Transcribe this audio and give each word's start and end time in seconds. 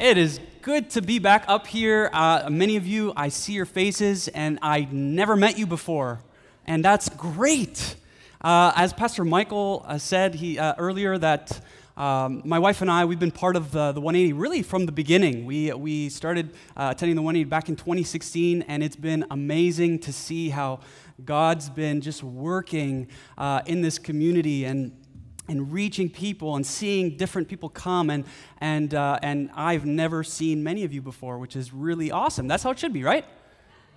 It 0.00 0.18
is 0.18 0.40
good 0.60 0.90
to 0.90 1.02
be 1.02 1.20
back 1.20 1.44
up 1.46 1.68
here. 1.68 2.10
Uh, 2.12 2.48
many 2.50 2.74
of 2.74 2.84
you, 2.84 3.12
I 3.16 3.28
see 3.28 3.52
your 3.52 3.64
faces, 3.64 4.26
and 4.26 4.58
I 4.60 4.88
never 4.90 5.36
met 5.36 5.56
you 5.56 5.68
before, 5.68 6.18
and 6.66 6.84
that's 6.84 7.08
great. 7.10 7.94
Uh, 8.40 8.72
as 8.74 8.92
Pastor 8.92 9.24
Michael 9.24 9.84
uh, 9.86 9.96
said 9.98 10.34
he, 10.34 10.58
uh, 10.58 10.74
earlier, 10.78 11.16
that 11.18 11.60
um, 11.96 12.42
my 12.44 12.58
wife 12.58 12.80
and 12.80 12.90
I, 12.90 13.04
we've 13.04 13.20
been 13.20 13.30
part 13.30 13.54
of 13.54 13.70
the, 13.70 13.92
the 13.92 14.00
180 14.00 14.32
really 14.32 14.62
from 14.62 14.84
the 14.84 14.90
beginning. 14.90 15.46
We, 15.46 15.72
we 15.72 16.08
started 16.08 16.50
uh, 16.76 16.88
attending 16.90 17.14
the 17.14 17.22
180 17.22 17.48
back 17.48 17.68
in 17.68 17.76
2016, 17.76 18.62
and 18.62 18.82
it's 18.82 18.96
been 18.96 19.24
amazing 19.30 20.00
to 20.00 20.12
see 20.12 20.48
how 20.48 20.80
God's 21.24 21.70
been 21.70 22.00
just 22.00 22.24
working 22.24 23.06
uh, 23.38 23.60
in 23.66 23.80
this 23.80 24.00
community 24.00 24.64
and 24.64 25.03
and 25.48 25.72
reaching 25.72 26.08
people 26.08 26.56
and 26.56 26.66
seeing 26.66 27.16
different 27.16 27.48
people 27.48 27.68
come 27.68 28.10
and 28.10 28.24
and 28.60 28.94
uh, 28.94 29.18
and 29.22 29.50
I've 29.54 29.84
never 29.84 30.24
seen 30.24 30.62
many 30.62 30.84
of 30.84 30.92
you 30.92 31.02
before, 31.02 31.38
which 31.38 31.56
is 31.56 31.72
really 31.72 32.10
awesome. 32.10 32.48
That's 32.48 32.62
how 32.62 32.70
it 32.70 32.78
should 32.78 32.92
be, 32.92 33.02
right? 33.02 33.24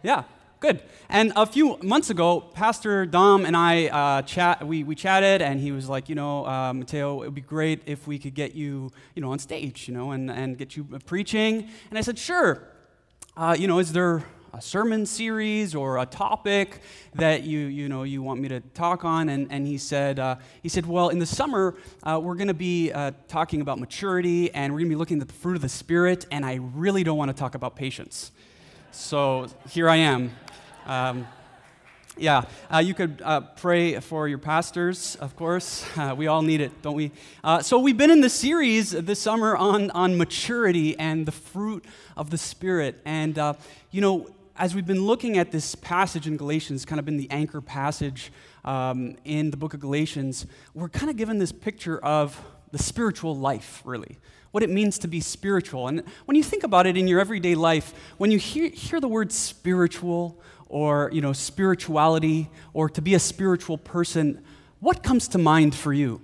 Yeah, 0.04 0.24
good. 0.60 0.82
And 1.10 1.34
a 1.36 1.46
few 1.46 1.78
months 1.82 2.10
ago, 2.10 2.42
Pastor 2.42 3.06
Dom 3.06 3.46
and 3.46 3.56
I 3.56 3.88
uh, 3.88 4.22
chat. 4.24 4.66
We, 4.66 4.84
we 4.84 4.96
chatted, 4.96 5.42
and 5.42 5.60
he 5.60 5.72
was 5.72 5.90
like, 5.90 6.10
you 6.10 6.16
know, 6.16 6.46
uh, 6.46 6.74
Mateo, 6.74 7.22
it 7.22 7.26
would 7.26 7.36
be 7.36 7.42
great 7.42 7.82
if 7.86 8.08
we 8.08 8.20
could 8.20 8.34
get 8.34 8.54
you, 8.54 8.92
you 9.16 9.22
know, 9.22 9.32
on 9.32 9.40
stage, 9.40 9.88
you 9.88 9.94
know, 9.94 10.12
and 10.12 10.30
and 10.30 10.58
get 10.58 10.76
you 10.76 10.84
preaching. 11.06 11.70
And 11.90 11.98
I 11.98 12.02
said, 12.02 12.18
sure. 12.18 12.64
Uh, 13.36 13.56
you 13.58 13.68
know, 13.68 13.78
is 13.78 13.94
there 13.94 14.24
a 14.58 14.62
sermon 14.62 15.06
series 15.06 15.76
or 15.76 16.00
a 16.00 16.06
topic 16.08 16.82
that 17.14 17.44
you, 17.44 17.60
you, 17.60 17.88
know, 17.88 18.02
you 18.02 18.24
want 18.24 18.42
me 18.42 18.48
to 18.48 18.60
talk 18.60 19.06
on? 19.06 19.30
And, 19.30 19.52
and 19.52 19.68
he, 19.68 19.78
said, 19.78 20.18
uh, 20.18 20.38
he 20.64 20.70
said, 20.70 20.88
Well, 20.88 21.10
in 21.10 21.20
the 21.20 21.28
summer, 21.28 21.76
uh, 22.02 22.20
we're 22.20 22.34
going 22.34 22.48
to 22.48 22.56
be 22.56 22.92
uh, 22.92 23.12
talking 23.28 23.62
about 23.62 23.80
maturity 23.80 24.52
and 24.56 24.74
we're 24.74 24.80
going 24.80 24.90
to 24.90 24.96
be 24.96 24.98
looking 24.98 25.22
at 25.22 25.28
the 25.28 25.34
fruit 25.36 25.56
of 25.56 25.62
the 25.62 25.70
Spirit, 25.70 26.26
and 26.32 26.44
I 26.44 26.56
really 26.56 27.04
don't 27.04 27.20
want 27.20 27.30
to 27.30 27.38
talk 27.38 27.54
about 27.54 27.76
patience. 27.76 28.32
So 28.90 29.48
here 29.70 29.88
I 29.88 29.98
am. 29.98 30.32
Um, 30.88 31.28
yeah, 32.18 32.46
uh, 32.74 32.80
you 32.80 32.96
could 32.96 33.22
uh, 33.24 33.42
pray 33.42 34.00
for 34.00 34.28
your 34.28 34.40
pastors, 34.40 35.16
of 35.18 35.36
course. 35.36 35.86
Uh, 35.98 36.14
we 36.14 36.28
all 36.28 36.44
need 36.44 36.62
it, 36.62 36.82
don't 36.84 36.96
we? 36.96 37.12
Uh, 37.44 37.60
so, 37.60 37.80
we've 37.80 37.98
been 37.98 38.12
in 38.12 38.22
the 38.22 38.30
series 38.30 38.92
this 38.92 39.20
summer 39.20 39.58
on, 39.58 39.90
on 39.92 40.16
maturity 40.16 40.98
and 41.00 41.26
the 41.26 41.32
fruit 41.32 41.84
of 42.16 42.30
the 42.30 42.38
Spirit. 42.38 43.02
And, 43.04 43.38
uh, 43.40 43.54
you 43.90 44.00
know, 44.00 44.28
as 44.58 44.74
we've 44.74 44.88
been 44.88 45.06
looking 45.06 45.38
at 45.38 45.52
this 45.52 45.76
passage 45.76 46.28
in 46.28 46.36
Galatians, 46.36 46.84
kind 46.84 47.00
of 47.00 47.06
been 47.06 47.18
the 47.18 47.30
anchor 47.30 47.62
passage 47.62 48.32
um, 48.66 49.16
in 49.24 49.52
the 49.52 49.58
book 49.58 49.74
of 49.74 49.80
Galatians, 49.80 50.48
we're 50.74 50.90
kind 50.90 51.10
of 51.10 51.16
given 51.16 51.38
this 51.38 51.52
picture 51.52 52.00
of 52.00 52.42
the 52.72 52.78
spiritual 52.78 53.36
life, 53.36 53.82
really. 53.86 54.18
What 54.52 54.64
it 54.64 54.70
means 54.70 54.98
to 55.00 55.08
be 55.08 55.20
spiritual. 55.20 55.88
And 55.88 56.04
when 56.26 56.36
you 56.36 56.44
think 56.44 56.64
about 56.64 56.88
it 56.88 56.98
in 56.98 57.08
your 57.08 57.20
everyday 57.20 57.54
life, 57.54 57.94
when 58.18 58.32
you 58.32 58.40
hear, 58.40 58.70
hear 58.70 59.00
the 59.00 59.08
word 59.08 59.32
spiritual 59.32 60.42
or 60.68 61.12
you 61.14 61.22
know, 61.22 61.34
spirituality 61.34 62.50
or 62.74 62.90
to 62.90 63.02
be 63.02 63.14
a 63.14 63.20
spiritual 63.20 63.78
person, 63.78 64.44
what 64.80 65.04
comes 65.04 65.28
to 65.30 65.38
mind 65.38 65.76
for 65.76 65.94
you? 65.94 66.22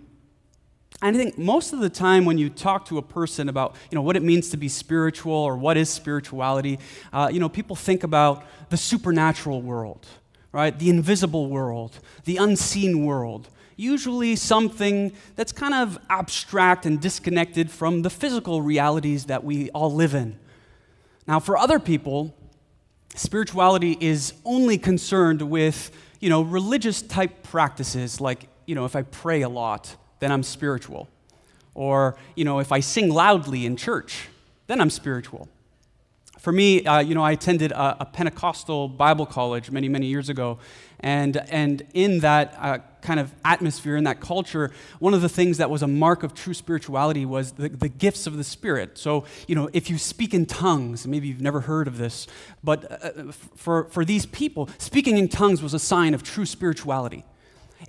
And 1.03 1.17
I 1.17 1.19
think 1.19 1.37
most 1.37 1.73
of 1.73 1.81
the 1.81 1.89
time 1.89 2.23
when 2.23 2.37
you 2.37 2.49
talk 2.49 2.85
to 2.85 2.97
a 2.97 3.01
person 3.01 3.49
about 3.49 3.75
you 3.91 3.95
know, 3.95 4.01
what 4.01 4.15
it 4.15 4.23
means 4.23 4.49
to 4.51 4.57
be 4.57 4.69
spiritual 4.69 5.33
or 5.33 5.57
what 5.57 5.75
is 5.75 5.89
spirituality, 5.89 6.79
uh, 7.11 7.29
you 7.31 7.41
know, 7.41 7.49
people 7.49 7.75
think 7.75 8.05
about 8.05 8.45
the 8.69 8.77
supernatural 8.77 9.61
world, 9.61 10.07
right? 10.53 10.79
The 10.79 10.89
invisible 10.89 11.49
world, 11.49 11.99
the 12.23 12.37
unseen 12.37 13.05
world. 13.05 13.49
Usually 13.75 14.37
something 14.37 15.11
that's 15.35 15.51
kind 15.51 15.73
of 15.73 15.99
abstract 16.09 16.85
and 16.85 17.01
disconnected 17.01 17.69
from 17.69 18.03
the 18.03 18.09
physical 18.09 18.61
realities 18.61 19.25
that 19.25 19.43
we 19.43 19.69
all 19.71 19.93
live 19.93 20.13
in. 20.13 20.39
Now, 21.27 21.41
for 21.41 21.57
other 21.57 21.79
people, 21.79 22.33
spirituality 23.13 23.97
is 23.99 24.35
only 24.45 24.77
concerned 24.77 25.41
with, 25.41 25.91
you 26.21 26.29
know, 26.29 26.43
religious 26.43 27.01
type 27.01 27.43
practices 27.43 28.21
like, 28.21 28.47
you 28.65 28.73
know, 28.73 28.85
if 28.85 28.95
I 28.95 29.01
pray 29.01 29.41
a 29.41 29.49
lot 29.49 29.97
then 30.23 30.31
I'm 30.31 30.43
spiritual. 30.43 31.09
Or, 31.73 32.15
you 32.35 32.45
know, 32.45 32.59
if 32.59 32.71
I 32.71 32.79
sing 32.79 33.09
loudly 33.09 33.65
in 33.65 33.75
church, 33.75 34.29
then 34.67 34.79
I'm 34.79 34.89
spiritual. 34.89 35.49
For 36.39 36.53
me, 36.53 36.85
uh, 36.85 36.99
you 36.99 37.13
know, 37.13 37.23
I 37.23 37.33
attended 37.33 37.73
a, 37.73 37.97
a, 38.01 38.05
Pentecostal 38.05 38.87
Bible 38.87 39.25
college 39.25 39.69
many, 39.69 39.89
many 39.89 40.05
years 40.07 40.29
ago. 40.29 40.59
And, 41.01 41.37
and 41.49 41.85
in 41.93 42.19
that 42.19 42.55
uh, 42.57 42.77
kind 43.01 43.19
of 43.19 43.33
atmosphere, 43.43 43.97
in 43.97 44.05
that 44.05 44.21
culture, 44.21 44.71
one 44.99 45.13
of 45.13 45.21
the 45.21 45.27
things 45.27 45.57
that 45.57 45.69
was 45.69 45.81
a 45.81 45.87
mark 45.87 46.23
of 46.23 46.33
true 46.33 46.53
spirituality 46.53 47.25
was 47.25 47.53
the, 47.53 47.67
the 47.67 47.89
gifts 47.89 48.25
of 48.25 48.37
the 48.37 48.43
Spirit. 48.45 48.97
So, 48.97 49.25
you 49.45 49.55
know, 49.55 49.69
if 49.73 49.89
you 49.89 49.97
speak 49.97 50.33
in 50.33 50.45
tongues, 50.45 51.05
maybe 51.05 51.27
you've 51.27 51.41
never 51.41 51.61
heard 51.61 51.89
of 51.89 51.97
this, 51.97 52.27
but 52.63 52.89
uh, 52.89 53.31
for, 53.55 53.85
for 53.89 54.05
these 54.05 54.25
people, 54.25 54.69
speaking 54.77 55.17
in 55.17 55.27
tongues 55.27 55.61
was 55.61 55.73
a 55.73 55.79
sign 55.79 56.13
of 56.13 56.23
true 56.23 56.45
spirituality. 56.45 57.25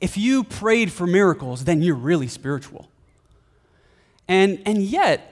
If 0.00 0.16
you 0.16 0.44
prayed 0.44 0.92
for 0.92 1.06
miracles, 1.06 1.64
then 1.64 1.82
you're 1.82 1.94
really 1.94 2.28
spiritual. 2.28 2.88
And, 4.28 4.62
and 4.66 4.82
yet, 4.82 5.30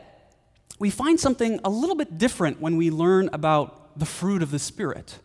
we 0.78 0.90
find 0.90 1.18
something 1.18 1.60
a 1.64 1.70
little 1.70 1.96
bit 1.96 2.18
different 2.18 2.60
when 2.60 2.76
we 2.76 2.90
learn 2.90 3.30
about 3.32 3.98
the 3.98 4.06
fruit 4.06 4.42
of 4.42 4.50
the 4.50 4.58
Spirit. 4.58 5.18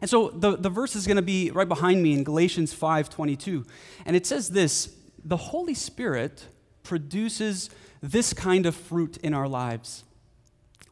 And 0.00 0.10
so 0.10 0.28
the, 0.28 0.56
the 0.56 0.68
verse 0.68 0.96
is 0.96 1.06
going 1.06 1.16
to 1.16 1.22
be 1.22 1.50
right 1.50 1.68
behind 1.68 2.02
me 2.02 2.12
in 2.12 2.24
Galatians 2.24 2.74
5:22. 2.74 3.66
And 4.04 4.16
it 4.16 4.26
says 4.26 4.50
this: 4.50 4.94
the 5.24 5.36
Holy 5.36 5.74
Spirit 5.74 6.46
produces 6.82 7.70
this 8.02 8.34
kind 8.34 8.66
of 8.66 8.74
fruit 8.74 9.16
in 9.18 9.32
our 9.32 9.48
lives: 9.48 10.04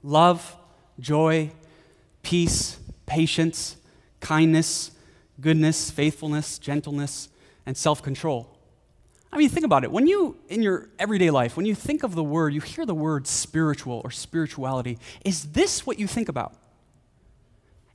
love, 0.03 0.57
joy, 0.99 1.51
peace, 2.23 2.79
patience, 3.05 3.77
kindness, 4.21 4.93
goodness, 5.41 5.91
faithfulness, 5.91 6.59
gentleness, 6.59 7.29
and 7.67 7.77
self 7.77 8.03
control. 8.03 8.59
I 9.33 9.39
mean, 9.39 9.49
think 9.49 9.65
about 9.65 9.83
it. 9.83 9.91
When 9.91 10.07
you, 10.07 10.37
in 10.49 10.63
your 10.63 10.91
everyday 10.99 11.31
life, 11.31 11.57
when 11.57 11.65
you 11.65 11.75
think 11.75 12.03
of 12.03 12.15
the 12.15 12.23
word, 12.23 12.53
you 12.53 12.61
hear 12.61 12.85
the 12.85 12.95
word 12.95 13.27
spiritual 13.27 14.03
or 14.05 14.11
spirituality, 14.11 14.99
is 15.25 15.53
this 15.53 15.87
what 15.87 15.99
you 15.99 16.07
think 16.07 16.29
about? 16.29 16.55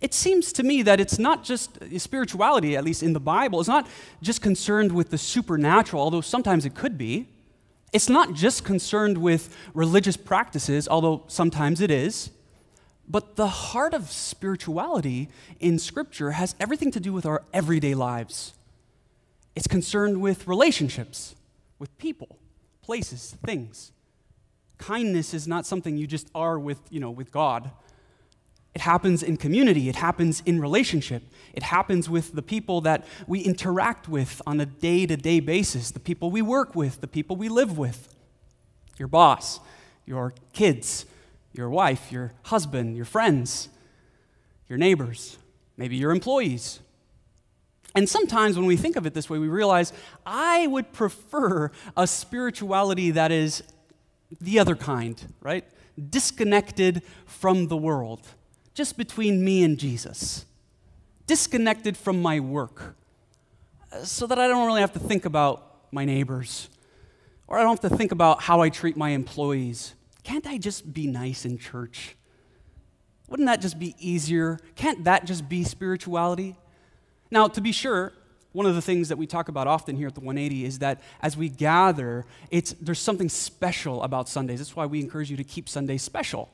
It 0.01 0.13
seems 0.13 0.51
to 0.53 0.63
me 0.63 0.81
that 0.83 1.00
it's 1.00 1.19
not 1.19 1.44
just 1.44 1.81
uh, 1.81 2.00
spirituality, 2.00 2.75
at 2.75 2.83
least 2.83 3.03
in 3.03 3.13
the 3.13 3.19
Bible, 3.19 3.59
it's 3.59 3.69
not 3.69 3.88
just 4.22 4.41
concerned 4.41 4.91
with 4.91 5.09
the 5.11 5.17
supernatural, 5.17 6.02
although 6.02 6.22
sometimes 6.22 6.66
it 6.66 6.73
could 6.73 6.97
be. 6.97 7.28
It's 7.93 8.09
not 8.09 8.34
just 8.34 8.64
concerned 8.64 9.17
with 9.17 9.55
religious 9.73 10.17
practices, 10.17 10.87
although 10.87 11.23
sometimes 11.28 11.81
it 11.81 11.90
is. 11.90 12.31
But 13.08 13.37
the 13.37 13.47
heart 13.47 13.93
of 13.93 14.11
spirituality 14.11 15.29
in 15.59 15.79
Scripture 15.79 16.31
has 16.31 16.55
everything 16.59 16.91
to 16.91 16.99
do 16.99 17.14
with 17.14 17.25
our 17.25 17.43
everyday 17.53 17.96
lives. 17.96 18.53
It's 19.57 19.65
concerned 19.65 20.21
with 20.21 20.47
relationships, 20.47 21.33
with 21.79 21.97
people, 21.97 22.37
places, 22.83 23.35
things. 23.43 23.91
Kindness 24.77 25.33
is 25.33 25.47
not 25.47 25.65
something 25.65 25.97
you 25.97 26.05
just 26.05 26.29
are 26.35 26.59
with, 26.59 26.79
you 26.91 26.99
know, 26.99 27.09
with 27.09 27.31
God. 27.31 27.71
It 28.75 28.81
happens 28.81 29.23
in 29.23 29.35
community, 29.35 29.89
it 29.89 29.95
happens 29.95 30.43
in 30.45 30.61
relationship, 30.61 31.23
it 31.55 31.63
happens 31.63 32.07
with 32.07 32.33
the 32.33 32.43
people 32.43 32.81
that 32.81 33.07
we 33.25 33.39
interact 33.39 34.07
with 34.07 34.43
on 34.45 34.61
a 34.61 34.67
day 34.67 35.07
to 35.07 35.17
day 35.17 35.39
basis, 35.39 35.89
the 35.89 35.99
people 35.99 36.29
we 36.29 36.43
work 36.43 36.75
with, 36.75 37.01
the 37.01 37.07
people 37.07 37.35
we 37.35 37.49
live 37.49 37.79
with, 37.79 38.13
your 38.99 39.07
boss, 39.07 39.59
your 40.05 40.35
kids, 40.53 41.07
your 41.53 41.71
wife, 41.71 42.11
your 42.11 42.31
husband, 42.43 42.95
your 42.95 43.05
friends, 43.05 43.69
your 44.69 44.77
neighbors, 44.77 45.39
maybe 45.77 45.95
your 45.95 46.11
employees. 46.11 46.79
And 47.97 48.08
sometimes 48.08 48.55
when 48.55 48.67
we 48.67 48.78
think 48.78 48.96
of 48.96 49.08
it 49.08 49.16
this 49.16 49.28
way, 49.28 49.40
we 49.40 49.47
realize 49.47 49.91
I 50.23 50.67
would 50.67 50.94
prefer 50.94 51.72
a 51.97 52.05
spirituality 52.05 53.09
that 53.09 53.32
is 53.32 53.64
the 54.40 54.59
other 54.59 54.76
kind, 54.76 55.34
right? 55.41 55.66
Disconnected 56.11 57.02
from 57.26 57.70
the 57.70 57.76
world, 57.76 58.28
just 58.76 58.97
between 58.97 59.44
me 59.44 59.64
and 59.64 59.79
Jesus, 59.79 60.46
disconnected 61.26 61.97
from 61.97 62.22
my 62.22 62.40
work, 62.40 62.96
uh, 63.91 64.03
so 64.03 64.28
that 64.28 64.38
I 64.38 64.47
don't 64.47 64.67
really 64.67 64.82
have 64.82 64.93
to 64.93 65.00
think 65.00 65.26
about 65.26 65.91
my 65.91 66.05
neighbors, 66.05 66.70
or 67.47 67.58
I 67.58 67.64
don't 67.64 67.82
have 67.82 67.90
to 67.90 67.97
think 67.97 68.11
about 68.11 68.43
how 68.43 68.61
I 68.61 68.70
treat 68.70 68.96
my 68.96 69.09
employees. 69.09 69.96
Can't 70.22 70.46
I 70.46 70.59
just 70.59 70.93
be 70.93 71.08
nice 71.08 71.46
in 71.46 71.58
church? 71.58 72.16
Wouldn't 73.28 73.47
that 73.47 73.59
just 73.59 73.79
be 73.79 73.96
easier? 73.97 74.59
Can't 74.76 75.03
that 75.05 75.26
just 75.26 75.50
be 75.50 75.64
spirituality? 75.64 76.58
Now, 77.29 77.47
to 77.47 77.62
be 77.62 77.72
sure, 77.72 78.14
one 78.53 78.66
of 78.66 78.76
the 78.76 78.82
things 78.82 79.09
that 79.09 79.18
we 79.18 79.28
talk 79.28 79.50
about 79.50 79.68
often 79.68 79.96
here 79.96 80.08
at 80.08 80.16
the 80.16 80.22
180 80.22 80.66
is 80.66 80.79
that 80.79 81.02
as 81.22 81.38
we 81.38 81.50
gather, 81.50 82.26
it's, 82.50 82.74
there's 82.82 83.00
something 83.00 83.29
special 83.29 84.02
about 84.03 84.29
Sundays. 84.29 84.59
That's 84.59 84.76
why 84.76 84.85
we 84.85 85.00
encourage 85.00 85.29
you 85.29 85.38
to 85.38 85.44
keep 85.44 85.70
Sundays 85.70 86.02
special. 86.02 86.50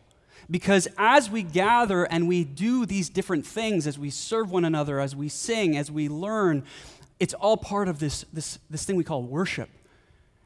Because 0.52 0.88
as 0.98 1.30
we 1.30 1.44
gather 1.44 2.04
and 2.04 2.28
we 2.28 2.44
do 2.44 2.86
these 2.86 3.10
different 3.10 3.46
things, 3.46 3.88
as 3.88 3.98
we 3.98 4.10
serve 4.10 4.52
one 4.52 4.66
another, 4.66 5.00
as 5.00 5.16
we 5.16 5.30
sing, 5.30 5.78
as 5.78 5.90
we 5.90 6.10
learn, 6.10 6.64
it's 7.20 7.34
all 7.34 7.56
part 7.56 7.88
of 7.88 8.00
this, 8.00 8.26
this, 8.34 8.60
this 8.70 8.84
thing 8.84 8.96
we 8.96 9.04
call 9.04 9.24
worship. 9.24 9.70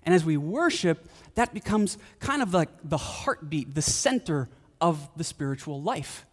And 0.04 0.14
as 0.14 0.24
we 0.24 0.38
worship, 0.38 1.10
that 1.36 1.54
becomes 1.54 1.98
kind 2.20 2.42
of 2.42 2.54
like 2.54 2.70
the 2.84 2.98
heartbeat, 2.98 3.74
the 3.74 3.82
center 3.82 4.48
of 4.80 5.10
the 5.18 5.24
spiritual 5.24 5.82
life. 5.82 6.26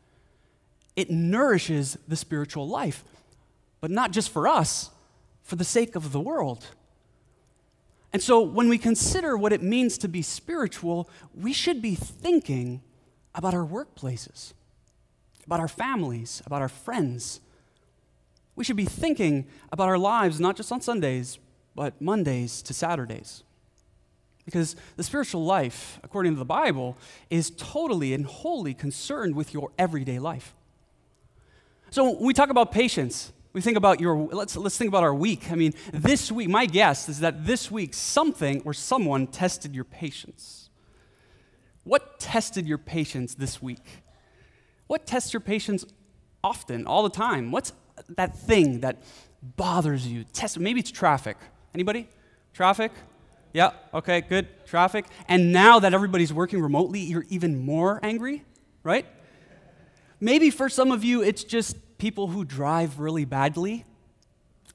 It 0.96 1.10
nourishes 1.10 1.96
the 2.06 2.16
spiritual 2.16 2.68
life, 2.68 3.02
but 3.84 3.90
not 3.90 4.12
just 4.12 4.30
for 4.30 4.48
us, 4.48 4.88
for 5.42 5.56
the 5.56 5.62
sake 5.62 5.94
of 5.94 6.10
the 6.10 6.18
world. 6.18 6.68
And 8.14 8.22
so 8.22 8.40
when 8.40 8.70
we 8.70 8.78
consider 8.78 9.36
what 9.36 9.52
it 9.52 9.62
means 9.62 9.98
to 9.98 10.08
be 10.08 10.22
spiritual, 10.22 11.06
we 11.34 11.52
should 11.52 11.82
be 11.82 11.94
thinking 11.94 12.80
about 13.34 13.52
our 13.52 13.66
workplaces, 13.66 14.54
about 15.44 15.60
our 15.60 15.68
families, 15.68 16.42
about 16.46 16.62
our 16.62 16.68
friends. 16.70 17.40
We 18.56 18.64
should 18.64 18.78
be 18.78 18.86
thinking 18.86 19.48
about 19.70 19.90
our 19.90 19.98
lives 19.98 20.40
not 20.40 20.56
just 20.56 20.72
on 20.72 20.80
Sundays, 20.80 21.38
but 21.74 22.00
Mondays 22.00 22.62
to 22.62 22.72
Saturdays. 22.72 23.42
Because 24.46 24.76
the 24.96 25.04
spiritual 25.04 25.44
life, 25.44 26.00
according 26.02 26.32
to 26.32 26.38
the 26.38 26.46
Bible, 26.46 26.96
is 27.28 27.50
totally 27.50 28.14
and 28.14 28.24
wholly 28.24 28.72
concerned 28.72 29.36
with 29.36 29.52
your 29.52 29.72
everyday 29.78 30.18
life. 30.18 30.54
So 31.90 32.12
when 32.12 32.24
we 32.24 32.32
talk 32.32 32.48
about 32.48 32.72
patience, 32.72 33.30
we 33.54 33.60
think 33.60 33.76
about 33.76 34.00
your 34.00 34.16
let's 34.16 34.56
let's 34.56 34.76
think 34.76 34.88
about 34.88 35.04
our 35.04 35.14
week. 35.14 35.50
I 35.50 35.54
mean, 35.54 35.72
this 35.92 36.30
week, 36.30 36.48
my 36.48 36.66
guess 36.66 37.08
is 37.08 37.20
that 37.20 37.46
this 37.46 37.70
week 37.70 37.94
something 37.94 38.60
or 38.64 38.74
someone 38.74 39.28
tested 39.28 39.74
your 39.74 39.84
patience. 39.84 40.68
What 41.84 42.18
tested 42.18 42.66
your 42.66 42.78
patience 42.78 43.34
this 43.34 43.62
week? 43.62 44.02
What 44.88 45.06
tests 45.06 45.32
your 45.32 45.40
patience 45.40 45.84
often, 46.42 46.86
all 46.86 47.04
the 47.04 47.10
time? 47.10 47.52
What's 47.52 47.72
that 48.16 48.36
thing 48.36 48.80
that 48.80 49.02
bothers 49.40 50.06
you? 50.06 50.24
Test 50.24 50.58
maybe 50.58 50.80
it's 50.80 50.90
traffic. 50.90 51.36
Anybody? 51.72 52.08
Traffic? 52.52 52.90
Yeah, 53.52 53.70
okay, 53.92 54.20
good. 54.20 54.48
Traffic. 54.66 55.06
And 55.28 55.52
now 55.52 55.78
that 55.78 55.94
everybody's 55.94 56.32
working 56.32 56.60
remotely, 56.60 57.00
you're 57.00 57.26
even 57.28 57.64
more 57.64 58.00
angry, 58.02 58.44
right? 58.82 59.06
Maybe 60.18 60.50
for 60.50 60.68
some 60.68 60.90
of 60.90 61.04
you, 61.04 61.22
it's 61.22 61.44
just 61.44 61.76
people 61.98 62.28
who 62.28 62.44
drive 62.44 62.98
really 62.98 63.24
badly. 63.24 63.84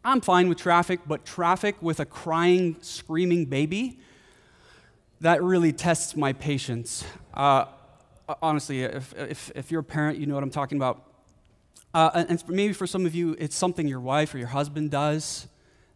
I'm 0.04 0.22
fine 0.22 0.48
with 0.48 0.58
traffic, 0.58 1.02
but 1.06 1.26
traffic 1.26 1.82
with 1.82 2.00
a 2.00 2.06
crying, 2.06 2.78
screaming 2.82 3.46
baby, 3.46 4.00
that 5.22 5.44
really 5.44 5.74
tests 5.74 6.16
my 6.16 6.32
patience. 6.34 7.04
Uh, 7.34 7.66
honestly, 8.42 8.84
if, 8.84 9.14
if, 9.18 9.52
if, 9.56 9.72
you're 9.72 9.82
a 9.82 9.84
parent, 9.84 10.18
you 10.18 10.26
know 10.26 10.36
what 10.36 10.44
I'm 10.44 10.50
talking 10.50 10.78
about. 10.78 11.06
Uh, 11.94 12.24
and 12.30 12.44
maybe 12.48 12.74
for 12.74 12.88
some 12.88 13.06
of 13.06 13.14
you, 13.14 13.36
it's 13.40 13.56
something 13.56 13.88
your 13.88 14.00
wife 14.00 14.34
or 14.34 14.38
your 14.38 14.48
husband 14.48 14.92
does. 14.92 15.48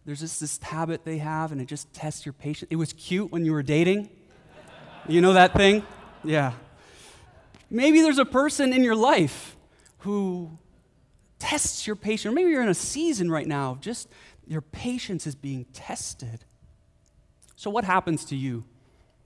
There's 0.05 0.19
just 0.19 0.41
this 0.41 0.61
habit 0.61 1.05
they 1.05 1.19
have, 1.19 1.51
and 1.51 1.61
it 1.61 1.65
just 1.65 1.93
tests 1.93 2.25
your 2.25 2.33
patience. 2.33 2.67
It 2.69 2.75
was 2.75 2.91
cute 2.93 3.31
when 3.31 3.45
you 3.45 3.53
were 3.53 3.63
dating. 3.63 4.09
you 5.07 5.21
know 5.21 5.33
that 5.33 5.53
thing? 5.53 5.83
Yeah. 6.23 6.53
Maybe 7.69 8.01
there's 8.01 8.17
a 8.17 8.25
person 8.25 8.73
in 8.73 8.83
your 8.83 8.95
life 8.95 9.55
who 9.99 10.57
tests 11.43 11.85
your 11.85 11.97
patience. 11.97 12.31
Or 12.31 12.31
maybe 12.31 12.51
you're 12.51 12.63
in 12.63 12.69
a 12.69 12.73
season 12.73 13.29
right 13.29 13.45
now, 13.45 13.71
of 13.71 13.81
just 13.81 14.07
your 14.47 14.61
patience 14.61 15.27
is 15.27 15.35
being 15.35 15.65
tested. 15.73 16.45
So, 17.57 17.69
what 17.69 17.83
happens 17.83 18.23
to 18.25 18.35
you 18.37 18.63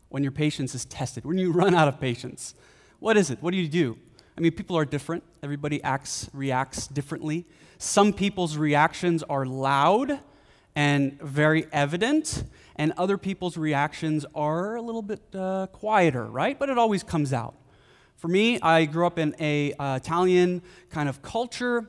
when 0.09 0.23
your 0.23 0.31
patience 0.31 0.73
is 0.73 0.85
tested? 0.85 1.25
When 1.25 1.37
you 1.37 1.51
run 1.63 1.75
out 1.75 1.87
of 1.87 1.99
patience? 1.99 2.55
What 2.99 3.17
is 3.17 3.29
it? 3.29 3.37
What 3.41 3.51
do 3.51 3.57
you 3.57 3.67
do? 3.67 3.99
I 4.35 4.41
mean, 4.41 4.51
people 4.51 4.75
are 4.75 4.85
different. 4.85 5.23
Everybody 5.43 5.81
acts, 5.83 6.27
reacts 6.33 6.87
differently. 6.87 7.45
Some 7.77 8.13
people's 8.13 8.57
reactions 8.57 9.21
are 9.21 9.45
loud 9.45 10.19
and 10.75 11.21
very 11.21 11.67
evident, 11.71 12.43
and 12.75 12.93
other 12.97 13.19
people's 13.19 13.57
reactions 13.57 14.25
are 14.33 14.75
a 14.75 14.81
little 14.81 15.03
bit 15.03 15.21
uh, 15.35 15.67
quieter, 15.67 16.25
right? 16.25 16.57
But 16.57 16.69
it 16.69 16.79
always 16.79 17.03
comes 17.03 17.31
out. 17.31 17.55
For 18.15 18.27
me, 18.27 18.59
I 18.61 18.85
grew 18.85 19.05
up 19.05 19.19
in 19.19 19.35
a 19.39 19.73
uh, 19.73 19.97
Italian 19.97 20.63
kind 20.89 21.09
of 21.09 21.21
culture 21.21 21.87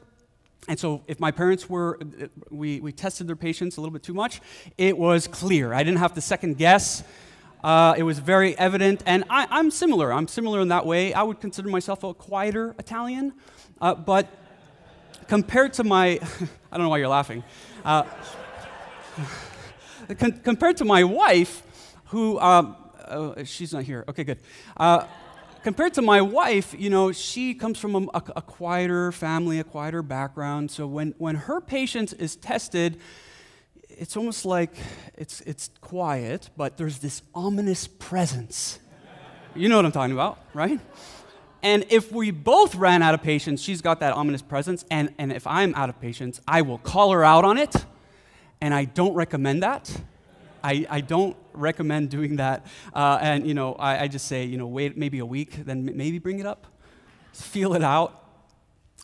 and 0.66 0.78
so, 0.78 1.02
if 1.06 1.20
my 1.20 1.30
parents 1.30 1.68
were, 1.70 1.98
we, 2.50 2.80
we 2.80 2.92
tested 2.92 3.26
their 3.26 3.36
patience 3.36 3.76
a 3.76 3.80
little 3.80 3.92
bit 3.92 4.02
too 4.02 4.12
much, 4.12 4.40
it 4.76 4.98
was 4.98 5.26
clear. 5.26 5.72
I 5.72 5.82
didn't 5.82 5.98
have 5.98 6.14
to 6.14 6.20
second 6.20 6.58
guess. 6.58 7.04
Uh, 7.62 7.94
it 7.96 8.02
was 8.02 8.18
very 8.18 8.56
evident. 8.58 9.02
And 9.06 9.24
I, 9.30 9.58
am 9.58 9.70
similar. 9.70 10.12
I'm 10.12 10.28
similar 10.28 10.60
in 10.60 10.68
that 10.68 10.84
way. 10.84 11.14
I 11.14 11.22
would 11.22 11.40
consider 11.40 11.68
myself 11.68 12.04
a 12.04 12.12
quieter 12.12 12.74
Italian. 12.78 13.32
Uh, 13.80 13.94
but 13.94 14.28
compared 15.26 15.72
to 15.74 15.84
my, 15.84 16.06
I 16.72 16.76
don't 16.76 16.84
know 16.84 16.88
why 16.88 16.98
you're 16.98 17.08
laughing. 17.08 17.44
Uh, 17.84 18.04
con- 20.18 20.40
compared 20.44 20.76
to 20.78 20.84
my 20.84 21.04
wife, 21.04 21.62
who, 22.06 22.38
um, 22.40 22.76
uh, 23.04 23.44
she's 23.44 23.72
not 23.72 23.84
here. 23.84 24.04
Okay, 24.08 24.24
good. 24.24 24.38
Compared 25.64 25.92
to 25.94 26.02
my 26.02 26.20
wife, 26.20 26.74
you 26.78 26.88
know, 26.88 27.10
she 27.10 27.52
comes 27.52 27.78
from 27.78 27.94
a, 27.94 27.98
a, 28.14 28.22
a, 28.36 28.42
quieter 28.42 29.10
family, 29.10 29.58
a 29.58 29.64
quieter 29.64 30.02
background. 30.02 30.70
So 30.70 30.86
when, 30.86 31.14
when 31.18 31.34
her 31.34 31.60
patience 31.60 32.12
is 32.12 32.36
tested, 32.36 32.98
it's 33.88 34.16
almost 34.16 34.44
like 34.44 34.74
it's, 35.16 35.40
it's 35.40 35.70
quiet, 35.80 36.50
but 36.56 36.76
there's 36.76 37.00
this 37.00 37.22
ominous 37.34 37.88
presence. 37.88 38.78
You 39.56 39.68
know 39.68 39.76
what 39.76 39.84
I'm 39.84 39.92
talking 39.92 40.12
about, 40.12 40.38
right? 40.54 40.78
And 41.62 41.84
if 41.90 42.12
we 42.12 42.30
both 42.30 42.76
ran 42.76 43.02
out 43.02 43.14
of 43.14 43.22
patience, 43.22 43.60
she's 43.60 43.82
got 43.82 43.98
that 43.98 44.12
ominous 44.12 44.42
presence. 44.42 44.84
And, 44.92 45.12
and 45.18 45.32
if 45.32 45.44
I'm 45.46 45.74
out 45.74 45.88
of 45.88 46.00
patience, 46.00 46.40
I 46.46 46.62
will 46.62 46.78
call 46.78 47.10
her 47.10 47.24
out 47.24 47.44
on 47.44 47.58
it. 47.58 47.74
And 48.60 48.72
I 48.72 48.84
don't 48.84 49.14
recommend 49.14 49.64
that. 49.64 49.90
I, 50.62 50.86
I 50.88 51.00
don't 51.00 51.36
recommend 51.52 52.10
doing 52.10 52.36
that. 52.36 52.66
Uh, 52.94 53.18
and, 53.20 53.46
you 53.46 53.54
know, 53.54 53.74
I, 53.74 54.04
I 54.04 54.08
just 54.08 54.26
say, 54.26 54.44
you 54.44 54.58
know, 54.58 54.66
wait 54.66 54.96
maybe 54.96 55.18
a 55.18 55.26
week, 55.26 55.64
then 55.64 55.84
maybe 55.96 56.18
bring 56.18 56.38
it 56.38 56.46
up. 56.46 56.66
Feel 57.32 57.74
it 57.74 57.82
out. 57.82 58.24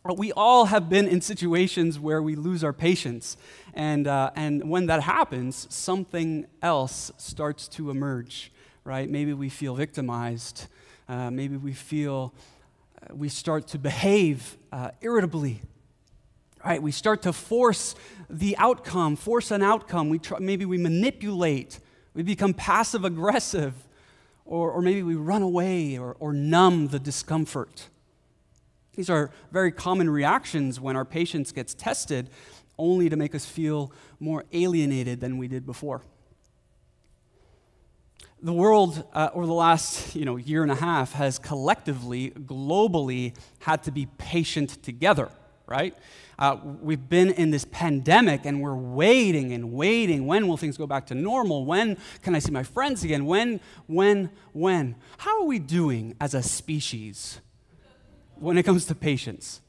But 0.04 0.18
We 0.18 0.32
all 0.32 0.66
have 0.66 0.90
been 0.90 1.08
in 1.08 1.22
situations 1.22 1.98
where 1.98 2.22
we 2.22 2.34
lose 2.36 2.62
our 2.62 2.74
patience. 2.74 3.38
And, 3.72 4.06
uh, 4.06 4.32
and 4.36 4.68
when 4.68 4.86
that 4.86 5.02
happens, 5.02 5.66
something 5.70 6.46
else 6.60 7.10
starts 7.16 7.68
to 7.68 7.90
emerge, 7.90 8.52
right? 8.84 9.08
Maybe 9.08 9.32
we 9.32 9.48
feel 9.48 9.74
victimized. 9.74 10.66
Uh, 11.08 11.30
maybe 11.30 11.56
we 11.56 11.72
feel 11.72 12.34
uh, 13.00 13.14
we 13.14 13.30
start 13.30 13.66
to 13.68 13.78
behave 13.78 14.58
uh, 14.72 14.90
irritably 15.00 15.62
right? 16.64 16.82
We 16.82 16.92
start 16.92 17.22
to 17.22 17.32
force 17.32 17.94
the 18.30 18.56
outcome, 18.56 19.16
force 19.16 19.50
an 19.50 19.62
outcome. 19.62 20.08
We 20.08 20.18
try, 20.18 20.38
maybe 20.38 20.64
we 20.64 20.78
manipulate. 20.78 21.78
We 22.14 22.22
become 22.22 22.54
passive 22.54 23.04
aggressive. 23.04 23.74
Or, 24.46 24.70
or 24.70 24.82
maybe 24.82 25.02
we 25.02 25.14
run 25.14 25.42
away 25.42 25.98
or, 25.98 26.16
or 26.20 26.32
numb 26.32 26.88
the 26.88 26.98
discomfort. 26.98 27.88
These 28.94 29.10
are 29.10 29.30
very 29.50 29.72
common 29.72 30.08
reactions 30.08 30.78
when 30.78 30.96
our 30.96 31.04
patience 31.04 31.50
gets 31.50 31.74
tested, 31.74 32.30
only 32.78 33.08
to 33.08 33.16
make 33.16 33.34
us 33.34 33.46
feel 33.46 33.90
more 34.20 34.44
alienated 34.52 35.20
than 35.20 35.38
we 35.38 35.48
did 35.48 35.66
before. 35.66 36.02
The 38.42 38.52
world, 38.52 39.02
uh, 39.14 39.30
over 39.32 39.46
the 39.46 39.54
last 39.54 40.14
you 40.14 40.26
know, 40.26 40.36
year 40.36 40.62
and 40.62 40.70
a 40.70 40.76
half, 40.76 41.12
has 41.14 41.38
collectively, 41.38 42.30
globally, 42.30 43.34
had 43.60 43.82
to 43.84 43.90
be 43.90 44.06
patient 44.18 44.82
together, 44.82 45.30
right? 45.66 45.96
Uh, 46.38 46.56
we've 46.82 47.08
been 47.08 47.30
in 47.30 47.50
this 47.50 47.64
pandemic 47.64 48.44
and 48.44 48.60
we're 48.60 48.74
waiting 48.74 49.52
and 49.52 49.72
waiting. 49.72 50.26
When 50.26 50.48
will 50.48 50.56
things 50.56 50.76
go 50.76 50.86
back 50.86 51.06
to 51.06 51.14
normal? 51.14 51.64
When 51.64 51.96
can 52.22 52.34
I 52.34 52.38
see 52.38 52.50
my 52.50 52.62
friends 52.62 53.04
again? 53.04 53.24
When, 53.26 53.60
when, 53.86 54.30
when? 54.52 54.96
How 55.18 55.42
are 55.42 55.46
we 55.46 55.58
doing 55.58 56.16
as 56.20 56.34
a 56.34 56.42
species 56.42 57.40
when 58.36 58.58
it 58.58 58.64
comes 58.64 58.84
to 58.86 58.94
patience? 58.94 59.60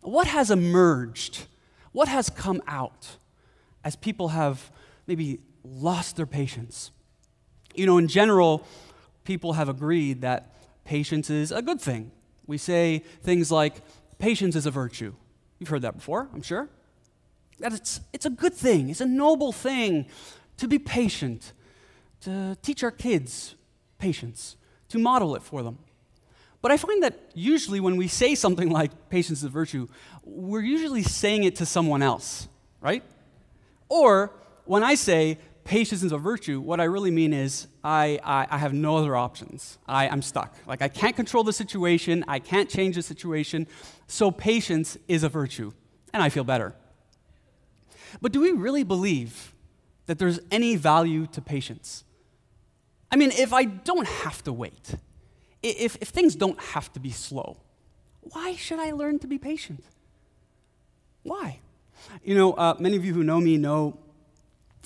What 0.00 0.26
has 0.28 0.50
emerged? 0.50 1.46
What 1.92 2.08
has 2.08 2.30
come 2.30 2.62
out? 2.66 3.16
as 3.84 3.96
people 3.96 4.28
have 4.28 4.70
maybe 5.06 5.40
lost 5.64 6.16
their 6.16 6.26
patience. 6.26 6.90
You 7.74 7.86
know, 7.86 7.98
in 7.98 8.08
general, 8.08 8.64
people 9.24 9.54
have 9.54 9.68
agreed 9.68 10.20
that 10.22 10.54
patience 10.84 11.30
is 11.30 11.52
a 11.52 11.62
good 11.62 11.80
thing. 11.80 12.10
We 12.46 12.58
say 12.58 13.02
things 13.22 13.50
like, 13.50 13.76
patience 14.18 14.56
is 14.56 14.66
a 14.66 14.70
virtue. 14.70 15.14
You've 15.62 15.68
heard 15.68 15.82
that 15.82 15.94
before, 15.94 16.28
I'm 16.34 16.42
sure. 16.42 16.68
That 17.60 17.72
it's, 17.72 18.00
it's 18.12 18.26
a 18.26 18.30
good 18.30 18.52
thing, 18.52 18.88
it's 18.88 19.00
a 19.00 19.06
noble 19.06 19.52
thing 19.52 20.06
to 20.56 20.66
be 20.66 20.76
patient, 20.76 21.52
to 22.22 22.56
teach 22.62 22.82
our 22.82 22.90
kids 22.90 23.54
patience, 23.96 24.56
to 24.88 24.98
model 24.98 25.36
it 25.36 25.42
for 25.44 25.62
them. 25.62 25.78
But 26.62 26.72
I 26.72 26.76
find 26.78 27.00
that 27.04 27.30
usually 27.32 27.78
when 27.78 27.96
we 27.96 28.08
say 28.08 28.34
something 28.34 28.70
like 28.80 29.08
patience 29.08 29.38
is 29.38 29.44
a 29.44 29.48
virtue, 29.50 29.86
we're 30.24 30.62
usually 30.62 31.04
saying 31.04 31.44
it 31.44 31.54
to 31.54 31.64
someone 31.64 32.02
else, 32.02 32.48
right? 32.80 33.04
Or 33.88 34.32
when 34.64 34.82
I 34.82 34.96
say 34.96 35.38
patience 35.64 36.02
is 36.02 36.12
a 36.12 36.18
virtue, 36.18 36.60
what 36.60 36.80
I 36.80 36.84
really 36.84 37.10
mean 37.10 37.32
is 37.32 37.66
I, 37.84 38.18
I, 38.24 38.46
I 38.50 38.58
have 38.58 38.72
no 38.72 38.96
other 38.96 39.16
options. 39.16 39.78
I, 39.86 40.08
I'm 40.08 40.22
stuck. 40.22 40.56
Like 40.66 40.82
I 40.82 40.88
can't 40.88 41.14
control 41.14 41.44
the 41.44 41.52
situation, 41.52 42.24
I 42.28 42.38
can't 42.38 42.68
change 42.68 42.96
the 42.96 43.02
situation, 43.02 43.66
so 44.06 44.30
patience 44.30 44.98
is 45.08 45.22
a 45.22 45.28
virtue, 45.28 45.72
and 46.12 46.22
I 46.22 46.28
feel 46.28 46.44
better. 46.44 46.74
But 48.20 48.32
do 48.32 48.40
we 48.40 48.52
really 48.52 48.82
believe 48.82 49.54
that 50.06 50.18
there's 50.18 50.40
any 50.50 50.76
value 50.76 51.26
to 51.28 51.40
patience? 51.40 52.04
I 53.10 53.16
mean, 53.16 53.30
if 53.32 53.52
I 53.52 53.64
don't 53.64 54.06
have 54.06 54.42
to 54.44 54.52
wait, 54.52 54.94
if, 55.62 55.96
if 56.00 56.08
things 56.08 56.34
don't 56.34 56.60
have 56.60 56.92
to 56.94 57.00
be 57.00 57.10
slow, 57.10 57.58
why 58.20 58.54
should 58.54 58.78
I 58.78 58.92
learn 58.92 59.18
to 59.20 59.26
be 59.26 59.38
patient? 59.38 59.84
Why? 61.22 61.60
You 62.24 62.34
know, 62.34 62.52
uh, 62.54 62.74
many 62.78 62.96
of 62.96 63.04
you 63.04 63.14
who 63.14 63.22
know 63.22 63.40
me 63.40 63.56
know 63.56 63.98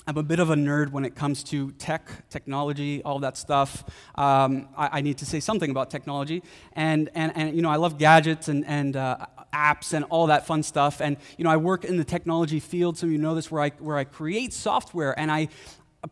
I'm 0.09 0.15
a 0.15 0.23
bit 0.23 0.39
of 0.39 0.49
a 0.49 0.55
nerd 0.55 0.91
when 0.91 1.03
it 1.03 1.15
comes 1.15 1.43
to 1.43 1.71
tech, 1.71 2.29
technology, 2.29 3.03
all 3.03 3.19
that 3.19 3.35
stuff. 3.35 3.83
Um, 4.15 4.69
I, 4.77 4.99
I, 4.99 5.01
need 5.01 5.17
to 5.17 5.25
say 5.25 5.41
something 5.41 5.69
about 5.69 5.89
technology. 5.89 6.43
And, 6.71 7.09
and, 7.13 7.35
and 7.35 7.53
you 7.53 7.61
know, 7.61 7.69
I 7.69 7.75
love 7.75 7.97
gadgets 7.97 8.47
and, 8.47 8.65
and 8.65 8.95
uh, 8.95 9.25
apps 9.53 9.91
and 9.91 10.05
all 10.05 10.27
that 10.27 10.47
fun 10.47 10.63
stuff. 10.63 11.01
And, 11.01 11.17
you 11.37 11.43
know, 11.43 11.49
I 11.49 11.57
work 11.57 11.83
in 11.83 11.97
the 11.97 12.05
technology 12.05 12.61
field, 12.61 12.97
some 12.97 13.09
of 13.09 13.11
you 13.11 13.17
know 13.17 13.35
this, 13.35 13.51
where 13.51 13.61
I, 13.61 13.71
where 13.79 13.97
I 13.97 14.05
create 14.05 14.53
software. 14.53 15.17
And 15.19 15.29
I, 15.29 15.49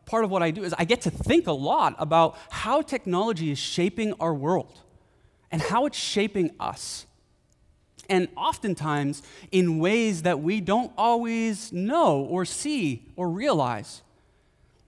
part 0.06 0.25
of 0.25 0.30
what 0.30 0.44
I 0.44 0.52
do 0.52 0.66
is 0.66 0.75
I 0.78 0.84
get 0.84 1.00
to 1.04 1.10
think 1.10 1.48
a 1.48 1.54
lot 1.54 1.96
about 1.98 2.38
how 2.50 2.82
technology 2.82 3.50
is 3.50 3.58
shaping 3.58 4.12
our 4.20 4.34
world 4.34 4.82
and 5.52 5.62
how 5.62 5.86
it's 5.86 5.98
shaping 5.98 6.52
us 6.60 7.06
and 8.10 8.28
oftentimes 8.36 9.22
in 9.52 9.80
ways 9.80 10.24
that 10.24 10.40
we 10.40 10.62
don't 10.62 10.92
always 10.98 11.72
know 11.72 12.22
or 12.22 12.46
see 12.46 13.04
or 13.16 13.30
realize. 13.30 14.02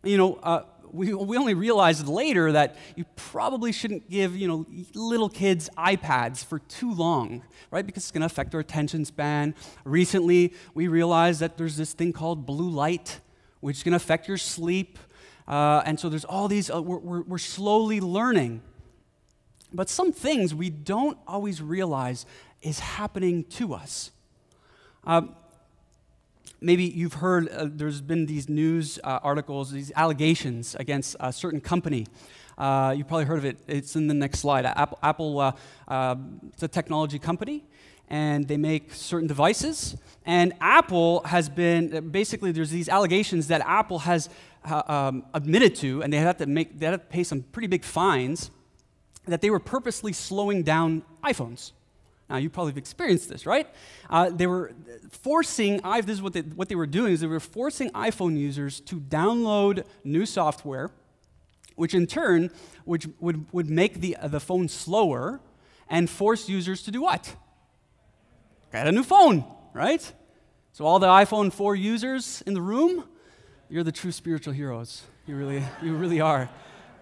You 0.03 0.17
know, 0.17 0.35
uh, 0.35 0.63
we, 0.91 1.13
we 1.13 1.37
only 1.37 1.53
realized 1.53 2.07
later 2.07 2.51
that 2.53 2.77
you 2.95 3.05
probably 3.15 3.71
shouldn't 3.71 4.09
give 4.09 4.35
you 4.35 4.47
know 4.47 4.65
little 4.93 5.29
kids 5.29 5.69
ipads 5.77 6.45
for 6.45 6.59
too 6.59 6.93
long 6.93 7.43
right? 7.71 7.85
Because 7.85 8.03
it's 8.03 8.11
going 8.11 8.21
to 8.21 8.25
affect 8.25 8.51
their 8.51 8.59
attention 8.59 9.05
span. 9.05 9.55
Recently 9.83 10.53
we 10.73 10.87
realized 10.87 11.39
that 11.41 11.57
there's 11.57 11.77
this 11.77 11.93
thing 11.93 12.13
called 12.13 12.45
blue 12.45 12.69
light 12.69 13.19
which 13.59 13.77
is 13.77 13.83
going 13.83 13.93
to 13.93 13.97
affect 13.97 14.27
your 14.27 14.37
sleep. 14.37 14.99
Uh, 15.47 15.81
and 15.85 15.99
so 15.99 16.09
there's 16.09 16.25
all 16.25 16.47
these 16.47 16.69
uh, 16.69 16.81
we're, 16.81 16.97
we're, 16.97 17.21
we're 17.23 17.37
slowly 17.37 17.99
learning. 17.99 18.61
But 19.73 19.89
some 19.89 20.13
things 20.13 20.53
we 20.53 20.69
don't 20.69 21.17
always 21.27 21.61
realize 21.61 22.25
is 22.61 22.79
happening 22.79 23.43
to 23.43 23.73
us. 23.73 24.11
Um, 25.03 25.35
maybe 26.59 26.83
you've 26.83 27.15
heard 27.15 27.49
uh, 27.49 27.67
there's 27.69 28.01
been 28.01 28.25
these 28.25 28.49
news 28.49 28.99
uh, 29.03 29.19
articles, 29.23 29.71
these 29.71 29.91
allegations 29.95 30.75
against 30.75 31.15
a 31.19 31.31
certain 31.31 31.61
company. 31.61 32.07
Uh, 32.57 32.93
you've 32.97 33.07
probably 33.07 33.25
heard 33.25 33.37
of 33.37 33.45
it. 33.45 33.57
It's 33.67 33.95
in 33.95 34.07
the 34.07 34.13
next 34.13 34.39
slide. 34.39 34.65
Apple, 34.65 34.99
Apple 35.03 35.39
uh, 35.39 35.51
uh, 35.87 36.15
it's 36.51 36.63
a 36.63 36.67
technology 36.67 37.19
company, 37.19 37.63
and 38.09 38.47
they 38.47 38.57
make 38.57 38.93
certain 38.93 39.27
devices. 39.27 39.95
And 40.25 40.53
Apple 40.59 41.21
has 41.25 41.49
been 41.49 42.09
basically 42.09 42.51
there's 42.51 42.71
these 42.71 42.89
allegations 42.89 43.47
that 43.47 43.61
Apple 43.61 43.99
has 43.99 44.29
uh, 44.65 44.81
um, 44.87 45.25
admitted 45.33 45.75
to, 45.75 46.01
and 46.01 46.11
they 46.11 46.17
had 46.17 46.37
to 46.39 46.47
make 46.47 46.79
they 46.79 46.87
had 46.87 46.91
to 46.93 46.97
pay 46.97 47.23
some 47.23 47.43
pretty 47.43 47.67
big 47.67 47.83
fines 47.83 48.49
that 49.27 49.41
they 49.41 49.49
were 49.49 49.59
purposely 49.59 50.13
slowing 50.13 50.63
down 50.63 51.03
iPhones. 51.23 51.73
Now, 52.29 52.37
you 52.37 52.49
probably 52.49 52.71
have 52.71 52.77
experienced 52.77 53.29
this, 53.29 53.45
right? 53.45 53.69
Uh, 54.09 54.29
they 54.29 54.47
were 54.47 54.73
forcing, 55.09 55.79
this 56.01 56.15
is 56.15 56.21
what 56.21 56.33
they, 56.33 56.41
what 56.41 56.67
they 56.67 56.75
were 56.75 56.85
doing, 56.85 57.13
is 57.13 57.21
they 57.21 57.27
were 57.27 57.39
forcing 57.39 57.89
iPhone 57.91 58.37
users 58.37 58.81
to 58.81 58.99
download 58.99 59.85
new 60.03 60.25
software, 60.25 60.91
which 61.75 61.93
in 61.93 62.05
turn 62.05 62.49
which 62.83 63.07
would, 63.19 63.45
would 63.53 63.69
make 63.69 64.01
the, 64.01 64.15
uh, 64.17 64.27
the 64.27 64.39
phone 64.39 64.67
slower 64.67 65.39
and 65.89 66.09
force 66.09 66.49
users 66.49 66.83
to 66.83 66.91
do 66.91 67.01
what? 67.01 67.35
Get 68.71 68.87
a 68.87 68.91
new 68.91 69.03
phone, 69.03 69.45
right? 69.73 70.11
So, 70.73 70.85
all 70.85 70.99
the 70.99 71.07
iPhone 71.07 71.51
4 71.51 71.75
users 71.75 72.43
in 72.45 72.53
the 72.53 72.61
room, 72.61 73.05
you're 73.69 73.83
the 73.83 73.91
true 73.91 74.11
spiritual 74.11 74.53
heroes. 74.53 75.03
You 75.25 75.35
really, 75.35 75.63
you 75.81 75.95
really 75.95 76.21
are. 76.21 76.49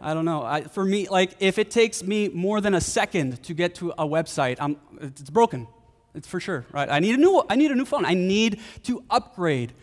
I 0.01 0.13
don't 0.13 0.25
know. 0.25 0.43
I, 0.43 0.61
for 0.61 0.85
me, 0.85 1.07
like, 1.07 1.35
if 1.39 1.57
it 1.57 1.71
takes 1.71 2.03
me 2.03 2.29
more 2.29 2.61
than 2.61 2.73
a 2.73 2.81
second 2.81 3.41
to 3.43 3.53
get 3.53 3.75
to 3.75 3.91
a 3.91 4.05
website, 4.05 4.57
I'm, 4.59 4.77
it's 5.01 5.29
broken. 5.29 5.67
It's 6.13 6.27
for 6.27 6.39
sure, 6.39 6.65
right? 6.71 6.89
I 6.89 6.99
need 6.99 7.15
a 7.15 7.17
new, 7.17 7.43
I 7.49 7.55
need 7.55 7.71
a 7.71 7.75
new 7.75 7.85
phone. 7.85 8.05
I 8.05 8.13
need 8.13 8.59
to 8.83 9.03
upgrade, 9.09 9.73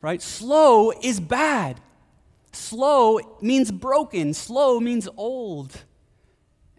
right? 0.00 0.22
Slow 0.22 0.92
is 1.02 1.20
bad. 1.20 1.80
Slow 2.52 3.20
means 3.40 3.70
broken. 3.70 4.34
Slow 4.34 4.80
means 4.80 5.08
old. 5.16 5.82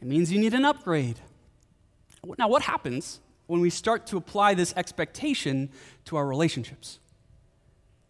It 0.02 0.08
means 0.08 0.32
you 0.32 0.40
need 0.40 0.54
an 0.54 0.66
upgrade. 0.66 1.20
Now, 2.38 2.48
what 2.48 2.64
happens 2.64 3.20
when 3.48 3.62
we 3.62 3.70
start 3.70 4.08
to 4.08 4.18
apply 4.18 4.54
this 4.54 4.74
expectation 4.76 5.70
to 6.06 6.16
our 6.16 6.26
relationships, 6.26 7.00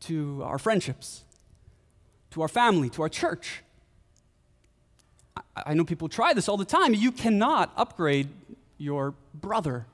to 0.02 0.44
our 0.44 0.58
friendships, 0.58 1.24
to 2.32 2.42
our 2.42 2.48
family, 2.48 2.90
to 2.92 3.02
our 3.02 3.10
church? 3.10 3.64
I 5.56 5.74
know 5.74 5.86
people 5.86 6.10
try 6.10 6.34
this 6.34 6.50
all 6.50 6.58
the 6.58 6.66
time. 6.66 6.94
You 6.94 7.12
cannot 7.12 7.72
upgrade 7.78 8.30
your 8.78 9.14
brother. 9.34 9.86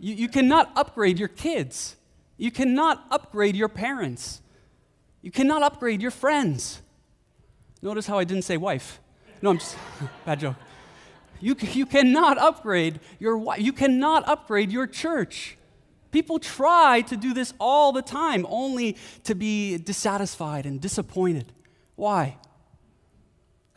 You, 0.00 0.14
you 0.14 0.28
cannot 0.28 0.70
upgrade 0.76 1.18
your 1.18 1.28
kids. 1.28 1.96
You 2.36 2.50
cannot 2.50 3.04
upgrade 3.10 3.56
your 3.56 3.68
parents. 3.68 4.40
You 5.22 5.30
cannot 5.30 5.62
upgrade 5.62 6.00
your 6.00 6.10
friends. 6.10 6.80
Notice 7.82 8.06
how 8.06 8.18
I 8.18 8.24
didn't 8.24 8.44
say 8.44 8.56
wife. 8.56 9.00
No, 9.42 9.50
I'm 9.50 9.58
just, 9.58 9.76
bad 10.24 10.40
joke. 10.40 10.56
You, 11.40 11.56
you 11.60 11.86
cannot 11.86 12.38
upgrade 12.38 13.00
your 13.18 13.36
wife. 13.38 13.60
You 13.60 13.72
cannot 13.72 14.28
upgrade 14.28 14.70
your 14.70 14.86
church. 14.86 15.56
People 16.10 16.38
try 16.38 17.02
to 17.02 17.16
do 17.16 17.32
this 17.32 17.54
all 17.58 17.92
the 17.92 18.02
time, 18.02 18.46
only 18.48 18.96
to 19.24 19.34
be 19.34 19.78
dissatisfied 19.78 20.66
and 20.66 20.80
disappointed. 20.80 21.52
Why? 21.94 22.36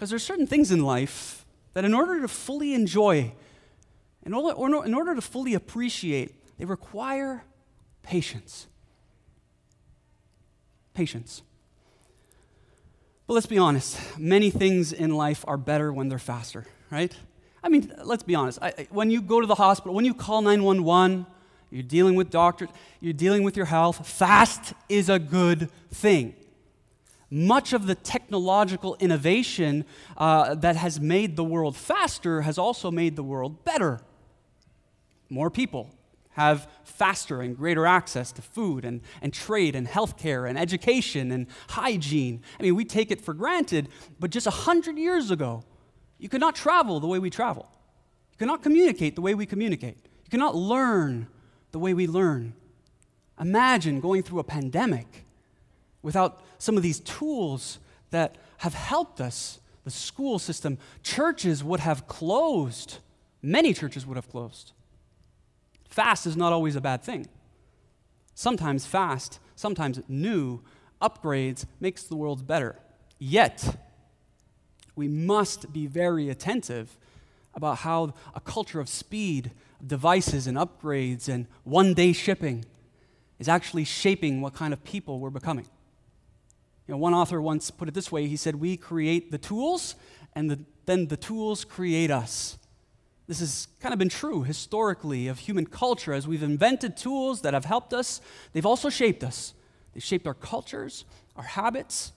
Because 0.04 0.10
there's 0.10 0.24
certain 0.24 0.48
things 0.48 0.70
in 0.70 0.84
life 0.84 1.46
that, 1.72 1.86
in 1.86 1.94
order 1.94 2.20
to 2.20 2.28
fully 2.28 2.74
enjoy, 2.74 3.32
in 4.26 4.34
order 4.34 5.16
to 5.16 5.22
fully 5.22 5.54
appreciate, 5.54 6.36
they 6.58 6.66
require 6.66 7.46
patience. 8.02 8.68
Patience. 10.94 11.42
But 13.28 13.36
let's 13.36 13.46
be 13.46 13.58
honest, 13.58 13.98
many 14.20 14.50
things 14.50 14.92
in 14.92 15.16
life 15.16 15.46
are 15.48 15.56
better 15.56 15.94
when 15.94 16.10
they're 16.10 16.20
faster, 16.20 16.66
right? 16.92 17.16
I 17.64 17.70
mean, 17.70 17.90
let's 18.04 18.24
be 18.24 18.36
honest. 18.36 18.60
I, 18.62 18.88
when 18.90 19.10
you 19.10 19.22
go 19.22 19.40
to 19.40 19.48
the 19.48 19.56
hospital, 19.56 19.94
when 19.94 20.04
you 20.04 20.14
call 20.14 20.42
911, 20.42 21.26
you're 21.72 21.82
dealing 21.82 22.16
with 22.16 22.30
doctors, 22.30 22.68
you're 23.00 23.14
dealing 23.14 23.44
with 23.44 23.56
your 23.56 23.68
health, 23.68 24.06
fast 24.06 24.74
is 24.90 25.08
a 25.08 25.18
good 25.18 25.70
thing 25.92 26.36
much 27.34 27.74
of 27.74 27.88
the 27.88 27.96
technological 27.96 28.96
innovation 29.00 29.86
uh, 30.18 30.54
that 30.54 30.76
has 30.76 31.00
made 31.00 31.36
the 31.36 31.44
world 31.44 31.76
faster 31.76 32.42
has 32.42 32.60
also 32.60 32.92
made 32.92 33.16
the 33.16 33.24
world 33.24 33.66
better. 33.66 34.00
More 35.30 35.50
people 35.50 35.90
have 36.34 36.70
faster 36.84 37.42
and 37.42 37.58
greater 37.58 37.88
access 37.88 38.32
to 38.34 38.42
food 38.44 38.86
and, 38.86 39.02
and 39.20 39.34
trade 39.34 39.76
and 39.76 39.88
healthcare 39.88 40.48
and 40.48 40.60
education 40.60 41.32
and 41.32 41.48
hygiene. 41.70 42.44
I 42.60 42.64
mean, 42.64 42.76
we 42.76 42.86
take 42.86 43.10
it 43.10 43.20
for 43.20 43.34
granted, 43.34 43.90
but 44.20 44.30
just 44.30 44.46
100 44.46 45.00
years 45.00 45.32
ago, 45.32 45.64
you 46.20 46.30
could 46.30 46.42
not 46.42 46.56
travel 46.56 47.00
the 47.00 47.08
way 47.08 47.18
we 47.18 47.32
travel. 47.32 47.68
You 48.32 48.38
could 48.38 48.48
not 48.48 48.62
communicate 48.62 49.16
the 49.16 49.22
way 49.22 49.34
we 49.34 49.48
communicate. 49.48 49.98
You 50.24 50.30
cannot 50.30 50.56
learn 50.56 51.28
the 51.72 51.80
way 51.80 51.96
we 51.96 52.06
learn. 52.06 52.54
Imagine 53.40 54.00
going 54.00 54.22
through 54.22 54.40
a 54.40 54.44
pandemic 54.44 55.26
without 56.04 56.44
some 56.64 56.78
of 56.78 56.84
these 56.84 57.02
tools 57.02 57.80
that 58.12 58.38
have 58.60 58.74
helped 58.74 59.20
us, 59.20 59.60
the 59.84 59.92
school 59.92 60.40
system, 60.40 60.78
churches 61.04 61.62
would 61.62 61.82
have 61.82 62.08
closed. 62.08 63.00
Many 63.42 63.74
churches 63.74 64.08
would 64.08 64.16
have 64.16 64.30
closed. 64.30 64.72
Fast 65.90 66.26
is 66.26 66.38
not 66.38 66.54
always 66.54 66.78
a 66.78 66.82
bad 66.82 67.04
thing. 67.04 67.28
sometimes 68.34 68.86
fast, 68.86 69.40
sometimes 69.56 70.00
new 70.08 70.62
upgrades 71.02 71.66
makes 71.82 72.04
the 72.04 72.16
world 72.16 72.48
better. 72.48 72.80
Yet, 73.20 73.78
we 74.96 75.08
must 75.10 75.72
be 75.74 75.86
very 75.86 76.30
attentive 76.30 76.98
about 77.54 77.80
how 77.80 78.14
a 78.34 78.40
culture 78.40 78.80
of 78.80 78.88
speed, 78.88 79.52
devices, 79.86 80.48
and 80.48 80.58
upgrades 80.58 81.28
and 81.28 81.46
one 81.66 81.94
day 81.94 82.14
shipping 82.14 82.64
is 83.38 83.50
actually 83.50 83.84
shaping 83.84 84.42
what 84.42 84.54
kind 84.54 84.74
of 84.74 84.84
people 84.84 85.20
we're 85.20 85.30
becoming. 85.30 85.68
You 86.88 86.94
know, 86.94 86.98
one 86.98 87.14
author 87.14 87.42
once 87.42 87.72
put 87.72 87.88
it 87.88 87.94
this 87.94 88.12
way 88.12 88.28
he 88.28 88.36
said, 88.36 88.56
We 88.56 88.78
create 88.78 89.32
the 89.32 89.38
tools, 89.38 89.96
and 90.34 90.50
the, 90.50 90.60
then 90.86 91.08
the 91.08 91.18
tools 91.18 91.64
create 91.64 92.12
us. 92.12 92.58
This 93.28 93.40
has 93.40 93.68
kind 93.80 93.94
of 93.94 94.00
been 94.00 94.10
true 94.10 94.44
historically 94.44 95.28
of 95.28 95.40
human 95.40 95.66
culture. 95.66 96.14
As 96.14 96.28
we've 96.28 96.44
invented 96.44 96.98
tools 96.98 97.42
that 97.42 97.54
have 97.54 97.66
helped 97.66 97.94
us, 97.94 98.20
they've 98.52 98.66
also 98.66 98.90
shaped 98.90 99.24
us. 99.24 99.54
They've 99.94 100.04
shaped 100.04 100.28
our 100.28 100.34
cultures, 100.34 101.06
our 101.36 101.44
habits, 101.44 102.12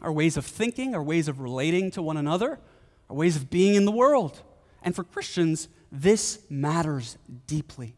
our 0.00 0.12
ways 0.12 0.36
of 0.36 0.46
thinking, 0.46 0.94
our 0.94 1.02
ways 1.02 1.28
of 1.28 1.40
relating 1.40 1.90
to 1.92 2.02
one 2.02 2.16
another, 2.16 2.58
our 3.10 3.16
ways 3.16 3.36
of 3.36 3.50
being 3.50 3.74
in 3.74 3.84
the 3.84 3.92
world. 3.92 4.40
And 4.82 4.96
for 4.96 5.04
Christians, 5.04 5.68
this 5.90 6.40
matters 6.48 7.18
deeply. 7.46 7.94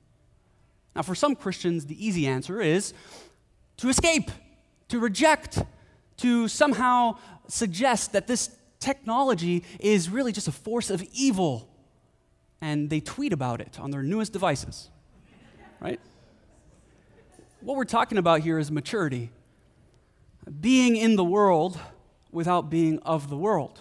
Now, 0.96 1.02
for 1.02 1.14
some 1.14 1.36
Christians, 1.36 1.86
the 1.86 2.04
easy 2.04 2.26
answer 2.26 2.60
is 2.60 2.94
to 3.78 3.88
escape, 3.88 4.30
to 4.88 4.98
reject, 4.98 5.62
to 6.18 6.48
somehow 6.48 7.18
suggest 7.48 8.12
that 8.12 8.26
this 8.26 8.50
technology 8.80 9.64
is 9.80 10.08
really 10.08 10.32
just 10.32 10.48
a 10.48 10.52
force 10.52 10.90
of 10.90 11.02
evil. 11.12 11.68
And 12.60 12.88
they 12.88 13.00
tweet 13.00 13.32
about 13.32 13.60
it 13.60 13.78
on 13.78 13.90
their 13.90 14.02
newest 14.02 14.32
devices, 14.32 14.90
right? 15.80 16.00
What 17.60 17.76
we're 17.76 17.84
talking 17.84 18.18
about 18.18 18.40
here 18.40 18.58
is 18.58 18.70
maturity 18.70 19.30
being 20.60 20.96
in 20.96 21.16
the 21.16 21.24
world 21.24 21.78
without 22.30 22.68
being 22.70 22.98
of 23.00 23.30
the 23.30 23.36
world. 23.36 23.80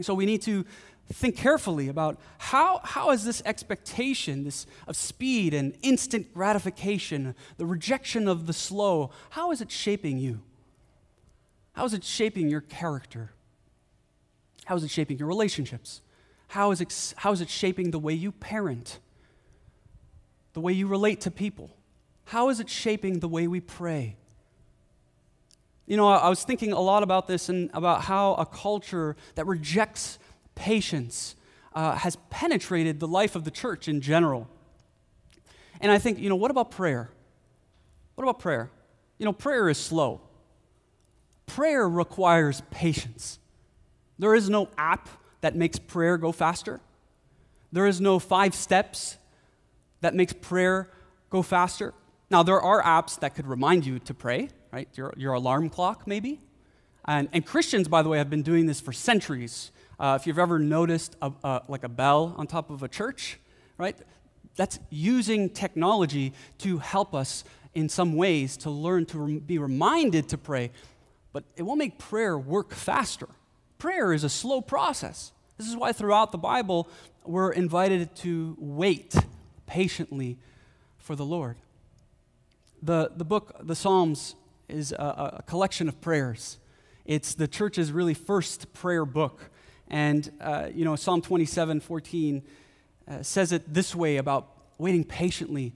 So 0.00 0.12
we 0.12 0.26
need 0.26 0.42
to 0.42 0.64
think 1.12 1.36
carefully 1.36 1.88
about 1.88 2.18
how, 2.38 2.80
how 2.82 3.10
is 3.10 3.24
this 3.24 3.42
expectation 3.44 4.44
this, 4.44 4.66
of 4.86 4.96
speed 4.96 5.54
and 5.54 5.76
instant 5.82 6.32
gratification, 6.34 7.34
the 7.56 7.66
rejection 7.66 8.26
of 8.26 8.46
the 8.46 8.52
slow, 8.52 9.10
how 9.30 9.50
is 9.50 9.60
it 9.60 9.70
shaping 9.70 10.18
you? 10.18 10.40
How 11.74 11.84
is 11.84 11.92
it 11.92 12.02
shaping 12.02 12.48
your 12.48 12.62
character? 12.62 13.32
How 14.64 14.76
is 14.76 14.84
it 14.84 14.90
shaping 14.90 15.18
your 15.18 15.28
relationships? 15.28 16.00
How 16.48 16.70
is 16.70 16.80
it, 16.80 17.14
how 17.16 17.32
is 17.32 17.40
it 17.40 17.50
shaping 17.50 17.90
the 17.90 17.98
way 17.98 18.14
you 18.14 18.32
parent? 18.32 19.00
The 20.54 20.60
way 20.60 20.72
you 20.72 20.86
relate 20.86 21.20
to 21.22 21.30
people? 21.30 21.76
How 22.26 22.48
is 22.48 22.60
it 22.60 22.70
shaping 22.70 23.18
the 23.18 23.28
way 23.28 23.46
we 23.46 23.60
pray? 23.60 24.16
You 25.86 25.96
know, 25.96 26.08
I 26.08 26.28
was 26.28 26.44
thinking 26.44 26.72
a 26.72 26.80
lot 26.80 27.02
about 27.02 27.26
this 27.26 27.48
and 27.48 27.70
about 27.74 28.02
how 28.02 28.34
a 28.34 28.46
culture 28.46 29.16
that 29.34 29.46
rejects 29.46 30.18
patience 30.54 31.34
uh, 31.74 31.96
has 31.96 32.16
penetrated 32.30 33.00
the 33.00 33.08
life 33.08 33.34
of 33.34 33.44
the 33.44 33.50
church 33.50 33.88
in 33.88 34.00
general. 34.00 34.48
And 35.80 35.90
I 35.92 35.98
think, 35.98 36.18
you 36.18 36.28
know, 36.28 36.36
what 36.36 36.50
about 36.50 36.70
prayer? 36.70 37.10
What 38.14 38.24
about 38.24 38.38
prayer? 38.38 38.70
You 39.18 39.26
know, 39.26 39.32
prayer 39.32 39.68
is 39.68 39.76
slow. 39.76 40.20
Prayer 41.54 41.88
requires 41.88 42.62
patience. 42.72 43.38
There 44.18 44.34
is 44.34 44.50
no 44.50 44.68
app 44.76 45.08
that 45.40 45.54
makes 45.54 45.78
prayer 45.78 46.18
go 46.18 46.32
faster. 46.32 46.80
There 47.70 47.86
is 47.86 48.00
no 48.00 48.18
five 48.18 48.56
steps 48.56 49.18
that 50.00 50.16
makes 50.16 50.32
prayer 50.32 50.90
go 51.30 51.42
faster. 51.42 51.94
Now, 52.28 52.42
there 52.42 52.60
are 52.60 52.82
apps 52.82 53.20
that 53.20 53.36
could 53.36 53.46
remind 53.46 53.86
you 53.86 54.00
to 54.00 54.12
pray, 54.12 54.48
right? 54.72 54.88
Your, 54.96 55.14
your 55.16 55.34
alarm 55.34 55.70
clock, 55.70 56.08
maybe. 56.08 56.40
And, 57.04 57.28
and 57.32 57.46
Christians, 57.46 57.86
by 57.86 58.02
the 58.02 58.08
way, 58.08 58.18
have 58.18 58.30
been 58.30 58.42
doing 58.42 58.66
this 58.66 58.80
for 58.80 58.92
centuries. 58.92 59.70
Uh, 60.00 60.18
if 60.20 60.26
you've 60.26 60.40
ever 60.40 60.58
noticed 60.58 61.14
a, 61.22 61.62
like 61.68 61.84
a 61.84 61.88
bell 61.88 62.34
on 62.36 62.48
top 62.48 62.68
of 62.68 62.82
a 62.82 62.88
church, 62.88 63.38
right? 63.78 63.96
That's 64.56 64.80
using 64.90 65.50
technology 65.50 66.32
to 66.58 66.78
help 66.78 67.14
us 67.14 67.44
in 67.74 67.88
some 67.88 68.16
ways 68.16 68.56
to 68.56 68.70
learn 68.70 69.06
to 69.06 69.40
be 69.40 69.58
reminded 69.58 70.28
to 70.30 70.38
pray, 70.38 70.72
but 71.34 71.42
it 71.56 71.64
won't 71.64 71.78
make 71.78 71.98
prayer 71.98 72.38
work 72.38 72.72
faster. 72.72 73.28
Prayer 73.76 74.14
is 74.14 74.22
a 74.22 74.28
slow 74.28 74.62
process. 74.62 75.32
This 75.58 75.68
is 75.68 75.76
why 75.76 75.92
throughout 75.92 76.30
the 76.30 76.38
Bible, 76.38 76.88
we're 77.26 77.52
invited 77.52 78.14
to 78.16 78.56
wait 78.58 79.14
patiently 79.66 80.38
for 80.96 81.16
the 81.16 81.24
Lord. 81.24 81.56
The, 82.82 83.10
the 83.16 83.24
book, 83.24 83.56
the 83.60 83.74
Psalms, 83.74 84.36
is 84.68 84.92
a, 84.92 85.38
a 85.38 85.42
collection 85.44 85.88
of 85.88 86.00
prayers. 86.00 86.58
It's 87.04 87.34
the 87.34 87.48
church's 87.48 87.90
really 87.90 88.14
first 88.14 88.72
prayer 88.72 89.04
book. 89.04 89.50
And, 89.88 90.30
uh, 90.40 90.68
you 90.72 90.84
know, 90.84 90.94
Psalm 90.94 91.20
27 91.20 91.80
14 91.80 92.42
uh, 93.06 93.22
says 93.22 93.50
it 93.50 93.74
this 93.74 93.92
way 93.92 94.18
about 94.18 94.50
waiting 94.78 95.02
patiently. 95.02 95.74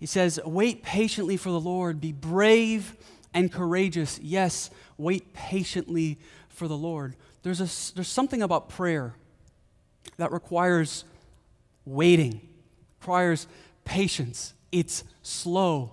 He 0.00 0.06
says, 0.06 0.40
Wait 0.46 0.82
patiently 0.82 1.36
for 1.36 1.50
the 1.50 1.60
Lord, 1.60 2.00
be 2.00 2.12
brave 2.12 2.96
and 3.34 3.52
courageous. 3.52 4.18
Yes, 4.22 4.70
wait 4.96 5.32
patiently 5.32 6.18
for 6.48 6.68
the 6.68 6.76
Lord. 6.76 7.16
There's, 7.42 7.60
a, 7.60 7.94
there's 7.94 8.08
something 8.08 8.42
about 8.42 8.68
prayer 8.68 9.14
that 10.16 10.32
requires 10.32 11.04
waiting, 11.84 12.40
requires 13.00 13.46
patience. 13.84 14.54
It's 14.72 15.04
slow 15.22 15.92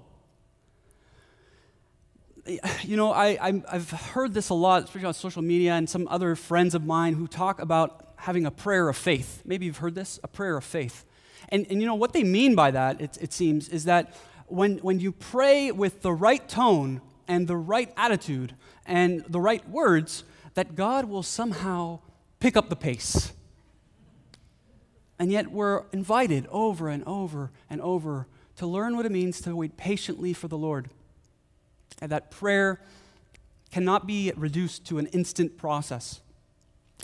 you 2.83 2.95
know, 2.95 3.11
I, 3.11 3.61
I've 3.71 3.89
heard 3.89 4.33
this 4.33 4.49
a 4.49 4.53
lot, 4.53 4.83
especially 4.83 5.07
on 5.07 5.13
social 5.13 5.41
media, 5.41 5.73
and 5.73 5.89
some 5.89 6.07
other 6.09 6.35
friends 6.35 6.75
of 6.75 6.85
mine 6.85 7.13
who 7.13 7.27
talk 7.27 7.59
about 7.59 8.13
having 8.17 8.45
a 8.45 8.51
prayer 8.51 8.87
of 8.87 8.95
faith. 8.95 9.41
Maybe 9.45 9.65
you've 9.65 9.77
heard 9.77 9.95
this, 9.95 10.19
a 10.23 10.27
prayer 10.27 10.57
of 10.57 10.63
faith. 10.63 11.05
And, 11.49 11.65
and 11.69 11.81
you 11.81 11.87
know, 11.87 11.95
what 11.95 12.13
they 12.13 12.23
mean 12.23 12.55
by 12.55 12.71
that, 12.71 13.01
it, 13.01 13.17
it 13.19 13.33
seems, 13.33 13.69
is 13.69 13.85
that 13.85 14.15
when, 14.47 14.77
when 14.79 14.99
you 14.99 15.11
pray 15.11 15.71
with 15.71 16.01
the 16.01 16.13
right 16.13 16.47
tone 16.47 17.01
and 17.27 17.47
the 17.47 17.57
right 17.57 17.91
attitude 17.97 18.55
and 18.85 19.23
the 19.27 19.39
right 19.39 19.67
words, 19.69 20.23
that 20.53 20.75
God 20.75 21.05
will 21.05 21.23
somehow 21.23 21.99
pick 22.39 22.55
up 22.55 22.69
the 22.69 22.75
pace. 22.75 23.33
And 25.17 25.31
yet, 25.31 25.51
we're 25.51 25.83
invited 25.91 26.47
over 26.51 26.89
and 26.89 27.03
over 27.05 27.51
and 27.69 27.81
over 27.81 28.27
to 28.57 28.67
learn 28.67 28.95
what 28.95 29.05
it 29.05 29.11
means 29.11 29.41
to 29.41 29.55
wait 29.55 29.77
patiently 29.77 30.33
for 30.33 30.47
the 30.47 30.57
Lord 30.57 30.89
and 32.01 32.11
that 32.11 32.31
prayer 32.31 32.81
cannot 33.71 34.07
be 34.07 34.31
reduced 34.35 34.85
to 34.87 34.97
an 34.97 35.07
instant 35.07 35.57
process. 35.57 36.21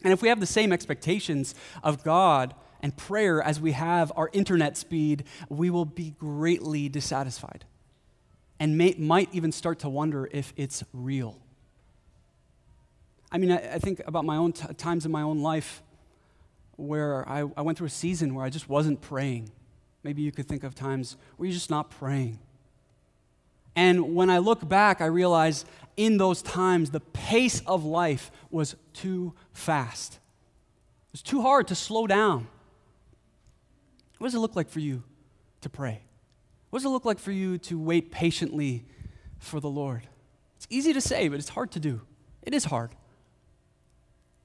And 0.04 0.14
if 0.14 0.22
we 0.22 0.30
have 0.30 0.40
the 0.40 0.46
same 0.46 0.72
expectations 0.72 1.56
of 1.84 2.04
God 2.04 2.54
and 2.82 2.96
prayer 2.96 3.42
as 3.42 3.60
we 3.60 3.74
have 3.74 4.12
our 4.16 4.30
internet 4.34 4.78
speed, 4.78 5.26
we 5.50 5.70
will 5.70 5.86
be 5.86 6.12
greatly 6.12 6.90
dissatisfied 6.90 7.66
and 8.62 8.78
may, 8.78 8.94
might 9.00 9.28
even 9.34 9.52
start 9.52 9.80
to 9.80 9.90
wonder 9.90 10.30
if 10.32 10.54
it's 10.56 10.84
real. 10.94 11.36
I 13.32 13.40
mean, 13.40 13.52
I, 13.52 13.74
I 13.74 13.80
think 13.80 14.04
about 14.06 14.24
my 14.24 14.38
own 14.38 14.54
t- 14.54 14.72
times 14.76 15.04
in 15.04 15.12
my 15.12 15.24
own 15.24 15.40
life 15.40 15.82
where 16.76 17.28
I, 17.28 17.40
I 17.58 17.62
went 17.64 17.80
through 17.80 17.88
a 17.88 17.90
season 17.90 18.36
where 18.36 18.46
I 18.46 18.52
just 18.52 18.70
wasn't 18.70 19.02
praying. 19.02 19.52
Maybe 20.04 20.22
you 20.22 20.32
could 20.32 20.48
think 20.48 20.64
of 20.64 20.76
times 20.76 21.18
where 21.38 21.48
you're 21.48 21.56
just 21.56 21.72
not 21.72 21.90
praying. 21.90 22.38
And 23.76 24.14
when 24.14 24.30
I 24.30 24.38
look 24.38 24.70
back, 24.70 25.02
I 25.02 25.08
realize 25.08 25.66
in 25.98 26.18
those 26.18 26.44
times 26.44 26.92
the 26.92 27.00
pace 27.00 27.64
of 27.66 27.84
life 27.84 28.30
was 28.52 28.76
too 28.94 29.34
fast. 29.54 30.20
It 31.08 31.14
was 31.14 31.24
too 31.24 31.42
hard 31.42 31.68
to 31.70 31.76
slow 31.76 32.06
down. 32.06 32.48
What 34.20 34.28
does 34.28 34.36
it 34.36 34.40
look 34.40 34.56
like 34.56 34.70
for 34.70 34.82
you 34.82 35.02
to 35.62 35.70
pray? 35.70 36.04
What 36.72 36.80
does 36.80 36.86
it 36.86 36.90
look 36.90 37.04
like 37.04 37.20
for 37.20 37.34
you 37.34 37.58
to 37.58 37.78
wait 37.78 38.12
patiently 38.12 38.86
for 39.40 39.60
the 39.60 39.70
Lord? 39.70 40.08
It's 40.56 40.68
easy 40.70 40.94
to 40.94 41.02
say, 41.02 41.28
but 41.28 41.38
it's 41.38 41.50
hard 41.50 41.70
to 41.72 41.82
do. 41.82 42.00
It 42.44 42.54
is 42.54 42.64
hard. 42.64 42.92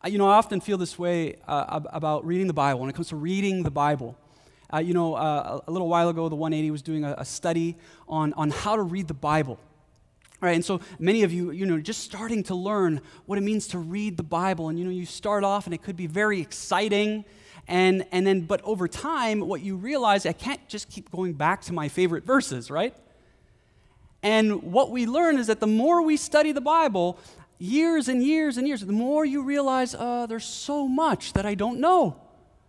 I, 0.03 0.09
you 0.09 0.19
know, 0.19 0.29
I 0.29 0.35
often 0.35 0.61
feel 0.61 0.77
this 0.77 0.99
way 0.99 1.37
uh, 1.47 1.81
about 1.87 2.27
reading 2.27 2.49
the 2.49 2.53
Bible. 2.53 2.81
When 2.81 2.91
it 2.91 2.95
comes 2.95 3.11
to 3.11 3.17
reading 3.17 3.63
the 3.63 3.71
Bible, 3.71 4.19
uh, 4.75 4.79
you 4.79 4.93
know, 4.93 5.15
uh, 5.15 5.61
a 5.69 5.71
little 5.71 5.89
while 5.89 6.09
ago, 6.09 6.29
the 6.29 6.35
180 6.35 6.73
was 6.73 6.83
doing 6.83 7.05
a, 7.05 7.15
a, 7.17 7.25
study 7.25 7.77
on, 8.09 8.33
on 8.33 8.51
how 8.51 8.75
to 8.75 8.83
read 8.83 9.07
the 9.07 9.15
Bible. 9.15 9.61
Right, 10.41 10.57
and 10.57 10.65
so 10.65 10.81
many 10.99 11.23
of 11.23 11.33
you, 11.33 11.53
you 11.53 11.65
know, 11.65 11.79
just 11.79 12.03
starting 12.03 12.43
to 12.45 12.57
learn 12.57 13.03
what 13.27 13.39
it 13.39 13.43
means 13.43 13.69
to 13.69 13.79
read 13.79 14.17
the 14.17 14.25
Bible. 14.25 14.69
And, 14.69 14.81
you 14.81 14.85
know, 14.85 14.91
you 14.91 15.07
start 15.07 15.45
off 15.45 15.67
and 15.67 15.73
it 15.73 15.83
could 15.83 15.97
be 15.97 16.09
very 16.09 16.41
exciting. 16.41 17.25
And, 17.69 18.07
and 18.13 18.27
then, 18.27 18.43
but 18.43 18.63
over 18.63 18.87
time, 18.87 19.41
what 19.41 19.61
you 19.61 19.77
realize, 19.77 20.25
I 20.25 20.33
can't 20.33 20.67
just 20.69 20.89
keep 20.89 21.11
going 21.11 21.33
back 21.33 21.63
to 21.63 21.73
my 21.73 21.89
favorite 21.89 22.25
verses, 22.25 22.71
right? 22.71 22.95
And 24.23 24.63
what 24.63 24.91
we 24.91 25.07
learn 25.07 25.39
is 25.39 25.49
that 25.49 25.61
the 25.61 25.67
more 25.67 26.03
we 26.03 26.17
study 26.17 26.53
the 26.53 26.61
Bible, 26.61 27.19
years 27.59 28.09
and 28.09 28.23
years 28.23 28.57
and 28.57 28.67
years, 28.67 28.81
the 28.81 28.93
more 28.93 29.25
you 29.25 29.43
realize, 29.43 29.95
uh, 29.95 30.27
there's 30.27 30.45
so 30.45 30.87
much 30.87 31.33
that 31.33 31.47
I 31.47 31.55
don't 31.55 31.81
know. 31.81 32.17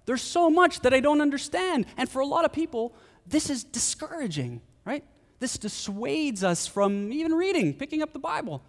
There's 0.05 0.21
so 0.21 0.49
much 0.49 0.81
that 0.81 0.93
I 0.93 0.99
don't 0.99 1.21
understand. 1.21 1.85
And 1.97 2.09
for 2.09 2.19
a 2.19 2.25
lot 2.25 2.45
of 2.45 2.53
people, 2.53 2.93
this 3.27 3.49
is 3.49 3.63
discouraging, 3.63 4.61
right? 4.85 5.03
This 5.39 5.57
dissuades 5.57 6.43
us 6.43 6.65
from 6.65 7.11
even 7.11 7.33
reading, 7.33 7.73
picking 7.73 8.01
up 8.01 8.13
the 8.13 8.19
Bible, 8.19 8.63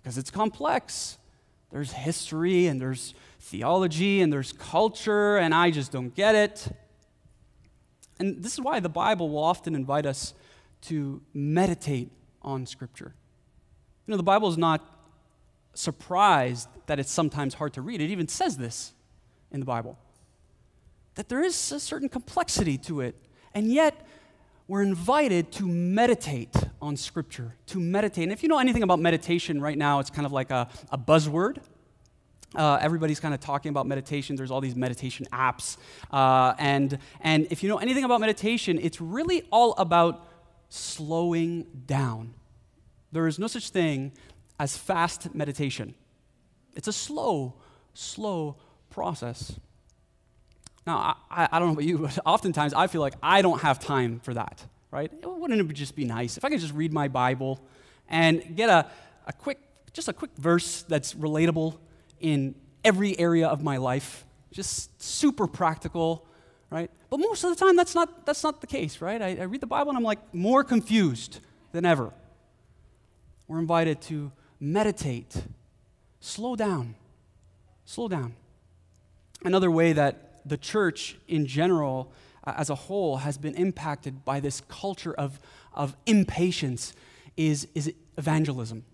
because 0.00 0.16
it's 0.16 0.30
complex. 0.30 1.18
There's 1.70 1.92
history 1.92 2.66
and 2.66 2.80
there's 2.80 3.14
theology 3.48 4.20
and 4.20 4.32
there's 4.32 4.52
culture, 4.52 5.36
and 5.38 5.54
I 5.54 5.70
just 5.70 5.90
don't 5.90 6.14
get 6.14 6.34
it. 6.34 6.68
And 8.20 8.42
this 8.42 8.52
is 8.52 8.60
why 8.60 8.80
the 8.80 8.88
Bible 8.88 9.28
will 9.30 9.42
often 9.42 9.74
invite 9.74 10.06
us 10.06 10.34
to 10.82 11.20
meditate 11.32 12.10
on 12.42 12.66
Scripture. 12.66 13.14
You 14.06 14.12
know, 14.12 14.16
the 14.16 14.22
Bible 14.22 14.48
is 14.48 14.58
not 14.58 14.80
surprised 15.74 16.68
that 16.86 16.98
it's 16.98 17.12
sometimes 17.12 17.54
hard 17.54 17.72
to 17.74 17.82
read. 17.82 18.00
It 18.00 18.10
even 18.10 18.28
says 18.28 18.56
this 18.56 18.92
in 19.50 19.60
the 19.60 19.66
Bible 19.66 19.98
that 21.14 21.28
there 21.28 21.42
is 21.42 21.72
a 21.72 21.80
certain 21.80 22.08
complexity 22.08 22.78
to 22.78 23.00
it. 23.00 23.16
And 23.52 23.72
yet, 23.72 24.06
we're 24.68 24.82
invited 24.82 25.50
to 25.52 25.66
meditate 25.66 26.54
on 26.80 26.96
Scripture, 26.96 27.56
to 27.66 27.80
meditate. 27.80 28.24
And 28.24 28.32
if 28.32 28.42
you 28.42 28.48
know 28.48 28.58
anything 28.58 28.84
about 28.84 29.00
meditation 29.00 29.60
right 29.60 29.76
now, 29.76 29.98
it's 29.98 30.10
kind 30.10 30.26
of 30.26 30.32
like 30.32 30.50
a, 30.50 30.68
a 30.92 30.98
buzzword. 30.98 31.58
Uh, 32.54 32.78
everybody's 32.80 33.20
kind 33.20 33.34
of 33.34 33.40
talking 33.40 33.70
about 33.70 33.86
meditation. 33.86 34.36
There's 34.36 34.50
all 34.50 34.60
these 34.60 34.76
meditation 34.76 35.26
apps. 35.32 35.76
Uh, 36.10 36.54
and, 36.58 36.98
and 37.20 37.46
if 37.50 37.62
you 37.62 37.68
know 37.68 37.76
anything 37.76 38.04
about 38.04 38.20
meditation, 38.20 38.78
it's 38.80 39.00
really 39.00 39.42
all 39.52 39.74
about 39.76 40.26
slowing 40.70 41.66
down. 41.86 42.34
There 43.12 43.26
is 43.26 43.38
no 43.38 43.46
such 43.46 43.70
thing 43.70 44.12
as 44.58 44.76
fast 44.76 45.34
meditation, 45.34 45.94
it's 46.74 46.88
a 46.88 46.92
slow, 46.92 47.54
slow 47.94 48.56
process. 48.90 49.52
Now, 50.86 51.16
I, 51.30 51.48
I 51.52 51.58
don't 51.58 51.68
know 51.68 51.74
about 51.74 51.84
you, 51.84 51.98
but 51.98 52.18
oftentimes 52.24 52.74
I 52.74 52.86
feel 52.86 53.00
like 53.00 53.14
I 53.22 53.42
don't 53.42 53.60
have 53.60 53.78
time 53.78 54.20
for 54.20 54.34
that, 54.34 54.64
right? 54.90 55.12
Wouldn't 55.24 55.60
it 55.60 55.74
just 55.74 55.94
be 55.94 56.04
nice 56.04 56.36
if 56.36 56.44
I 56.44 56.48
could 56.48 56.60
just 56.60 56.74
read 56.74 56.92
my 56.92 57.08
Bible 57.08 57.60
and 58.08 58.56
get 58.56 58.68
a, 58.68 58.86
a 59.26 59.32
quick, 59.32 59.58
just 59.92 60.08
a 60.08 60.12
quick 60.12 60.30
verse 60.36 60.82
that's 60.82 61.14
relatable 61.14 61.78
in 62.20 62.54
every 62.84 63.18
area 63.18 63.46
of 63.48 63.62
my 63.62 63.76
life, 63.76 64.24
just 64.50 65.00
super 65.02 65.46
practical, 65.46 66.26
right? 66.70 66.90
But 67.10 67.18
most 67.18 67.44
of 67.44 67.50
the 67.50 67.56
time, 67.56 67.76
that's 67.76 67.94
not, 67.94 68.26
that's 68.26 68.42
not 68.42 68.60
the 68.60 68.66
case, 68.66 69.00
right? 69.00 69.20
I, 69.20 69.36
I 69.40 69.42
read 69.44 69.60
the 69.60 69.66
Bible 69.66 69.90
and 69.90 69.98
I'm 69.98 70.04
like 70.04 70.34
more 70.34 70.64
confused 70.64 71.40
than 71.72 71.84
ever. 71.84 72.12
We're 73.46 73.58
invited 73.58 74.00
to 74.02 74.32
meditate, 74.60 75.42
slow 76.20 76.56
down, 76.56 76.94
slow 77.84 78.08
down. 78.08 78.34
Another 79.44 79.70
way 79.70 79.92
that 79.92 80.42
the 80.44 80.56
church 80.56 81.16
in 81.28 81.46
general, 81.46 82.12
uh, 82.44 82.54
as 82.56 82.70
a 82.70 82.74
whole, 82.74 83.18
has 83.18 83.38
been 83.38 83.54
impacted 83.54 84.24
by 84.24 84.40
this 84.40 84.60
culture 84.68 85.14
of, 85.14 85.40
of 85.72 85.96
impatience 86.06 86.92
is, 87.36 87.68
is 87.74 87.92
evangelism. 88.16 88.84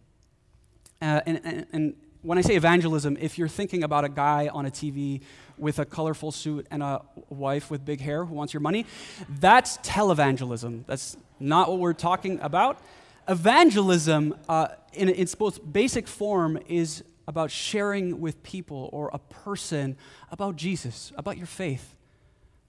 Uh, 1.01 1.21
and, 1.27 1.41
and, 1.45 1.67
and 1.73 1.95
when 2.25 2.39
I 2.39 2.41
say 2.41 2.57
evangelism, 2.57 3.19
if 3.21 3.37
you're 3.37 3.49
thinking 3.49 3.85
about 3.85 4.05
a 4.05 4.09
guy 4.09 4.49
on 4.49 4.65
a 4.65 4.71
TV 4.71 5.21
with 5.59 5.79
a 5.79 5.85
colorful 5.85 6.33
suit 6.33 6.67
and 6.71 6.83
a 6.83 7.03
wife 7.29 7.71
with 7.71 7.85
big 7.85 8.01
hair 8.01 8.25
who 8.25 8.35
wants 8.35 8.55
your 8.55 8.63
money, 8.63 8.87
that's 9.29 9.77
televangelism. 9.79 10.87
That's 10.87 11.19
not 11.39 11.69
what 11.69 11.79
we're 11.79 11.93
talking 11.93 12.41
about. 12.41 12.81
Evangelism, 13.29 14.35
uh, 14.49 14.69
in 14.95 15.11
its 15.11 15.39
most 15.39 15.71
basic 15.71 16.09
form, 16.09 16.59
is 16.67 17.05
about 17.29 17.51
sharing 17.51 18.21
with 18.21 18.43
people 18.43 18.89
or 18.91 19.11
a 19.13 19.19
person 19.19 19.97
about 20.31 20.57
Jesus, 20.57 21.13
about 21.17 21.37
your 21.37 21.47
faith, 21.47 21.95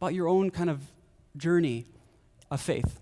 about 0.01 0.13
your 0.13 0.27
own 0.27 0.51
kind 0.51 0.69
of 0.69 0.81
journey 1.37 1.85
of 2.51 2.59
faith. 2.59 2.99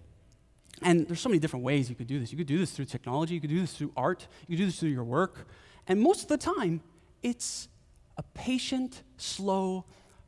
And 0.83 1.07
there's 1.07 1.19
so 1.19 1.29
many 1.29 1.39
different 1.39 1.65
ways 1.65 1.89
you 1.89 1.95
could 1.95 2.07
do 2.07 2.19
this. 2.19 2.31
You 2.31 2.37
could 2.37 2.47
do 2.47 2.59
this 2.59 2.71
through 2.71 2.85
technology, 2.85 3.33
you 3.33 3.41
could 3.41 3.49
do 3.49 3.59
this 3.59 3.73
through 3.73 3.91
art, 3.97 4.27
you 4.47 4.55
could 4.55 4.61
do 4.61 4.65
this 4.67 4.79
through 4.79 4.89
your 4.89 5.03
work. 5.03 5.47
And 5.87 6.01
most 6.01 6.23
of 6.23 6.27
the 6.27 6.37
time, 6.37 6.81
it's 7.21 7.67
a 8.17 8.23
patient, 8.33 9.03
slow 9.17 9.85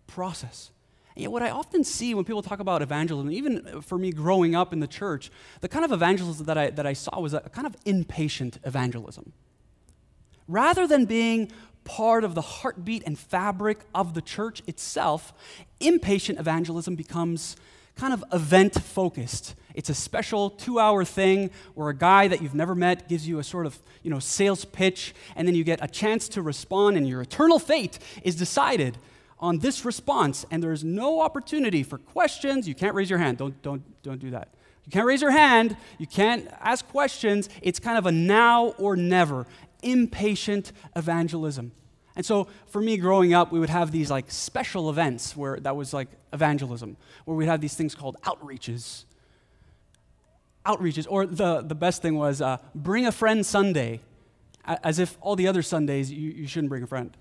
process. 0.07 0.71
And 1.15 1.21
yet, 1.21 1.31
what 1.31 1.41
I 1.41 1.49
often 1.49 1.83
see 1.83 2.13
when 2.13 2.25
people 2.25 2.41
talk 2.41 2.59
about 2.59 2.81
evangelism, 2.81 3.31
even 3.31 3.81
for 3.81 3.97
me 3.97 4.11
growing 4.11 4.53
up 4.53 4.73
in 4.73 4.81
the 4.81 4.87
church, 4.87 5.31
the 5.61 5.69
kind 5.69 5.85
of 5.85 5.91
evangelism 5.91 6.45
that 6.45 6.57
I, 6.57 6.69
that 6.71 6.85
I 6.85 6.93
saw 6.93 7.19
was 7.19 7.33
a 7.33 7.39
kind 7.39 7.65
of 7.65 7.75
impatient 7.85 8.59
evangelism. 8.63 9.31
Rather 10.47 10.85
than 10.85 11.05
being 11.05 11.51
part 11.85 12.23
of 12.23 12.35
the 12.35 12.41
heartbeat 12.41 13.03
and 13.05 13.17
fabric 13.17 13.79
of 13.93 14.13
the 14.13 14.21
church 14.21 14.61
itself, 14.67 15.33
impatient 15.79 16.39
evangelism 16.39 16.95
becomes 16.95 17.55
kind 17.95 18.13
of 18.13 18.23
event 18.33 18.81
focused. 18.81 19.55
It's 19.73 19.89
a 19.89 19.93
special 19.93 20.49
two 20.49 20.79
hour 20.79 21.03
thing 21.03 21.51
where 21.73 21.89
a 21.89 21.95
guy 21.95 22.27
that 22.27 22.41
you've 22.41 22.55
never 22.55 22.75
met 22.75 23.09
gives 23.09 23.27
you 23.27 23.39
a 23.39 23.43
sort 23.43 23.65
of 23.65 23.77
you 24.03 24.09
know, 24.09 24.19
sales 24.19 24.65
pitch, 24.65 25.13
and 25.35 25.47
then 25.47 25.55
you 25.55 25.63
get 25.63 25.83
a 25.83 25.87
chance 25.87 26.29
to 26.29 26.41
respond, 26.41 26.97
and 26.97 27.07
your 27.07 27.21
eternal 27.21 27.59
fate 27.59 27.99
is 28.23 28.35
decided 28.35 28.97
on 29.39 29.59
this 29.59 29.83
response. 29.83 30.45
And 30.49 30.63
there's 30.63 30.83
no 30.83 31.21
opportunity 31.21 31.83
for 31.83 31.97
questions. 31.97 32.67
You 32.67 32.75
can't 32.75 32.95
raise 32.95 33.09
your 33.09 33.19
hand. 33.19 33.37
Don't, 33.37 33.61
don't, 33.61 33.83
don't 34.03 34.19
do 34.19 34.31
that. 34.31 34.49
You 34.85 34.91
can't 34.91 35.05
raise 35.05 35.21
your 35.21 35.31
hand. 35.31 35.75
You 35.97 36.07
can't 36.07 36.47
ask 36.61 36.87
questions. 36.89 37.49
It's 37.61 37.79
kind 37.79 37.97
of 37.97 38.05
a 38.05 38.11
now 38.11 38.67
or 38.77 38.95
never, 38.95 39.47
impatient 39.81 40.71
evangelism. 40.95 41.71
And 42.15 42.25
so 42.25 42.47
for 42.67 42.81
me 42.81 42.97
growing 42.97 43.33
up, 43.33 43.51
we 43.51 43.59
would 43.59 43.69
have 43.69 43.91
these 43.91 44.09
like 44.09 44.31
special 44.31 44.89
events 44.89 45.35
where 45.35 45.59
that 45.59 45.75
was 45.75 45.93
like 45.93 46.07
evangelism, 46.31 46.97
where 47.25 47.35
we'd 47.35 47.47
have 47.47 47.61
these 47.61 47.75
things 47.75 47.93
called 47.93 48.15
outreaches. 48.23 49.05
Outreaches, 50.65 51.05
or 51.09 51.25
the, 51.25 51.61
the 51.61 51.75
best 51.75 52.01
thing 52.01 52.15
was 52.15 52.41
uh, 52.41 52.57
bring 52.73 53.05
a 53.05 53.11
friend 53.11 53.45
Sunday, 53.45 54.01
as 54.65 54.97
if 54.97 55.17
all 55.21 55.35
the 55.35 55.47
other 55.47 55.61
Sundays 55.61 56.11
you, 56.11 56.31
you 56.31 56.47
shouldn't 56.47 56.69
bring 56.69 56.83
a 56.83 56.87
friend. 56.87 57.15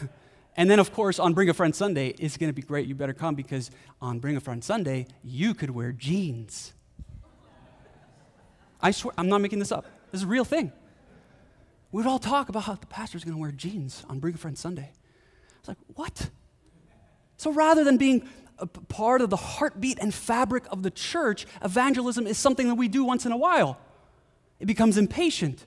and 0.56 0.70
then, 0.70 0.78
of 0.78 0.92
course, 0.92 1.18
on 1.18 1.32
Bring 1.32 1.48
a 1.48 1.54
Friend 1.54 1.74
Sunday, 1.74 2.08
it's 2.18 2.36
going 2.36 2.48
to 2.48 2.54
be 2.54 2.62
great. 2.62 2.86
You 2.86 2.94
better 2.94 3.12
come 3.12 3.34
because 3.34 3.70
on 4.00 4.20
Bring 4.20 4.36
a 4.36 4.40
Friend 4.40 4.62
Sunday, 4.62 5.06
you 5.24 5.54
could 5.54 5.70
wear 5.70 5.90
jeans. 5.90 6.72
I 8.80 8.92
swear, 8.92 9.12
I'm 9.18 9.28
not 9.28 9.40
making 9.40 9.58
this 9.58 9.72
up. 9.72 9.86
This 10.12 10.20
is 10.20 10.24
a 10.24 10.28
real 10.28 10.44
thing 10.44 10.72
we'd 11.92 12.06
all 12.06 12.18
talk 12.18 12.48
about 12.48 12.64
how 12.64 12.74
the 12.74 12.86
pastor's 12.86 13.22
going 13.22 13.34
to 13.34 13.40
wear 13.40 13.52
jeans 13.52 14.04
on 14.08 14.18
Bring 14.18 14.34
a 14.34 14.38
Friend 14.38 14.56
Sunday. 14.56 14.90
It's 15.60 15.68
like, 15.68 15.78
what? 15.94 16.30
So 17.36 17.52
rather 17.52 17.84
than 17.84 17.98
being 17.98 18.28
a 18.58 18.66
part 18.66 19.20
of 19.20 19.30
the 19.30 19.36
heartbeat 19.36 19.98
and 20.00 20.12
fabric 20.12 20.64
of 20.70 20.82
the 20.82 20.90
church, 20.90 21.46
evangelism 21.62 22.26
is 22.26 22.38
something 22.38 22.68
that 22.68 22.76
we 22.76 22.88
do 22.88 23.04
once 23.04 23.26
in 23.26 23.32
a 23.32 23.36
while. 23.36 23.78
It 24.60 24.66
becomes 24.66 24.96
impatient, 24.96 25.66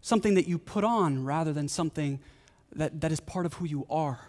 something 0.00 0.34
that 0.34 0.48
you 0.48 0.58
put 0.58 0.84
on 0.84 1.24
rather 1.24 1.52
than 1.52 1.68
something 1.68 2.20
that, 2.74 3.00
that 3.00 3.12
is 3.12 3.20
part 3.20 3.46
of 3.46 3.54
who 3.54 3.64
you 3.64 3.86
are. 3.88 4.20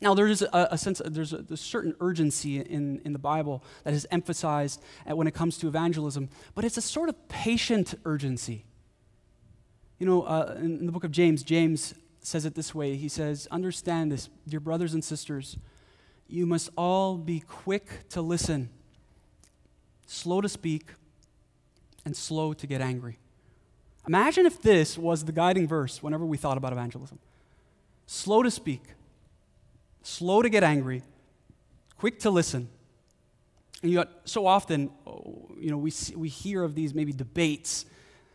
Now, 0.00 0.14
there 0.14 0.26
is 0.26 0.42
a, 0.42 0.68
a 0.72 0.78
sense, 0.78 1.00
there's 1.04 1.32
a, 1.32 1.44
a, 1.48 1.56
certain 1.56 1.94
urgency 2.00 2.58
in, 2.58 3.00
in 3.04 3.12
the 3.12 3.18
Bible 3.20 3.62
that 3.84 3.94
is 3.94 4.06
emphasized 4.10 4.82
when 5.06 5.26
it 5.26 5.34
comes 5.34 5.58
to 5.58 5.68
evangelism, 5.68 6.28
but 6.54 6.64
it's 6.64 6.76
a 6.76 6.82
sort 6.82 7.08
of 7.08 7.28
patient 7.28 7.94
urgency. 8.04 8.64
You 10.02 10.06
know, 10.06 10.22
uh, 10.22 10.56
in, 10.58 10.80
in 10.80 10.86
the 10.86 10.90
book 10.90 11.04
of 11.04 11.12
James, 11.12 11.44
James 11.44 11.94
says 12.22 12.44
it 12.44 12.56
this 12.56 12.74
way 12.74 12.96
He 12.96 13.08
says, 13.08 13.46
Understand 13.52 14.10
this, 14.10 14.28
dear 14.48 14.58
brothers 14.58 14.94
and 14.94 15.04
sisters, 15.04 15.58
you 16.26 16.44
must 16.44 16.70
all 16.76 17.16
be 17.16 17.38
quick 17.38 18.08
to 18.08 18.20
listen, 18.20 18.68
slow 20.08 20.40
to 20.40 20.48
speak, 20.48 20.88
and 22.04 22.16
slow 22.16 22.52
to 22.52 22.66
get 22.66 22.80
angry. 22.80 23.20
Imagine 24.08 24.44
if 24.44 24.60
this 24.60 24.98
was 24.98 25.24
the 25.24 25.30
guiding 25.30 25.68
verse 25.68 26.02
whenever 26.02 26.26
we 26.26 26.36
thought 26.36 26.56
about 26.56 26.72
evangelism 26.72 27.20
slow 28.06 28.42
to 28.42 28.50
speak, 28.50 28.82
slow 30.02 30.42
to 30.42 30.48
get 30.48 30.64
angry, 30.64 31.04
quick 31.96 32.18
to 32.18 32.30
listen. 32.30 32.68
And 33.82 33.92
you 33.92 33.98
got, 33.98 34.10
so 34.24 34.48
often, 34.48 34.90
you 35.60 35.70
know, 35.70 35.78
we, 35.78 35.92
see, 35.92 36.16
we 36.16 36.28
hear 36.28 36.64
of 36.64 36.74
these 36.74 36.92
maybe 36.92 37.12
debates 37.12 37.86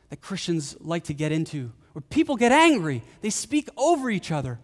that 0.09 0.21
Christians 0.21 0.75
like 0.79 1.05
to 1.05 1.13
get 1.13 1.31
into, 1.31 1.71
where 1.93 2.01
people 2.01 2.35
get 2.35 2.51
angry, 2.51 3.03
they 3.21 3.29
speak 3.29 3.69
over 3.77 4.09
each 4.09 4.31
other, 4.31 4.59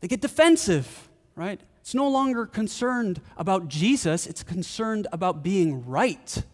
they 0.00 0.08
get 0.08 0.20
defensive, 0.20 1.08
right? 1.36 1.60
It's 1.80 1.94
no 1.94 2.08
longer 2.08 2.46
concerned 2.46 3.20
about 3.36 3.68
Jesus, 3.68 4.26
it's 4.26 4.42
concerned 4.42 5.06
about 5.12 5.42
being 5.42 5.84
right. 5.86 6.44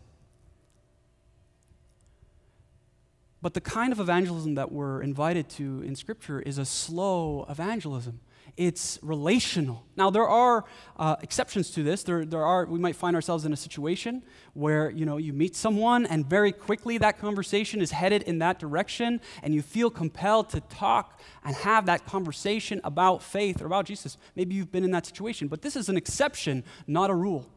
But 3.40 3.54
the 3.54 3.60
kind 3.60 3.92
of 3.92 4.00
evangelism 4.00 4.56
that 4.56 4.72
we're 4.72 5.00
invited 5.00 5.48
to 5.50 5.82
in 5.82 5.94
Scripture 5.94 6.40
is 6.40 6.58
a 6.58 6.64
slow 6.64 7.46
evangelism 7.48 8.20
it's 8.58 8.98
relational. 9.02 9.84
Now, 9.96 10.10
there 10.10 10.28
are 10.28 10.64
uh, 10.98 11.14
exceptions 11.22 11.70
to 11.70 11.84
this. 11.84 12.02
There, 12.02 12.24
there 12.24 12.44
are, 12.44 12.66
we 12.66 12.80
might 12.80 12.96
find 12.96 13.14
ourselves 13.14 13.44
in 13.44 13.52
a 13.52 13.56
situation 13.56 14.24
where, 14.52 14.90
you 14.90 15.06
know, 15.06 15.16
you 15.16 15.32
meet 15.32 15.54
someone 15.54 16.04
and 16.06 16.26
very 16.26 16.50
quickly 16.50 16.98
that 16.98 17.20
conversation 17.20 17.80
is 17.80 17.92
headed 17.92 18.24
in 18.24 18.40
that 18.40 18.58
direction 18.58 19.20
and 19.44 19.54
you 19.54 19.62
feel 19.62 19.90
compelled 19.90 20.50
to 20.50 20.60
talk 20.60 21.20
and 21.44 21.54
have 21.54 21.86
that 21.86 22.04
conversation 22.04 22.80
about 22.82 23.22
faith 23.22 23.62
or 23.62 23.66
about 23.66 23.86
Jesus. 23.86 24.18
Maybe 24.34 24.56
you've 24.56 24.72
been 24.72 24.84
in 24.84 24.90
that 24.90 25.06
situation, 25.06 25.46
but 25.46 25.62
this 25.62 25.76
is 25.76 25.88
an 25.88 25.96
exception, 25.96 26.64
not 26.88 27.10
a 27.10 27.14
rule. 27.14 27.48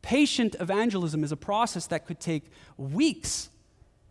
Patient 0.00 0.56
evangelism 0.58 1.22
is 1.22 1.30
a 1.30 1.36
process 1.36 1.86
that 1.88 2.06
could 2.06 2.20
take 2.20 2.44
weeks, 2.78 3.50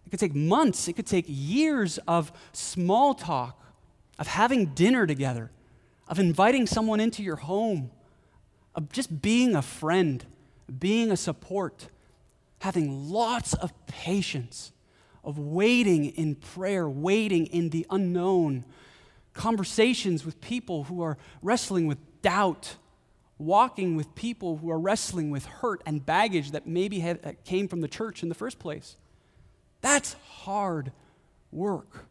it 0.05 0.11
could 0.11 0.19
take 0.19 0.35
months, 0.35 0.87
it 0.87 0.93
could 0.93 1.07
take 1.07 1.25
years 1.27 1.97
of 2.07 2.31
small 2.51 3.15
talk, 3.15 3.62
of 4.19 4.27
having 4.27 4.67
dinner 4.67 5.05
together, 5.07 5.51
of 6.07 6.19
inviting 6.19 6.67
someone 6.67 6.99
into 6.99 7.23
your 7.23 7.37
home, 7.37 7.91
of 8.75 8.91
just 8.91 9.21
being 9.21 9.55
a 9.55 9.61
friend, 9.61 10.25
being 10.79 11.11
a 11.11 11.17
support, 11.17 11.87
having 12.59 13.09
lots 13.09 13.53
of 13.53 13.73
patience, 13.87 14.71
of 15.23 15.37
waiting 15.37 16.05
in 16.05 16.35
prayer, 16.35 16.87
waiting 16.89 17.45
in 17.47 17.69
the 17.69 17.85
unknown, 17.89 18.65
conversations 19.33 20.25
with 20.25 20.39
people 20.41 20.85
who 20.85 21.01
are 21.01 21.17
wrestling 21.41 21.87
with 21.87 21.97
doubt 22.21 22.75
walking 23.37 23.95
with 23.95 24.13
people 24.15 24.57
who 24.57 24.69
are 24.69 24.79
wrestling 24.79 25.29
with 25.29 25.45
hurt 25.45 25.81
and 25.85 26.05
baggage 26.05 26.51
that 26.51 26.67
maybe 26.67 26.99
had, 26.99 27.37
came 27.43 27.67
from 27.67 27.81
the 27.81 27.87
church 27.87 28.23
in 28.23 28.29
the 28.29 28.35
first 28.35 28.59
place. 28.59 28.95
That's 29.81 30.13
hard 30.29 30.91
work. 31.51 32.05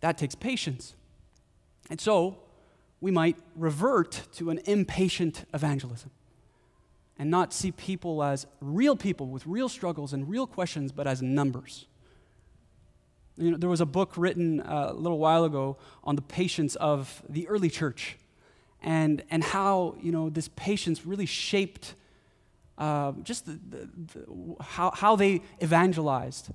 That 0.00 0.18
takes 0.18 0.34
patience. 0.34 0.94
And 1.88 2.00
so, 2.00 2.38
we 3.00 3.10
might 3.10 3.36
revert 3.56 4.22
to 4.34 4.50
an 4.50 4.60
impatient 4.66 5.44
evangelism 5.54 6.10
and 7.18 7.30
not 7.30 7.52
see 7.52 7.72
people 7.72 8.22
as 8.22 8.46
real 8.60 8.96
people 8.96 9.26
with 9.28 9.46
real 9.46 9.68
struggles 9.68 10.12
and 10.12 10.28
real 10.28 10.46
questions, 10.46 10.92
but 10.92 11.06
as 11.06 11.20
numbers. 11.20 11.86
You 13.36 13.52
know, 13.52 13.56
there 13.56 13.70
was 13.70 13.80
a 13.80 13.86
book 13.86 14.14
written 14.16 14.60
uh, 14.60 14.88
a 14.90 14.94
little 14.94 15.18
while 15.18 15.44
ago 15.44 15.78
on 16.04 16.16
the 16.16 16.22
patience 16.22 16.76
of 16.76 17.22
the 17.28 17.48
early 17.48 17.70
church 17.70 18.18
and, 18.82 19.22
and 19.30 19.42
how 19.42 19.96
you 20.00 20.12
know, 20.12 20.30
this 20.30 20.48
patience 20.56 21.06
really 21.06 21.26
shaped 21.26 21.94
uh, 22.78 23.12
just 23.22 23.46
the, 23.46 23.52
the, 23.68 23.90
the, 24.14 24.56
how, 24.62 24.90
how 24.90 25.16
they 25.16 25.42
evangelized. 25.62 26.50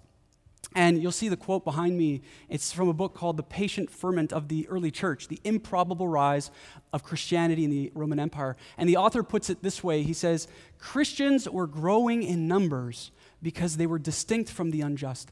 And 0.75 1.01
you'll 1.01 1.11
see 1.13 1.29
the 1.29 1.37
quote 1.37 1.63
behind 1.63 1.97
me. 1.97 2.21
It's 2.49 2.71
from 2.71 2.89
a 2.89 2.93
book 2.93 3.15
called 3.15 3.37
The 3.37 3.43
Patient 3.43 3.89
Ferment 3.89 4.33
of 4.33 4.49
the 4.49 4.67
Early 4.67 4.91
Church 4.91 5.29
The 5.29 5.39
Improbable 5.43 6.07
Rise 6.07 6.51
of 6.91 7.03
Christianity 7.03 7.63
in 7.63 7.71
the 7.71 7.91
Roman 7.95 8.19
Empire. 8.19 8.57
And 8.77 8.87
the 8.87 8.97
author 8.97 9.23
puts 9.23 9.49
it 9.49 9.63
this 9.63 9.83
way 9.83 10.03
He 10.03 10.13
says, 10.13 10.47
Christians 10.77 11.49
were 11.49 11.67
growing 11.67 12.21
in 12.21 12.47
numbers 12.47 13.11
because 13.41 13.77
they 13.77 13.87
were 13.87 13.99
distinct 13.99 14.51
from 14.51 14.71
the 14.71 14.81
unjust 14.81 15.31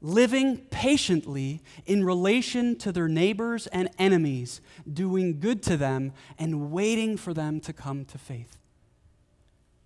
living 0.00 0.58
patiently 0.70 1.60
in 1.86 2.04
relation 2.04 2.76
to 2.78 2.92
their 2.92 3.08
neighbors 3.08 3.66
and 3.68 3.88
enemies, 3.98 4.60
doing 4.90 5.40
good 5.40 5.62
to 5.64 5.76
them, 5.76 6.12
and 6.38 6.70
waiting 6.70 7.16
for 7.16 7.34
them 7.34 7.60
to 7.60 7.72
come 7.72 8.04
to 8.04 8.18
faith. 8.18 8.58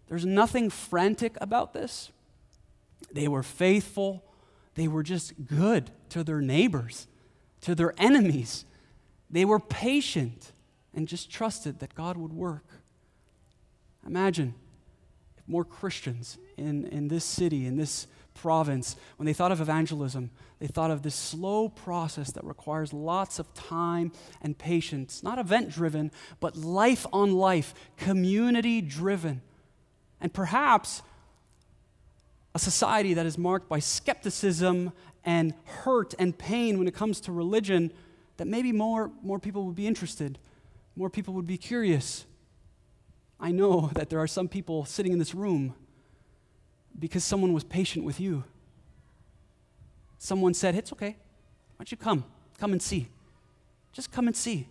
There's 0.09 0.27
nothing 0.27 0.69
frantic 0.69 1.37
about 1.41 1.73
this. 1.73 2.11
They 3.11 3.29
were 3.29 3.43
faithful, 3.43 4.23
they 4.75 4.89
were 4.89 5.03
just 5.03 5.47
good 5.47 5.91
to 6.11 6.25
their 6.25 6.41
neighbors, 6.41 7.07
to 7.63 7.75
their 7.75 7.95
enemies. 7.99 8.65
They 9.31 9.45
were 9.45 9.61
patient 9.61 10.53
and 10.95 11.09
just 11.09 11.31
trusted 11.31 11.81
that 11.81 11.95
God 11.95 12.17
would 12.17 12.33
work. 12.33 12.65
Imagine 14.07 14.55
if 15.37 15.47
more 15.49 15.65
Christians 15.65 16.39
in, 16.57 16.87
in 16.87 17.09
this 17.09 17.25
city, 17.25 17.67
in 17.67 17.77
this 17.77 18.07
province, 18.35 18.97
when 19.17 19.27
they 19.27 19.33
thought 19.33 19.53
of 19.53 19.61
evangelism, 19.61 20.31
they 20.59 20.67
thought 20.67 20.91
of 20.91 21.03
this 21.03 21.15
slow 21.15 21.69
process 21.69 22.33
that 22.33 22.45
requires 22.45 22.93
lots 22.93 23.39
of 23.39 23.53
time 23.55 24.13
and 24.41 24.57
patience, 24.57 25.23
not 25.23 25.39
event 25.39 25.71
driven, 25.71 26.11
but 26.41 26.57
life 26.57 27.07
on 27.13 27.33
life, 27.33 27.75
community 27.97 28.81
driven. 28.81 29.43
And 30.21 30.33
perhaps 30.33 31.03
a 32.55 32.59
society 32.59 33.15
that 33.15 33.27
is 33.27 33.39
marked 33.39 33.69
by 33.69 33.79
skepticism 33.79 34.93
and 35.25 35.55
hurt 35.65 36.15
and 36.19 36.37
pain 36.37 36.79
when 36.79 36.87
it 36.87 36.95
comes 36.95 37.21
to 37.23 37.33
religion, 37.33 37.93
that 38.37 38.47
maybe 38.47 38.73
more, 38.73 39.11
more 39.23 39.39
people 39.39 39.65
would 39.65 39.75
be 39.75 39.87
interested, 39.87 40.39
more 40.97 41.09
people 41.09 41.35
would 41.35 41.47
be 41.47 41.57
curious. 41.57 42.27
I 43.41 43.51
know 43.51 43.91
that 43.95 44.11
there 44.11 44.21
are 44.21 44.27
some 44.27 44.49
people 44.49 44.85
sitting 44.85 45.13
in 45.13 45.19
this 45.19 45.35
room 45.35 45.75
because 46.99 47.25
someone 47.25 47.53
was 47.53 47.65
patient 47.65 48.05
with 48.05 48.21
you. 48.21 48.45
Someone 50.19 50.55
said, 50.55 50.75
It's 50.75 50.93
okay. 50.93 51.17
Why 51.77 51.79
don't 51.79 51.91
you 51.91 51.97
come? 51.97 52.25
Come 52.59 52.73
and 52.73 52.83
see. 52.83 53.09
Just 53.93 54.13
come 54.13 54.27
and 54.27 54.37
see. 54.37 54.69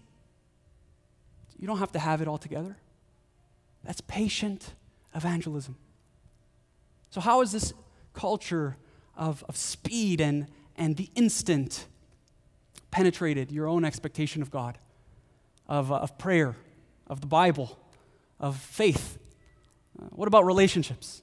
You 1.60 1.68
don't 1.68 1.80
have 1.80 1.92
to 1.92 2.00
have 2.00 2.22
it 2.22 2.28
all 2.28 2.38
together. 2.38 2.78
That's 3.84 4.02
patient 4.02 4.74
evangelism. 5.14 5.76
So, 7.12 7.20
how 7.20 7.42
is 7.42 7.52
this 7.52 7.74
culture 8.14 8.78
of, 9.18 9.44
of 9.50 9.58
speed 9.58 10.22
and, 10.22 10.48
and 10.78 10.96
the 10.96 11.10
instant 11.14 11.86
penetrated 12.90 13.52
your 13.52 13.68
own 13.68 13.84
expectation 13.84 14.42
of 14.42 14.50
God, 14.50 14.78
of, 15.68 15.92
uh, 15.92 15.96
of 15.96 16.18
prayer, 16.18 16.56
of 17.08 17.20
the 17.20 17.28
Bible, 17.28 17.78
of 18.40 18.56
faith? 18.56 19.20
Uh, 20.02 20.06
what 20.12 20.30
about 20.30 20.46
relationships? 20.46 21.22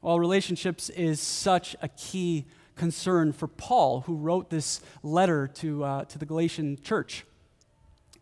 Well, 0.00 0.18
relationships 0.18 0.90
is 0.90 1.20
such 1.20 1.76
a 1.80 1.88
key 1.88 2.46
concern 2.74 3.32
for 3.32 3.46
Paul, 3.46 4.00
who 4.00 4.16
wrote 4.16 4.50
this 4.50 4.80
letter 5.04 5.46
to, 5.46 5.84
uh, 5.84 6.04
to 6.06 6.18
the 6.18 6.26
Galatian 6.26 6.82
church. 6.82 7.24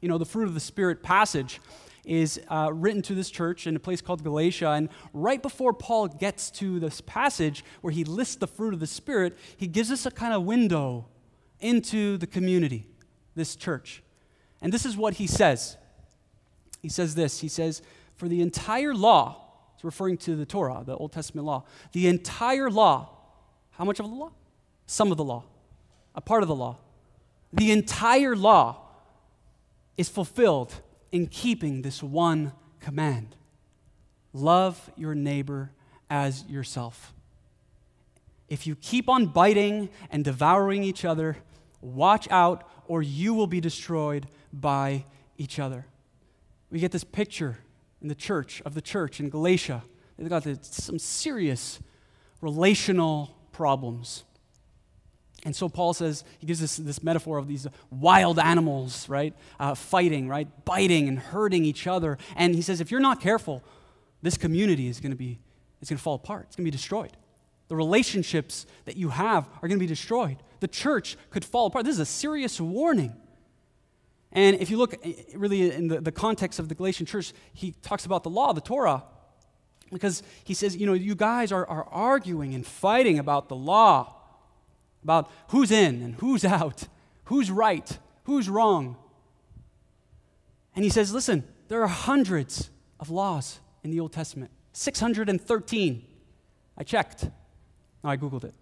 You 0.03 0.11
know, 0.11 0.19
the 0.19 0.27
fruit 0.27 0.49
of 0.49 0.53
the 0.53 0.61
Spirit 0.61 1.03
passage 1.03 1.61
is 2.05 2.41
uh, 2.49 2.71
written 2.73 3.03
to 3.03 3.15
this 3.15 3.31
church 3.31 3.67
in 3.67 3.77
a 3.77 3.79
place 3.79 4.01
called 4.01 4.23
Galatia. 4.25 4.71
And 4.71 4.89
right 5.13 5.43
before 5.43 5.73
Paul 5.73 6.09
gets 6.09 6.51
to 6.53 6.81
this 6.81 7.01
passage 7.01 7.65
where 7.81 7.93
he 7.93 8.05
lists 8.05 8.37
the 8.37 8.47
fruit 8.47 8.75
of 8.75 8.81
the 8.81 8.87
Spirit, 8.87 9.37
he 9.57 9.67
gives 9.67 9.91
us 9.91 10.07
a 10.07 10.11
kind 10.11 10.33
of 10.33 10.45
window 10.45 11.07
into 11.61 12.17
the 12.17 12.27
community, 12.27 12.87
this 13.35 13.55
church. 13.57 14.03
And 14.63 14.73
this 14.73 14.87
is 14.87 14.97
what 14.97 15.15
he 15.15 15.27
says. 15.27 15.77
He 16.83 16.89
says 16.89 17.15
this 17.15 17.41
He 17.41 17.49
says, 17.49 17.83
For 18.17 18.29
the 18.29 18.41
entire 18.41 18.95
law, 18.95 19.47
it's 19.75 19.85
referring 19.85 20.19
to 20.19 20.37
the 20.37 20.47
Torah, 20.47 20.83
the 20.85 20.97
Old 20.97 21.13
Testament 21.13 21.47
law. 21.47 21.65
The 21.93 22.07
entire 22.07 22.71
law, 22.71 23.11
how 23.73 23.85
much 23.85 24.01
of 24.01 24.09
the 24.09 24.15
law? 24.15 24.33
Some 24.87 25.11
of 25.11 25.17
the 25.17 25.25
law, 25.25 25.45
a 26.15 26.21
part 26.21 26.43
of 26.43 26.49
the 26.49 26.55
law. 26.55 26.79
The 27.53 27.71
entire 27.73 28.37
law 28.37 28.89
is 29.97 30.09
fulfilled 30.09 30.75
in 31.13 31.27
keeping 31.27 31.83
this 31.83 32.03
one 32.03 32.53
command 32.81 33.37
love 34.33 34.91
your 34.97 35.15
neighbor 35.15 35.73
as 36.09 36.45
yourself. 36.47 37.13
If 38.49 38.67
you 38.67 38.75
keep 38.77 39.09
on 39.09 39.27
biting 39.27 39.91
and 40.11 40.25
devouring 40.25 40.83
each 40.83 41.05
other, 41.05 41.37
watch 41.81 42.29
out, 42.31 42.69
or 42.87 43.03
you 43.03 43.35
will 43.35 43.47
be 43.47 43.61
destroyed 43.61 44.27
by 44.53 45.05
each 45.39 45.59
other. 45.59 45.87
We 46.71 46.81
get 46.81 46.93
this 46.93 47.05
picture 47.05 47.59
in 48.03 48.09
the 48.09 48.15
church, 48.15 48.61
of 48.65 48.75
the 48.75 48.83
church 48.83 49.21
in 49.21 49.31
Galatia. 49.31 49.83
They've 50.17 50.29
got 50.29 50.45
some 50.65 50.99
serious 50.99 51.81
relational 52.41 53.37
problems. 53.53 54.25
And 55.45 55.57
so 55.57 55.69
Paul 55.69 55.95
says, 55.95 56.25
he 56.39 56.47
gives 56.47 56.63
us 56.63 56.77
this 56.77 57.03
metaphor 57.03 57.39
of 57.39 57.49
these 57.49 57.67
wild 57.91 58.39
animals, 58.39 59.09
right? 59.09 59.35
Uh, 59.59 59.75
fighting, 59.75 60.29
right? 60.29 60.47
Biting 60.65 61.09
and 61.09 61.19
hurting 61.19 61.65
each 61.65 61.87
other. 61.87 62.19
And 62.37 62.55
he 62.55 62.61
says, 62.61 62.81
if 62.81 62.91
you're 62.91 63.01
not 63.01 63.21
careful, 63.21 63.63
this 64.23 64.37
community 64.37 64.89
is 64.89 65.01
going 65.01 65.13
to 65.13 65.17
be, 65.17 65.39
it's 65.81 65.89
going 65.89 65.97
to 65.97 66.03
fall 66.03 66.17
apart. 66.17 66.47
It's 66.49 66.57
going 66.57 66.65
to 66.65 66.71
be 66.71 66.77
destroyed. 66.77 67.13
The 67.69 67.77
relationships 67.77 68.67
that 68.85 68.97
you 68.97 69.11
have 69.11 69.49
are 69.63 69.69
going 69.69 69.79
to 69.79 69.83
be 69.83 69.87
destroyed. 69.87 70.37
The 70.61 70.69
church 70.69 71.17
could 71.31 71.45
fall 71.45 71.67
apart. 71.67 71.87
This 71.87 71.95
is 71.95 72.01
a 72.01 72.07
serious 72.07 72.61
warning. 72.61 73.15
And 74.33 74.61
if 74.61 74.71
you 74.71 74.77
look 74.77 74.95
eh, 75.05 75.15
really 75.35 75.73
in 75.73 75.89
the, 75.89 76.01
the 76.01 76.13
context 76.13 76.59
of 76.59 76.69
the 76.69 76.75
Galatian 76.75 77.07
church, 77.07 77.33
he 77.55 77.73
talks 77.83 78.05
about 78.05 78.25
the 78.25 78.31
law, 78.31 78.53
the 78.53 78.61
Torah, 78.61 79.05
because 79.91 80.23
he 80.45 80.55
says, 80.55 80.77
you 80.77 80.87
know, 80.87 80.93
you 80.93 81.15
guys 81.15 81.51
are, 81.51 81.67
are 81.67 81.85
arguing 81.85 82.55
and 82.55 82.67
fighting 82.67 83.19
about 83.19 83.49
the 83.49 83.57
law, 83.57 84.15
about 85.03 85.31
who's 85.49 85.71
in 85.71 86.03
and 86.03 86.15
who's 86.17 86.45
out, 86.59 86.89
who's 87.25 87.51
right, 87.51 87.99
who's 88.25 88.49
wrong. 88.49 88.97
And 90.75 90.85
he 90.85 90.91
says, 90.91 91.13
listen, 91.13 91.45
there 91.69 91.83
are 91.83 91.89
hundreds 91.89 92.71
of 92.99 93.11
laws 93.11 93.61
in 93.83 93.91
the 93.91 94.01
Old 94.01 94.13
Testament, 94.13 94.51
613. 94.73 96.05
I 96.77 96.83
checked. 96.83 97.25
No, 98.03 98.11
I 98.11 98.17
Googled 98.17 98.45
it. 98.45 98.55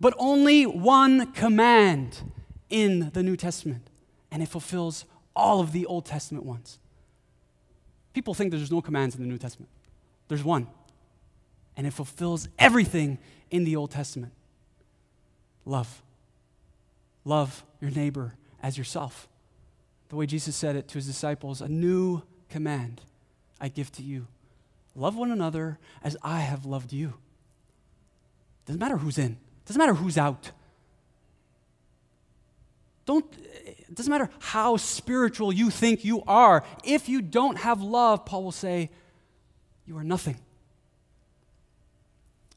But 0.00 0.14
only 0.18 0.64
one 0.64 1.32
command 1.32 2.32
in 2.68 3.10
the 3.12 3.22
New 3.22 3.36
Testament, 3.36 3.88
and 4.30 4.42
it 4.42 4.48
fulfills 4.48 5.04
all 5.36 5.60
of 5.60 5.72
the 5.72 5.86
Old 5.86 6.06
Testament 6.06 6.44
ones. 6.44 6.78
People 8.12 8.34
think 8.34 8.50
there's 8.50 8.70
no 8.70 8.80
commands 8.80 9.14
in 9.14 9.22
the 9.22 9.28
New 9.28 9.38
Testament. 9.38 9.70
There's 10.28 10.44
one, 10.44 10.66
and 11.76 11.86
it 11.86 11.92
fulfills 11.92 12.48
everything 12.58 13.18
in 13.54 13.62
the 13.62 13.76
Old 13.76 13.92
Testament 13.92 14.32
love. 15.64 16.02
Love 17.24 17.64
your 17.80 17.92
neighbor 17.92 18.34
as 18.60 18.76
yourself. 18.76 19.28
The 20.08 20.16
way 20.16 20.26
Jesus 20.26 20.56
said 20.56 20.74
it 20.74 20.88
to 20.88 20.94
his 20.94 21.06
disciples 21.06 21.60
a 21.60 21.68
new 21.68 22.22
command 22.48 23.00
I 23.60 23.68
give 23.68 23.92
to 23.92 24.02
you. 24.02 24.26
Love 24.96 25.16
one 25.16 25.30
another 25.30 25.78
as 26.02 26.16
I 26.20 26.40
have 26.40 26.66
loved 26.66 26.92
you. 26.92 27.14
Doesn't 28.66 28.80
matter 28.80 28.96
who's 28.96 29.18
in, 29.18 29.36
doesn't 29.66 29.78
matter 29.78 29.94
who's 29.94 30.18
out. 30.18 30.50
Don't, 33.06 33.24
it 33.64 33.94
doesn't 33.94 34.10
matter 34.10 34.30
how 34.40 34.78
spiritual 34.78 35.52
you 35.52 35.70
think 35.70 36.04
you 36.04 36.24
are. 36.26 36.64
If 36.82 37.08
you 37.08 37.22
don't 37.22 37.58
have 37.58 37.80
love, 37.80 38.24
Paul 38.24 38.42
will 38.42 38.52
say, 38.52 38.90
you 39.86 39.96
are 39.96 40.04
nothing. 40.04 40.38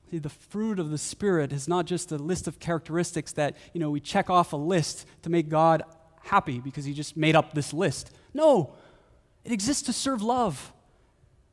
See, 0.10 0.20
the 0.20 0.30
fruit 0.30 0.80
of 0.80 0.89
the 0.89 0.98
Spirit 0.98 1.52
is 1.52 1.67
not 1.67 1.86
just 1.86 2.12
a 2.13 2.17
list 2.17 2.48
of 2.48 2.60
characteristics 2.60 3.34
that, 3.34 3.58
you 3.74 3.80
know, 3.82 3.89
we 3.89 4.00
check 4.00 4.30
off 4.30 4.54
a 4.54 4.58
list 4.58 5.06
to 5.24 5.30
make 5.30 5.50
God 5.50 5.84
happy 6.24 6.60
because 6.60 6.86
he 6.86 6.93
just 6.93 7.17
made 7.17 7.36
up 7.36 7.54
this 7.54 7.74
list. 7.74 8.12
No, 8.34 8.74
it 9.43 9.52
exists 9.52 9.84
to 9.84 9.93
serve 9.93 10.22
love. 10.22 10.72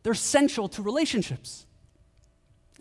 They're 0.02 0.12
essential 0.12 0.68
to 0.68 0.82
relationships. 0.82 1.66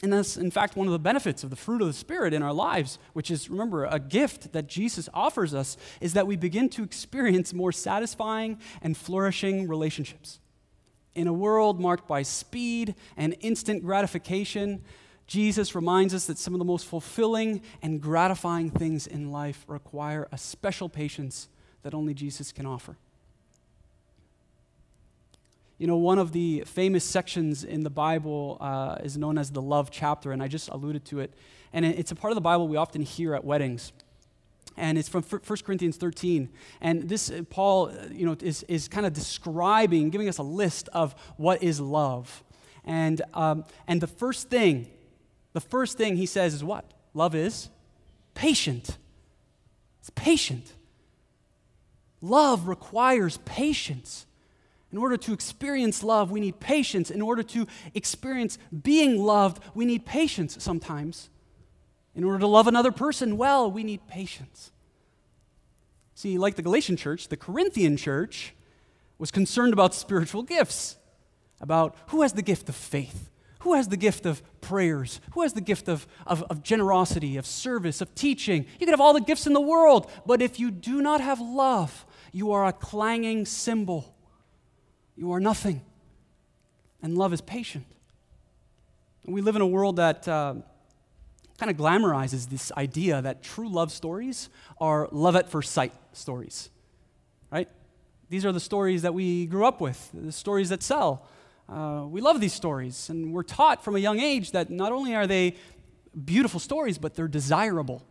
And 0.04 0.12
that's, 0.12 0.38
in 0.38 0.52
fact, 0.52 0.76
one 0.76 0.86
of 0.86 0.94
the 0.94 1.00
benefits 1.00 1.44
of 1.44 1.50
the 1.50 1.56
fruit 1.56 1.82
of 1.82 1.88
the 1.88 1.94
Spirit 1.94 2.34
in 2.34 2.44
our 2.44 2.54
lives, 2.54 3.00
which 3.14 3.32
is, 3.32 3.50
remember, 3.50 3.86
a 3.86 4.00
gift 4.00 4.52
that 4.52 4.68
Jesus 4.68 5.08
offers 5.14 5.54
us, 5.54 5.78
is 6.02 6.14
that 6.14 6.28
we 6.28 6.36
begin 6.36 6.68
to 6.70 6.84
experience 6.84 7.54
more 7.54 7.72
satisfying 7.72 8.60
and 8.82 8.98
flourishing 8.98 9.68
relationships. 9.68 10.40
In 11.16 11.28
a 11.28 11.34
world 11.34 11.80
marked 11.80 12.08
by 12.08 12.24
speed 12.24 12.96
and 13.16 13.36
instant 13.40 13.84
gratification, 13.84 14.84
Jesus 15.28 15.74
reminds 15.76 16.14
us 16.14 16.26
that 16.26 16.38
some 16.38 16.54
of 16.54 16.60
the 16.60 16.66
most 16.66 16.86
fulfilling 16.86 17.62
and 17.82 18.02
gratifying 18.02 18.70
things 18.70 19.08
in 19.08 19.32
life 19.32 19.64
require 19.68 20.28
a 20.32 20.38
special 20.38 20.90
patience 20.90 21.48
that 21.84 21.94
only 21.94 22.14
Jesus 22.14 22.52
can 22.52 22.66
offer. 22.66 22.98
You 25.78 25.88
know, 25.88 25.98
one 25.98 26.20
of 26.20 26.32
the 26.32 26.64
famous 26.66 27.04
sections 27.04 27.64
in 27.64 27.84
the 27.84 27.90
Bible 27.90 28.58
uh, 28.62 28.98
is 29.04 29.18
known 29.18 29.38
as 29.38 29.52
the 29.52 29.62
love 29.62 29.92
chapter, 29.92 30.32
and 30.32 30.42
I 30.42 30.48
just 30.48 30.70
alluded 30.70 31.04
to 31.06 31.20
it. 31.20 31.34
And 31.74 31.84
it's 31.86 32.12
a 32.12 32.16
part 32.16 32.32
of 32.32 32.36
the 32.36 32.42
Bible 32.42 32.68
we 32.68 32.78
often 32.78 33.02
hear 33.02 33.34
at 33.34 33.44
weddings. 33.44 33.92
And 34.78 34.98
it's 34.98 35.10
from 35.10 35.24
1 35.24 35.42
Corinthians 35.66 35.98
13. 35.98 36.50
And 36.82 37.10
this, 37.10 37.30
uh, 37.30 37.42
Paul, 37.50 37.90
uh, 37.90 38.08
you 38.12 38.26
know, 38.26 38.36
is, 38.42 38.64
is 38.64 38.88
kind 38.88 39.06
of 39.06 39.14
describing, 39.14 40.10
giving 40.10 40.30
us 40.30 40.38
a 40.38 40.44
list 40.44 40.90
of 40.94 41.16
what 41.38 41.62
is 41.62 41.80
love. 41.80 42.44
And, 42.86 43.22
um, 43.34 43.66
and 43.88 44.02
the 44.02 44.08
first 44.08 44.50
thing, 44.50 44.88
the 45.54 45.62
first 45.62 45.98
thing 45.98 46.18
he 46.18 46.26
says 46.26 46.54
is 46.54 46.64
what? 46.64 46.86
Love 47.14 47.36
is 47.36 47.70
patient. 48.34 48.98
It's 50.00 50.10
patient. 50.10 50.74
Love 52.22 52.68
requires 52.68 53.38
patience. 53.46 54.26
In 54.92 54.98
order 54.98 55.18
to 55.18 55.34
experience 55.34 56.04
love, 56.04 56.30
we 56.30 56.40
need 56.40 56.60
patience. 56.60 57.10
In 57.10 57.22
order 57.22 57.42
to 57.44 57.68
experience 57.94 58.58
being 58.84 59.24
loved, 59.24 59.64
we 59.74 59.86
need 59.86 60.06
patience 60.06 60.62
sometimes. 60.64 61.30
In 62.16 62.24
order 62.24 62.40
to 62.40 62.48
love 62.48 62.68
another 62.68 62.92
person 62.92 63.38
well, 63.38 63.72
we 63.72 63.84
need 63.84 64.08
patience. 64.08 64.72
See, 66.16 66.38
like 66.38 66.56
the 66.56 66.62
Galatian 66.62 66.96
church, 66.96 67.28
the 67.28 67.38
Corinthian 67.38 67.98
church 67.98 68.54
was 69.18 69.32
concerned 69.32 69.74
about 69.74 69.96
spiritual 69.96 70.44
gifts, 70.44 70.98
about 71.60 71.96
who 72.08 72.22
has 72.22 72.34
the 72.34 72.42
gift 72.42 72.70
of 72.70 72.76
faith, 72.76 73.30
who 73.64 73.74
has 73.74 73.90
the 73.90 73.98
gift 73.98 74.26
of 74.26 74.42
prayers, 74.62 75.20
who 75.34 75.42
has 75.42 75.54
the 75.54 75.62
gift 75.62 75.90
of, 75.90 76.08
of, 76.26 76.44
of 76.44 76.64
generosity, 76.64 77.36
of 77.36 77.46
service, 77.46 78.00
of 78.00 78.16
teaching. 78.16 78.66
You 78.80 78.86
can 78.86 78.94
have 78.94 79.02
all 79.02 79.14
the 79.14 79.22
gifts 79.22 79.46
in 79.46 79.54
the 79.54 79.62
world, 79.62 80.10
but 80.26 80.42
if 80.42 80.60
you 80.60 80.72
do 80.72 81.02
not 81.02 81.20
have 81.20 81.42
love, 81.42 82.06
you 82.32 82.52
are 82.54 82.66
a 82.66 82.74
clanging 82.74 83.46
cymbal 83.46 84.14
you 85.16 85.32
are 85.32 85.40
nothing. 85.40 85.82
And 87.02 87.18
love 87.18 87.34
is 87.34 87.42
patient. 87.42 87.86
We 89.26 89.42
live 89.42 89.56
in 89.56 89.62
a 89.62 89.68
world 89.68 89.98
that 89.98 90.28
uh, 90.28 90.56
kind 91.58 91.70
of 91.70 91.78
glamorizes 91.78 92.50
this 92.50 92.72
idea 92.74 93.22
that 93.22 93.44
true 93.44 93.70
love 93.70 93.92
stories 93.92 94.50
are 94.80 95.08
love 95.12 95.36
at 95.36 95.50
first 95.50 95.72
sight 95.72 95.94
stories, 96.12 96.70
right? 97.52 97.70
These 98.30 98.46
are 98.46 98.52
the 98.52 98.60
stories 98.60 99.04
that 99.04 99.14
we 99.14 99.46
grew 99.46 99.66
up 99.66 99.80
with, 99.80 100.10
the 100.14 100.32
stories 100.32 100.70
that 100.70 100.82
sell. 100.82 101.28
Uh, 101.70 102.06
we 102.08 102.22
love 102.22 102.40
these 102.42 102.54
stories, 102.54 103.10
and 103.10 103.34
we're 103.34 103.44
taught 103.44 103.84
from 103.84 103.96
a 103.96 104.00
young 104.00 104.20
age 104.20 104.52
that 104.52 104.70
not 104.70 104.92
only 104.92 105.16
are 105.16 105.28
they 105.28 105.56
beautiful 106.26 106.60
stories, 106.60 106.98
but 106.98 107.16
they're 107.16 107.28
desirable. 107.28 108.04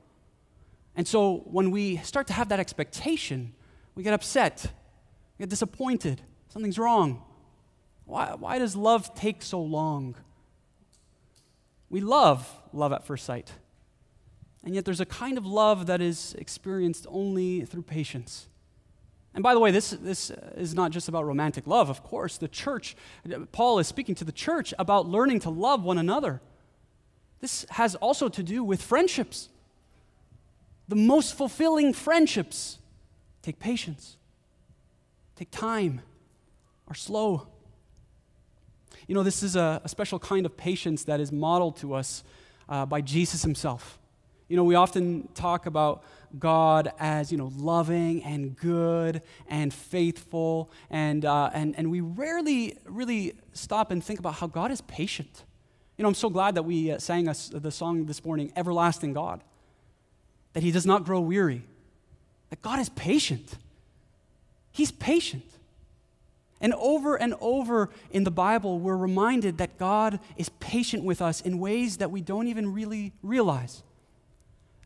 And 0.96 1.06
so 1.06 1.38
when 1.44 1.70
we 1.70 1.98
start 1.98 2.26
to 2.28 2.32
have 2.32 2.48
that 2.48 2.60
expectation, 2.60 3.54
we 3.94 4.02
get 4.02 4.14
upset, 4.14 4.66
we 5.38 5.44
get 5.44 5.50
disappointed, 5.50 6.22
Something's 6.52 6.78
wrong. 6.78 7.22
Why, 8.04 8.34
why 8.38 8.58
does 8.58 8.76
love 8.76 9.14
take 9.14 9.42
so 9.42 9.58
long? 9.62 10.16
We 11.88 12.02
love 12.02 12.46
love 12.74 12.92
at 12.92 13.06
first 13.06 13.24
sight. 13.24 13.52
And 14.62 14.74
yet 14.74 14.84
there's 14.84 15.00
a 15.00 15.06
kind 15.06 15.38
of 15.38 15.46
love 15.46 15.86
that 15.86 16.02
is 16.02 16.34
experienced 16.34 17.06
only 17.08 17.64
through 17.64 17.84
patience. 17.84 18.48
And 19.34 19.42
by 19.42 19.54
the 19.54 19.60
way, 19.60 19.70
this, 19.70 19.90
this 19.90 20.30
is 20.56 20.74
not 20.74 20.90
just 20.90 21.08
about 21.08 21.24
romantic 21.24 21.66
love. 21.66 21.88
Of 21.88 22.02
course, 22.02 22.36
the 22.36 22.48
church, 22.48 22.96
Paul 23.50 23.78
is 23.78 23.86
speaking 23.86 24.14
to 24.16 24.24
the 24.24 24.32
church 24.32 24.74
about 24.78 25.08
learning 25.08 25.40
to 25.40 25.50
love 25.50 25.82
one 25.82 25.98
another. 25.98 26.42
This 27.40 27.64
has 27.70 27.94
also 27.96 28.28
to 28.28 28.42
do 28.42 28.62
with 28.62 28.82
friendships. 28.82 29.48
The 30.88 30.96
most 30.96 31.34
fulfilling 31.34 31.94
friendships 31.94 32.78
take 33.40 33.58
patience, 33.58 34.16
take 35.36 35.50
time, 35.50 36.02
are 36.88 36.94
slow. 36.94 37.46
You 39.08 39.14
know, 39.14 39.22
this 39.22 39.42
is 39.42 39.56
a, 39.56 39.80
a 39.82 39.88
special 39.88 40.18
kind 40.18 40.44
of 40.44 40.56
patience 40.56 41.04
that 41.04 41.20
is 41.20 41.32
modeled 41.32 41.78
to 41.78 41.94
us 41.94 42.22
uh, 42.68 42.84
by 42.86 43.00
Jesus 43.00 43.42
himself. 43.42 43.98
You 44.48 44.56
know, 44.56 44.64
we 44.64 44.74
often 44.74 45.28
talk 45.34 45.64
about 45.66 46.04
God 46.38 46.92
as, 46.98 47.30
you 47.30 47.38
know, 47.38 47.52
loving 47.56 48.22
and 48.24 48.56
good 48.56 49.22
and 49.48 49.72
faithful, 49.72 50.70
and, 50.90 51.24
uh, 51.24 51.50
and, 51.52 51.76
and 51.76 51.90
we 51.90 52.00
rarely 52.00 52.78
really 52.84 53.34
stop 53.52 53.90
and 53.90 54.02
think 54.02 54.18
about 54.18 54.34
how 54.34 54.46
God 54.46 54.70
is 54.70 54.80
patient. 54.82 55.44
You 55.96 56.02
know, 56.02 56.08
I'm 56.08 56.14
so 56.14 56.30
glad 56.30 56.54
that 56.54 56.64
we 56.64 56.90
uh, 56.90 56.98
sang 56.98 57.28
us 57.28 57.48
the 57.48 57.70
song 57.70 58.06
this 58.06 58.24
morning, 58.24 58.52
Everlasting 58.56 59.12
God, 59.12 59.42
that 60.52 60.62
He 60.62 60.70
does 60.70 60.86
not 60.86 61.04
grow 61.04 61.20
weary, 61.20 61.62
that 62.50 62.62
God 62.62 62.78
is 62.78 62.88
patient. 62.88 63.56
He's 64.72 64.90
patient. 64.90 65.44
And 66.60 66.72
over 66.74 67.16
and 67.16 67.34
over 67.40 67.90
in 68.10 68.24
the 68.24 68.30
Bible, 68.30 68.78
we're 68.78 68.96
reminded 68.96 69.58
that 69.58 69.78
God 69.78 70.20
is 70.36 70.48
patient 70.60 71.02
with 71.02 71.20
us 71.20 71.40
in 71.40 71.58
ways 71.58 71.96
that 71.96 72.10
we 72.10 72.20
don't 72.20 72.46
even 72.46 72.72
really 72.72 73.12
realize. 73.22 73.82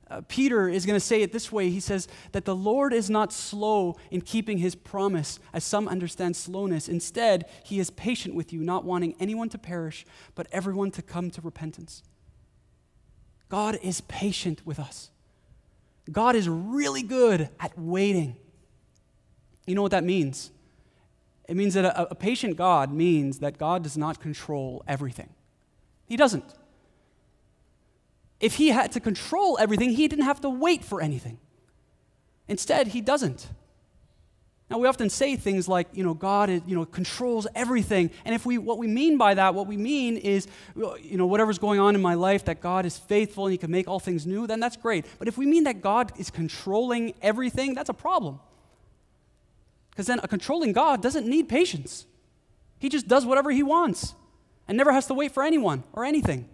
Uh, 0.08 0.20
Peter 0.28 0.68
is 0.68 0.86
going 0.86 0.94
to 0.98 1.04
say 1.04 1.22
it 1.22 1.32
this 1.32 1.50
way 1.50 1.68
He 1.68 1.80
says 1.80 2.06
that 2.32 2.44
the 2.44 2.54
Lord 2.54 2.92
is 2.92 3.10
not 3.10 3.32
slow 3.32 3.96
in 4.10 4.20
keeping 4.20 4.58
his 4.58 4.74
promise, 4.74 5.38
as 5.52 5.64
some 5.64 5.88
understand 5.88 6.36
slowness. 6.36 6.88
Instead, 6.88 7.46
he 7.64 7.80
is 7.80 7.90
patient 7.90 8.34
with 8.34 8.52
you, 8.52 8.60
not 8.60 8.84
wanting 8.84 9.16
anyone 9.18 9.48
to 9.48 9.58
perish, 9.58 10.06
but 10.34 10.46
everyone 10.52 10.90
to 10.92 11.02
come 11.02 11.30
to 11.30 11.40
repentance. 11.40 12.02
God 13.48 13.78
is 13.82 14.00
patient 14.02 14.64
with 14.64 14.78
us. 14.78 15.10
God 16.10 16.36
is 16.36 16.48
really 16.48 17.02
good 17.02 17.48
at 17.58 17.76
waiting. 17.78 18.36
You 19.66 19.74
know 19.74 19.82
what 19.82 19.90
that 19.90 20.04
means? 20.04 20.50
It 21.48 21.56
means 21.56 21.74
that 21.74 21.84
a, 21.84 22.10
a 22.10 22.14
patient 22.14 22.56
God 22.56 22.92
means 22.92 23.40
that 23.40 23.58
God 23.58 23.82
does 23.82 23.96
not 23.96 24.20
control 24.20 24.84
everything. 24.86 25.30
He 26.06 26.16
doesn't. 26.16 26.44
If 28.40 28.56
he 28.56 28.68
had 28.68 28.92
to 28.92 29.00
control 29.00 29.56
everything, 29.60 29.90
he 29.90 30.08
didn't 30.08 30.24
have 30.24 30.40
to 30.42 30.50
wait 30.50 30.84
for 30.84 31.00
anything. 31.00 31.38
Instead, 32.48 32.88
he 32.88 33.00
doesn't. 33.00 33.48
Now 34.68 34.78
we 34.78 34.88
often 34.88 35.10
say 35.10 35.36
things 35.36 35.68
like, 35.68 35.86
you 35.92 36.02
know, 36.02 36.14
God, 36.14 36.50
is, 36.50 36.60
you 36.66 36.74
know, 36.74 36.84
controls 36.84 37.46
everything. 37.54 38.10
And 38.24 38.34
if 38.34 38.44
we, 38.44 38.58
what 38.58 38.78
we 38.78 38.88
mean 38.88 39.16
by 39.16 39.34
that, 39.34 39.54
what 39.54 39.68
we 39.68 39.76
mean 39.76 40.16
is, 40.16 40.48
you 40.74 41.16
know, 41.16 41.26
whatever's 41.26 41.58
going 41.58 41.78
on 41.78 41.94
in 41.94 42.02
my 42.02 42.14
life, 42.14 42.44
that 42.46 42.60
God 42.60 42.84
is 42.84 42.98
faithful 42.98 43.46
and 43.46 43.52
He 43.52 43.58
can 43.58 43.70
make 43.70 43.86
all 43.86 44.00
things 44.00 44.26
new, 44.26 44.46
then 44.46 44.58
that's 44.58 44.76
great. 44.76 45.06
But 45.18 45.28
if 45.28 45.38
we 45.38 45.46
mean 45.46 45.64
that 45.64 45.82
God 45.82 46.12
is 46.18 46.30
controlling 46.30 47.14
everything, 47.22 47.74
that's 47.74 47.88
a 47.88 47.94
problem. 47.94 48.40
Because 49.90 50.08
then 50.08 50.18
a 50.22 50.28
controlling 50.28 50.72
God 50.72 51.00
doesn't 51.00 51.26
need 51.26 51.48
patience. 51.48 52.04
He 52.78 52.88
just 52.88 53.06
does 53.06 53.24
whatever 53.24 53.52
he 53.52 53.62
wants 53.62 54.14
and 54.66 54.76
never 54.76 54.92
has 54.92 55.06
to 55.06 55.14
wait 55.14 55.32
for 55.32 55.44
anyone 55.44 55.84
or 55.92 56.04
anything. 56.04 56.48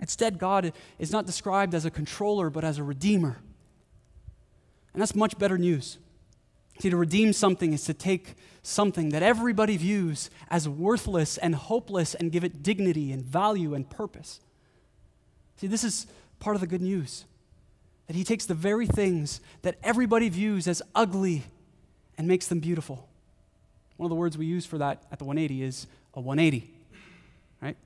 Instead, 0.00 0.38
God 0.38 0.72
is 0.98 1.10
not 1.10 1.26
described 1.26 1.74
as 1.74 1.84
a 1.84 1.90
controller, 1.90 2.50
but 2.50 2.64
as 2.64 2.78
a 2.78 2.84
redeemer. 2.84 3.38
And 4.92 5.02
that's 5.02 5.14
much 5.14 5.38
better 5.38 5.58
news. 5.58 5.98
See, 6.78 6.90
to 6.90 6.96
redeem 6.96 7.32
something 7.32 7.72
is 7.72 7.84
to 7.84 7.94
take 7.94 8.36
something 8.62 9.08
that 9.10 9.22
everybody 9.22 9.76
views 9.76 10.30
as 10.50 10.68
worthless 10.68 11.36
and 11.38 11.54
hopeless 11.54 12.14
and 12.14 12.30
give 12.30 12.44
it 12.44 12.62
dignity 12.62 13.10
and 13.10 13.24
value 13.24 13.74
and 13.74 13.88
purpose. 13.88 14.40
See, 15.56 15.66
this 15.66 15.82
is 15.82 16.06
part 16.38 16.54
of 16.54 16.60
the 16.60 16.66
good 16.68 16.82
news 16.82 17.24
that 18.06 18.14
He 18.14 18.24
takes 18.24 18.46
the 18.46 18.54
very 18.54 18.86
things 18.86 19.40
that 19.62 19.76
everybody 19.82 20.28
views 20.28 20.68
as 20.68 20.82
ugly 20.94 21.44
and 22.16 22.28
makes 22.28 22.46
them 22.46 22.60
beautiful. 22.60 23.08
One 23.96 24.06
of 24.06 24.10
the 24.10 24.16
words 24.16 24.38
we 24.38 24.46
use 24.46 24.64
for 24.64 24.78
that 24.78 25.02
at 25.10 25.18
the 25.18 25.24
180 25.24 25.62
is 25.62 25.86
a 26.14 26.20
180, 26.20 26.70
right? 27.60 27.76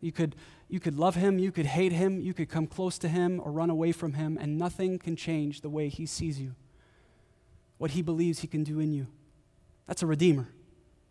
You 0.00 0.12
could, 0.12 0.34
you 0.68 0.80
could 0.80 0.98
love 0.98 1.14
him, 1.14 1.38
you 1.38 1.50
could 1.50 1.66
hate 1.66 1.92
him, 1.92 2.20
you 2.20 2.34
could 2.34 2.48
come 2.48 2.66
close 2.66 2.98
to 2.98 3.08
him 3.08 3.40
or 3.42 3.50
run 3.50 3.70
away 3.70 3.92
from 3.92 4.14
him, 4.14 4.36
and 4.38 4.58
nothing 4.58 4.98
can 4.98 5.16
change 5.16 5.62
the 5.62 5.70
way 5.70 5.88
he 5.88 6.04
sees 6.04 6.38
you, 6.38 6.54
what 7.78 7.92
he 7.92 8.02
believes 8.02 8.40
he 8.40 8.46
can 8.46 8.64
do 8.64 8.78
in 8.78 8.92
you. 8.92 9.06
That's 9.86 10.02
a 10.02 10.06
redeemer, 10.06 10.48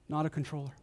not 0.07 0.25
a 0.25 0.29
controller. 0.29 0.73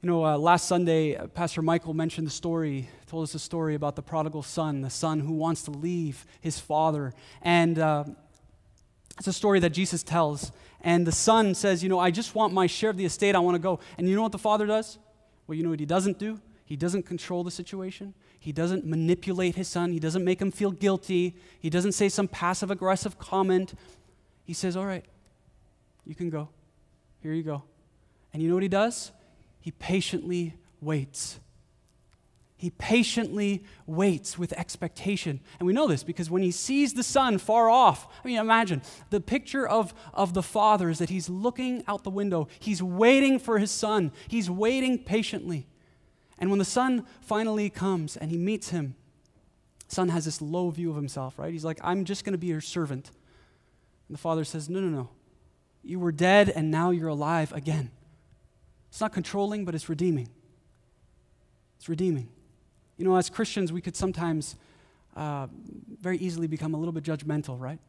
You 0.00 0.10
know, 0.10 0.24
uh, 0.24 0.36
last 0.36 0.66
Sunday, 0.66 1.16
uh, 1.16 1.28
Pastor 1.28 1.62
Michael 1.62 1.94
mentioned 1.94 2.26
the 2.26 2.32
story, 2.32 2.88
told 3.06 3.22
us 3.22 3.34
a 3.34 3.38
story 3.38 3.76
about 3.76 3.94
the 3.94 4.02
prodigal 4.02 4.42
son, 4.42 4.80
the 4.80 4.90
son 4.90 5.20
who 5.20 5.32
wants 5.32 5.62
to 5.64 5.70
leave 5.70 6.26
his 6.40 6.58
father. 6.58 7.12
And 7.40 7.78
uh, 7.78 8.04
it's 9.18 9.28
a 9.28 9.32
story 9.32 9.60
that 9.60 9.70
Jesus 9.70 10.02
tells. 10.02 10.50
And 10.80 11.06
the 11.06 11.12
son 11.12 11.54
says, 11.54 11.84
You 11.84 11.88
know, 11.88 12.00
I 12.00 12.10
just 12.10 12.34
want 12.34 12.52
my 12.52 12.66
share 12.66 12.90
of 12.90 12.96
the 12.96 13.04
estate. 13.04 13.36
I 13.36 13.38
want 13.38 13.54
to 13.54 13.60
go. 13.60 13.78
And 13.96 14.08
you 14.08 14.16
know 14.16 14.22
what 14.22 14.32
the 14.32 14.38
father 14.38 14.66
does? 14.66 14.98
Well, 15.46 15.56
you 15.56 15.62
know 15.62 15.70
what 15.70 15.80
he 15.80 15.86
doesn't 15.86 16.18
do? 16.18 16.40
He 16.64 16.76
doesn't 16.76 17.04
control 17.04 17.44
the 17.44 17.50
situation. 17.50 18.14
He 18.38 18.52
doesn't 18.52 18.84
manipulate 18.84 19.56
his 19.56 19.68
son. 19.68 19.92
He 19.92 20.00
doesn't 20.00 20.24
make 20.24 20.40
him 20.40 20.50
feel 20.50 20.70
guilty. 20.70 21.36
He 21.60 21.70
doesn't 21.70 21.92
say 21.92 22.08
some 22.08 22.28
passive 22.28 22.70
aggressive 22.70 23.18
comment. 23.18 23.74
He 24.44 24.52
says, 24.52 24.76
All 24.76 24.86
right, 24.86 25.04
you 26.06 26.14
can 26.14 26.30
go. 26.30 26.48
Here 27.22 27.34
you 27.34 27.42
go. 27.42 27.62
And 28.32 28.42
you 28.42 28.48
know 28.48 28.54
what 28.54 28.62
he 28.62 28.68
does? 28.68 29.12
He 29.60 29.70
patiently 29.70 30.54
waits. 30.80 31.38
He 32.62 32.70
patiently 32.70 33.64
waits 33.86 34.38
with 34.38 34.52
expectation. 34.52 35.40
And 35.58 35.66
we 35.66 35.72
know 35.72 35.88
this 35.88 36.04
because 36.04 36.30
when 36.30 36.44
he 36.44 36.52
sees 36.52 36.94
the 36.94 37.02
son 37.02 37.38
far 37.38 37.68
off, 37.68 38.06
I 38.24 38.28
mean, 38.28 38.38
imagine 38.38 38.82
the 39.10 39.20
picture 39.20 39.66
of, 39.66 39.92
of 40.14 40.32
the 40.32 40.44
father 40.44 40.88
is 40.88 41.00
that 41.00 41.10
he's 41.10 41.28
looking 41.28 41.82
out 41.88 42.04
the 42.04 42.10
window. 42.10 42.46
He's 42.60 42.80
waiting 42.80 43.40
for 43.40 43.58
his 43.58 43.72
son, 43.72 44.12
he's 44.28 44.48
waiting 44.48 45.02
patiently. 45.02 45.66
And 46.38 46.50
when 46.50 46.60
the 46.60 46.64
son 46.64 47.04
finally 47.20 47.68
comes 47.68 48.16
and 48.16 48.30
he 48.30 48.38
meets 48.38 48.68
him, 48.68 48.94
son 49.88 50.10
has 50.10 50.24
this 50.24 50.40
low 50.40 50.70
view 50.70 50.90
of 50.90 50.94
himself, 50.94 51.40
right? 51.40 51.52
He's 51.52 51.64
like, 51.64 51.80
I'm 51.82 52.04
just 52.04 52.24
going 52.24 52.34
to 52.34 52.38
be 52.38 52.46
your 52.46 52.60
servant. 52.60 53.10
And 54.06 54.16
the 54.16 54.20
father 54.20 54.44
says, 54.44 54.68
No, 54.68 54.78
no, 54.78 54.86
no. 54.86 55.08
You 55.82 55.98
were 55.98 56.12
dead 56.12 56.48
and 56.48 56.70
now 56.70 56.92
you're 56.92 57.08
alive 57.08 57.52
again. 57.52 57.90
It's 58.88 59.00
not 59.00 59.12
controlling, 59.12 59.64
but 59.64 59.74
it's 59.74 59.88
redeeming. 59.88 60.28
It's 61.76 61.88
redeeming. 61.88 62.28
You 63.02 63.08
know, 63.08 63.16
as 63.16 63.28
Christians, 63.28 63.72
we 63.72 63.80
could 63.80 63.96
sometimes 63.96 64.54
uh, 65.16 65.48
very 66.00 66.18
easily 66.18 66.46
become 66.46 66.72
a 66.72 66.76
little 66.76 66.92
bit 66.92 67.02
judgmental, 67.02 67.60
right? 67.60 67.80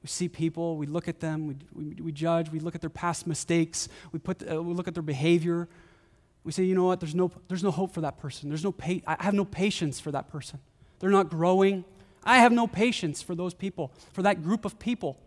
We 0.00 0.06
see 0.06 0.28
people, 0.28 0.76
we 0.76 0.86
look 0.86 1.08
at 1.08 1.18
them, 1.18 1.48
we, 1.48 1.56
we, 1.74 1.94
we 2.00 2.12
judge, 2.12 2.52
we 2.52 2.60
look 2.60 2.76
at 2.76 2.80
their 2.80 2.88
past 2.88 3.26
mistakes, 3.26 3.88
we, 4.12 4.20
put, 4.20 4.48
uh, 4.48 4.62
we 4.62 4.72
look 4.72 4.86
at 4.86 4.94
their 4.94 5.02
behavior. 5.02 5.68
We 6.44 6.52
say, 6.52 6.62
you 6.62 6.76
know 6.76 6.84
what, 6.84 7.00
there's 7.00 7.16
no, 7.16 7.32
there's 7.48 7.64
no 7.64 7.72
hope 7.72 7.92
for 7.92 8.00
that 8.02 8.18
person. 8.18 8.48
There's 8.48 8.62
no 8.62 8.70
pa- 8.70 9.00
I 9.08 9.24
have 9.24 9.34
no 9.34 9.44
patience 9.44 9.98
for 9.98 10.12
that 10.12 10.28
person. 10.28 10.60
They're 11.00 11.10
not 11.10 11.30
growing. 11.30 11.84
I 12.22 12.36
have 12.36 12.52
no 12.52 12.68
patience 12.68 13.22
for 13.22 13.34
those 13.34 13.54
people, 13.54 13.90
for 14.12 14.22
that 14.22 14.40
group 14.40 14.64
of 14.64 14.78
people. 14.78 15.18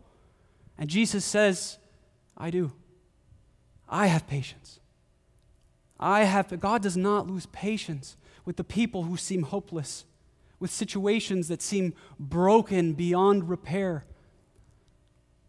And 0.77 0.89
Jesus 0.89 1.25
says, 1.25 1.79
I 2.37 2.49
do. 2.49 2.71
I 3.89 4.07
have 4.07 4.25
patience. 4.25 4.79
I 5.99 6.23
have, 6.23 6.57
God 6.61 6.81
does 6.81 6.95
not 6.95 7.27
lose 7.27 7.45
patience 7.47 8.15
with 8.45 8.57
the 8.57 8.63
people 8.63 9.03
who 9.03 9.17
seem 9.17 9.43
hopeless, 9.43 10.05
with 10.59 10.71
situations 10.71 11.47
that 11.47 11.61
seem 11.61 11.93
broken 12.19 12.93
beyond 12.93 13.49
repair. 13.49 14.05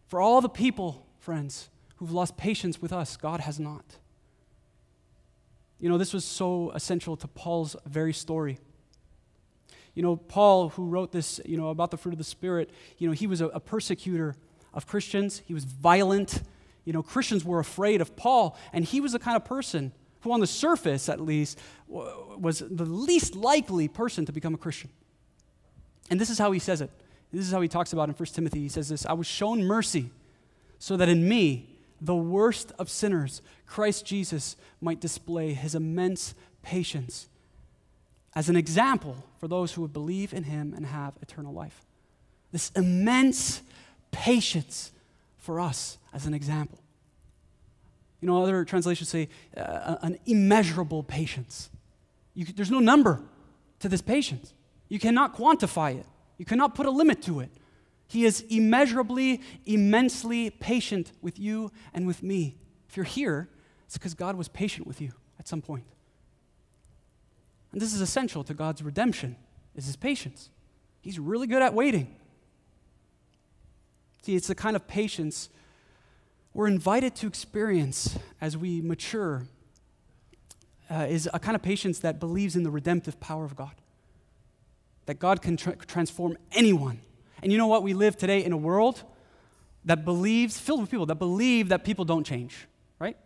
For 0.07 0.21
all 0.21 0.41
the 0.41 0.49
people, 0.49 1.05
friends, 1.19 1.69
who've 1.97 2.11
lost 2.11 2.37
patience 2.37 2.81
with 2.81 2.93
us, 2.93 3.17
God 3.17 3.39
has 3.41 3.59
not. 3.59 3.97
You 5.79 5.89
know, 5.89 5.97
this 5.97 6.13
was 6.13 6.25
so 6.25 6.71
essential 6.71 7.17
to 7.17 7.27
Paul's 7.27 7.75
very 7.85 8.13
story. 8.13 8.59
You 9.93 10.03
know, 10.03 10.15
Paul, 10.15 10.69
who 10.69 10.85
wrote 10.85 11.11
this, 11.11 11.39
you 11.45 11.57
know, 11.57 11.69
about 11.69 11.91
the 11.91 11.97
fruit 11.97 12.13
of 12.13 12.17
the 12.17 12.23
Spirit, 12.23 12.69
you 12.97 13.07
know, 13.07 13.13
he 13.13 13.27
was 13.27 13.41
a, 13.41 13.47
a 13.47 13.59
persecutor 13.59 14.35
of 14.73 14.87
Christians. 14.87 15.41
He 15.45 15.53
was 15.53 15.63
violent. 15.63 16.43
You 16.83 16.93
know, 16.93 17.01
Christians 17.01 17.43
were 17.45 17.59
afraid 17.59 18.01
of 18.01 18.15
Paul, 18.15 18.57
and 18.73 18.83
he 18.85 18.99
was 18.99 19.13
the 19.13 19.19
kind 19.19 19.35
of 19.35 19.45
person 19.45 19.93
who, 20.25 20.31
on 20.31 20.39
the 20.41 20.47
surface 20.47 21.07
at 21.07 21.21
least, 21.21 21.59
was 21.87 22.59
the 22.59 22.83
least 22.83 23.35
likely 23.35 23.87
person 23.87 24.25
to 24.25 24.33
become 24.33 24.55
a 24.55 24.57
Christian. 24.57 24.89
And 26.09 26.19
this 26.19 26.29
is 26.29 26.37
how 26.37 26.51
he 26.51 26.59
says 26.59 26.81
it. 26.81 26.89
This 27.31 27.45
is 27.45 27.51
how 27.51 27.61
he 27.61 27.67
talks 27.67 27.93
about 27.93 28.09
in 28.09 28.15
1 28.15 28.25
Timothy. 28.29 28.59
He 28.59 28.69
says 28.69 28.89
this 28.89 29.05
I 29.05 29.13
was 29.13 29.27
shown 29.27 29.63
mercy 29.63 30.09
so 30.79 30.97
that 30.97 31.07
in 31.07 31.29
me, 31.29 31.69
the 32.01 32.15
worst 32.15 32.71
of 32.77 32.89
sinners, 32.89 33.41
Christ 33.65 34.05
Jesus 34.05 34.57
might 34.81 34.99
display 34.99 35.53
his 35.53 35.75
immense 35.75 36.33
patience 36.63 37.27
as 38.35 38.49
an 38.49 38.55
example 38.55 39.23
for 39.39 39.47
those 39.47 39.73
who 39.73 39.81
would 39.81 39.93
believe 39.93 40.33
in 40.33 40.43
him 40.43 40.73
and 40.75 40.87
have 40.87 41.13
eternal 41.21 41.53
life. 41.53 41.85
This 42.51 42.71
immense 42.75 43.61
patience 44.11 44.91
for 45.37 45.59
us 45.59 45.97
as 46.13 46.25
an 46.25 46.33
example. 46.33 46.79
You 48.21 48.27
know, 48.27 48.41
other 48.41 48.65
translations 48.65 49.09
say 49.09 49.29
uh, 49.55 49.97
an 50.01 50.17
immeasurable 50.25 51.03
patience. 51.03 51.69
You, 52.33 52.45
there's 52.45 52.71
no 52.71 52.79
number 52.79 53.21
to 53.79 53.89
this 53.89 54.01
patience. 54.01 54.53
You 54.87 54.99
cannot 54.99 55.35
quantify 55.35 55.99
it, 55.99 56.05
you 56.37 56.45
cannot 56.45 56.75
put 56.75 56.85
a 56.85 56.91
limit 56.91 57.21
to 57.23 57.39
it. 57.39 57.49
He 58.07 58.23
is 58.25 58.41
immeasurably, 58.49 59.41
immensely 59.65 60.51
patient 60.51 61.11
with 61.21 61.39
you 61.39 61.71
and 61.93 62.05
with 62.05 62.21
me. 62.21 62.55
If 62.87 62.95
you're 62.95 63.03
here, 63.03 63.49
it's 63.85 63.97
because 63.97 64.13
God 64.13 64.35
was 64.35 64.47
patient 64.47 64.85
with 64.85 65.01
you 65.01 65.11
at 65.39 65.47
some 65.47 65.61
point. 65.61 65.85
And 67.71 67.81
this 67.81 67.93
is 67.93 68.01
essential 68.01 68.43
to 68.43 68.53
God's 68.53 68.83
redemption, 68.83 69.35
is 69.75 69.85
his 69.87 69.95
patience. 69.95 70.49
He's 71.01 71.19
really 71.19 71.47
good 71.47 71.61
at 71.61 71.73
waiting. 71.73 72.15
See, 74.21 74.35
it's 74.35 74.47
the 74.47 74.55
kind 74.55 74.75
of 74.75 74.87
patience 74.87 75.49
we're 76.55 76.67
invited 76.67 77.13
to 77.15 77.27
experience 77.27 78.17
as 78.39 78.55
we 78.55 78.79
mature 78.79 79.45
uh, 80.89 81.05
is 81.09 81.29
a 81.33 81.37
kind 81.37 81.53
of 81.53 81.61
patience 81.61 81.99
that 81.99 82.17
believes 82.17 82.55
in 82.55 82.63
the 82.63 82.71
redemptive 82.71 83.19
power 83.19 83.43
of 83.43 83.57
God. 83.57 83.73
That 85.05 85.19
God 85.19 85.41
can 85.41 85.57
tra- 85.57 85.75
transform 85.75 86.37
anyone. 86.53 87.01
And 87.43 87.51
you 87.51 87.57
know 87.57 87.67
what? 87.67 87.83
We 87.83 87.93
live 87.93 88.15
today 88.15 88.41
in 88.41 88.53
a 88.53 88.57
world 88.57 89.03
that 89.83 90.05
believes, 90.05 90.57
filled 90.57 90.79
with 90.79 90.89
people 90.89 91.05
that 91.07 91.15
believe 91.15 91.67
that 91.69 91.83
people 91.83 92.05
don't 92.05 92.23
change, 92.23 92.67
right? 92.99 93.17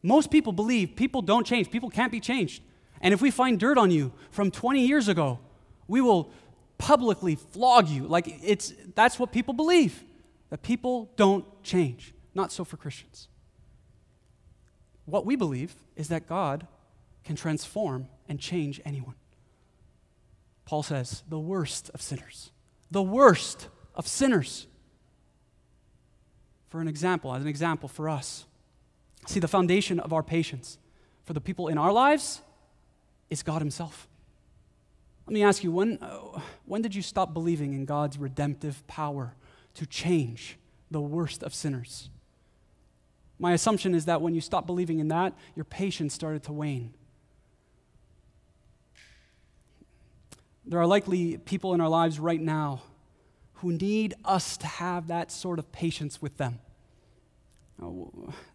Most 0.00 0.30
people 0.30 0.52
believe 0.52 0.94
people 0.94 1.22
don't 1.22 1.44
change, 1.44 1.72
people 1.72 1.90
can't 1.90 2.12
be 2.12 2.20
changed. 2.20 2.62
And 3.00 3.12
if 3.12 3.20
we 3.20 3.32
find 3.32 3.58
dirt 3.58 3.78
on 3.78 3.90
you 3.90 4.12
from 4.30 4.52
20 4.52 4.86
years 4.86 5.08
ago, 5.08 5.40
we 5.88 6.00
will 6.00 6.30
publicly 6.78 7.34
flog 7.34 7.88
you. 7.88 8.06
Like 8.06 8.38
it's 8.44 8.72
that's 8.94 9.18
what 9.18 9.32
people 9.32 9.54
believe 9.54 10.04
that 10.50 10.62
people 10.62 11.10
don't 11.16 11.44
change. 11.62 12.14
Not 12.34 12.52
so 12.52 12.64
for 12.64 12.76
Christians. 12.76 13.28
What 15.04 15.26
we 15.26 15.36
believe 15.36 15.74
is 15.96 16.08
that 16.08 16.26
God 16.26 16.66
can 17.24 17.36
transform 17.36 18.08
and 18.28 18.38
change 18.38 18.80
anyone. 18.84 19.14
Paul 20.64 20.82
says, 20.82 21.22
the 21.28 21.38
worst 21.38 21.90
of 21.94 22.02
sinners. 22.02 22.50
The 22.90 23.02
worst 23.02 23.68
of 23.94 24.06
sinners. 24.06 24.66
For 26.68 26.80
an 26.80 26.88
example, 26.88 27.34
as 27.34 27.42
an 27.42 27.48
example 27.48 27.88
for 27.88 28.08
us. 28.08 28.44
See, 29.26 29.40
the 29.40 29.48
foundation 29.48 29.98
of 29.98 30.12
our 30.12 30.22
patience 30.22 30.78
for 31.24 31.32
the 31.32 31.40
people 31.40 31.68
in 31.68 31.78
our 31.78 31.92
lives 31.92 32.42
is 33.30 33.42
God 33.42 33.60
Himself. 33.60 34.08
Let 35.26 35.34
me 35.34 35.42
ask 35.42 35.62
you 35.62 35.70
when, 35.70 35.98
uh, 36.00 36.40
when 36.64 36.80
did 36.80 36.94
you 36.94 37.02
stop 37.02 37.34
believing 37.34 37.74
in 37.74 37.84
God's 37.84 38.16
redemptive 38.16 38.86
power 38.86 39.34
to 39.78 39.86
change 39.86 40.58
the 40.90 41.00
worst 41.00 41.44
of 41.44 41.54
sinners. 41.54 42.10
My 43.38 43.52
assumption 43.52 43.94
is 43.94 44.06
that 44.06 44.20
when 44.20 44.34
you 44.34 44.40
stop 44.40 44.66
believing 44.66 44.98
in 44.98 45.06
that, 45.08 45.34
your 45.54 45.64
patience 45.64 46.12
started 46.12 46.42
to 46.44 46.52
wane. 46.52 46.94
There 50.66 50.80
are 50.80 50.86
likely 50.86 51.38
people 51.38 51.74
in 51.74 51.80
our 51.80 51.88
lives 51.88 52.18
right 52.18 52.40
now 52.40 52.82
who 53.54 53.70
need 53.70 54.14
us 54.24 54.56
to 54.56 54.66
have 54.66 55.06
that 55.06 55.30
sort 55.30 55.60
of 55.60 55.70
patience 55.70 56.20
with 56.20 56.36
them. 56.38 56.58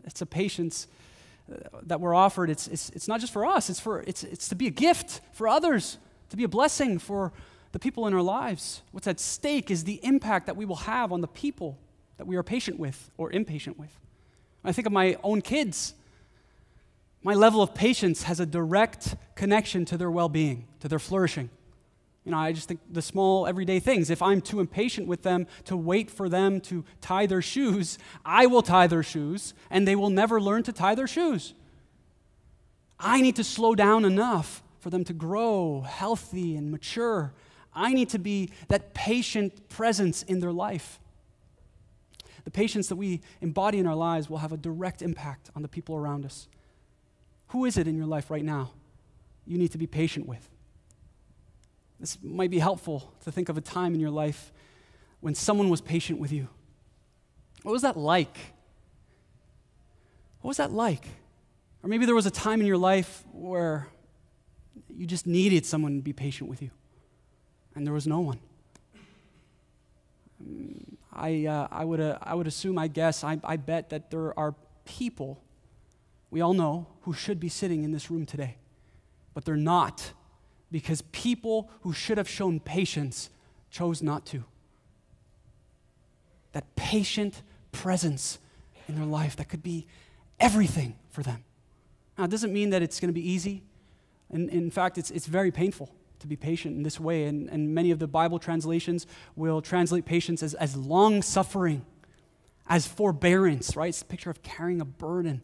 It's 0.04 0.22
a 0.22 0.26
patience 0.26 0.88
uh, 1.50 1.80
that 1.84 2.02
we're 2.02 2.14
offered. 2.14 2.50
It's, 2.50 2.68
it's, 2.68 2.90
it's 2.90 3.08
not 3.08 3.22
just 3.22 3.32
for 3.32 3.46
us, 3.46 3.70
it's, 3.70 3.80
for, 3.80 4.02
it's, 4.02 4.26
it's 4.26 4.50
to 4.50 4.56
be 4.56 4.68
a 4.68 4.72
gift 4.72 5.22
for 5.32 5.48
others, 5.48 5.98
to 6.32 6.36
be 6.36 6.44
a 6.44 6.50
blessing 6.50 7.00
for 7.00 7.32
the 7.74 7.80
people 7.80 8.08
in 8.08 8.14
our 8.14 8.22
lives. 8.22 8.82
What's 8.92 9.08
at 9.08 9.20
stake 9.20 9.70
is 9.70 9.84
the 9.84 10.00
impact 10.04 10.46
that 10.46 10.56
we 10.56 10.64
will 10.64 10.78
have 10.78 11.12
on 11.12 11.20
the 11.20 11.28
people 11.28 11.78
that 12.18 12.26
we 12.26 12.38
are 12.38 12.44
patient 12.44 12.80
with 12.80 13.12
or 13.18 13.32
impatient 13.32 13.78
with. 13.78 14.00
I 14.64 14.72
think 14.72 14.88
of 14.88 14.94
my 14.94 15.18
own 15.24 15.42
kids. 15.42 15.96
My 17.24 17.34
level 17.34 17.62
of 17.62 17.74
patience 17.74 18.24
has 18.24 18.40
a 18.40 18.46
direct 18.46 19.16
connection 19.36 19.86
to 19.86 19.98
their 19.98 20.12
well 20.12 20.30
being, 20.30 20.68
to 20.80 20.88
their 20.88 21.00
flourishing. 21.00 21.50
You 22.24 22.32
know, 22.32 22.38
I 22.38 22.54
just 22.54 22.68
think 22.68 22.80
the 22.90 23.02
small 23.02 23.48
everyday 23.48 23.80
things. 23.80 24.10
If 24.10 24.22
I'm 24.22 24.40
too 24.40 24.60
impatient 24.60 25.08
with 25.08 25.24
them 25.24 25.48
to 25.66 25.76
wait 25.76 26.10
for 26.10 26.30
them 26.30 26.62
to 26.62 26.86
tie 27.02 27.26
their 27.26 27.42
shoes, 27.42 27.98
I 28.24 28.46
will 28.46 28.62
tie 28.62 28.88
their 28.88 29.04
shoes 29.04 29.54
and 29.70 29.88
they 29.88 29.96
will 29.96 30.12
never 30.12 30.40
learn 30.40 30.64
to 30.64 30.72
tie 30.72 30.96
their 30.96 31.08
shoes. 31.08 31.54
I 33.00 33.20
need 33.20 33.36
to 33.38 33.44
slow 33.44 33.74
down 33.74 34.06
enough 34.06 34.64
for 34.80 34.90
them 34.90 35.04
to 35.06 35.14
grow 35.14 35.82
healthy 35.82 36.56
and 36.56 36.72
mature. 36.72 37.34
I 37.76 37.94
need 37.94 38.10
to 38.10 38.20
be 38.20 38.50
that 38.68 38.94
patient 38.94 39.70
presence 39.70 40.24
in 40.24 40.40
their 40.40 40.52
life. 40.52 41.00
The 42.44 42.52
patience 42.52 42.88
that 42.88 42.96
we 42.96 43.22
embody 43.42 43.80
in 43.80 43.88
our 43.88 43.96
lives 43.96 44.30
will 44.30 44.40
have 44.40 44.52
a 44.52 44.58
direct 44.58 45.02
impact 45.02 45.50
on 45.56 45.62
the 45.62 45.68
people 45.68 45.96
around 45.96 46.26
us. 46.26 46.48
Who 47.48 47.66
is 47.66 47.78
it 47.78 47.88
in 47.88 47.96
your 47.96 48.08
life 48.08 48.30
right 48.30 48.44
now 48.44 48.72
you 49.46 49.58
need 49.58 49.72
to 49.72 49.78
be 49.78 49.88
patient 49.88 50.28
with? 50.28 50.50
This 52.00 52.18
might 52.22 52.52
be 52.52 52.60
helpful 52.60 53.14
to 53.24 53.32
think 53.32 53.48
of 53.48 53.58
a 53.58 53.62
time 53.62 53.94
in 53.94 54.00
your 54.00 54.10
life 54.10 54.52
when 55.22 55.36
someone 55.36 55.70
was 55.70 55.80
patient 55.80 56.20
with 56.20 56.34
you. 56.34 56.50
What 57.62 57.72
was 57.72 57.82
that 57.84 57.96
like? 57.96 58.38
What 60.42 60.50
was 60.50 60.58
that 60.58 60.72
like? 60.72 61.08
Or 61.82 61.90
maybe 61.90 62.06
there 62.06 62.16
was 62.16 62.26
a 62.26 62.32
time 62.32 62.60
in 62.60 62.68
your 62.68 62.78
life 62.78 63.24
where 63.32 63.88
you 64.90 65.06
just 65.06 65.26
needed 65.26 65.66
someone 65.66 65.96
to 65.96 66.02
be 66.02 66.12
patient 66.12 66.50
with 66.50 66.62
you, 66.62 66.72
and 67.76 67.86
there 67.86 67.94
was 67.94 68.08
no 68.08 68.20
one. 68.20 68.40
I, 71.14 71.46
uh, 71.46 71.68
I, 71.72 71.86
would, 71.86 72.00
uh, 72.00 72.18
I 72.22 72.36
would 72.36 72.48
assume, 72.48 72.78
I 72.78 72.88
guess, 72.88 73.24
I, 73.24 73.40
I 73.44 73.58
bet 73.58 73.90
that 73.90 74.10
there 74.12 74.38
are 74.38 74.56
people 74.86 75.40
we 76.32 76.42
all 76.42 76.54
know 76.54 76.88
who 77.02 77.14
should 77.14 77.40
be 77.40 77.50
sitting 77.50 77.84
in 77.84 77.92
this 77.92 78.10
room 78.10 78.26
today, 78.26 78.58
but 79.36 79.46
they're 79.46 79.56
not 79.56 80.14
because 80.72 81.04
people 81.12 81.70
who 81.82 81.94
should 81.94 82.18
have 82.18 82.28
shown 82.28 82.60
patience 82.60 83.30
chose 83.70 84.02
not 84.02 84.26
to. 84.26 84.44
That 86.54 86.76
patient 86.76 87.44
presence 87.72 88.40
in 88.88 88.96
their 88.96 89.06
life 89.06 89.36
that 89.36 89.50
could 89.50 89.62
be 89.62 89.86
everything 90.40 90.96
for 91.12 91.22
them. 91.22 91.44
Now, 92.18 92.24
it 92.24 92.32
doesn't 92.32 92.52
mean 92.52 92.72
that 92.72 92.82
it's 92.82 93.00
going 93.00 93.10
to 93.10 93.14
be 93.14 93.28
easy. 93.28 93.62
In, 94.32 94.50
in 94.50 94.72
fact, 94.72 94.98
it's, 94.98 95.12
it's 95.12 95.28
very 95.28 95.52
painful 95.52 95.94
to 96.24 96.28
be 96.28 96.36
patient 96.36 96.76
in 96.76 96.84
this 96.84 97.00
way. 97.00 97.26
And, 97.26 97.50
and 97.50 97.74
many 97.74 97.92
of 97.92 98.00
the 98.00 98.08
Bible 98.08 98.40
translations 98.40 99.06
will 99.36 99.62
translate 99.62 100.06
patience 100.06 100.42
as, 100.42 100.54
as 100.56 100.76
long 100.76 101.22
suffering, 101.22 101.86
as 102.68 102.88
forbearance, 102.88 103.76
right? 103.76 103.90
It's 103.90 104.02
a 104.02 104.06
picture 104.06 104.30
of 104.30 104.42
carrying 104.42 104.82
a 104.82 104.86
burden. 104.86 105.42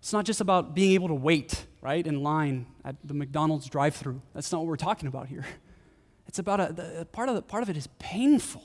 It's 0.00 0.12
not 0.12 0.24
just 0.24 0.40
about 0.40 0.74
being 0.74 0.92
able 0.92 1.08
to 1.08 1.14
wait, 1.14 1.66
right, 1.82 2.06
in 2.06 2.22
line 2.22 2.66
at 2.84 2.96
the 3.04 3.14
McDonald's 3.14 3.68
drive 3.68 3.94
through. 3.94 4.22
That's 4.34 4.50
not 4.50 4.58
what 4.58 4.68
we're 4.68 4.76
talking 4.76 5.08
about 5.08 5.28
here. 5.28 5.44
It's 6.28 6.38
about 6.38 6.60
a, 6.60 7.06
part, 7.12 7.28
of 7.28 7.34
the, 7.34 7.42
part 7.42 7.62
of 7.62 7.70
it 7.70 7.76
is 7.76 7.88
painful. 7.98 8.62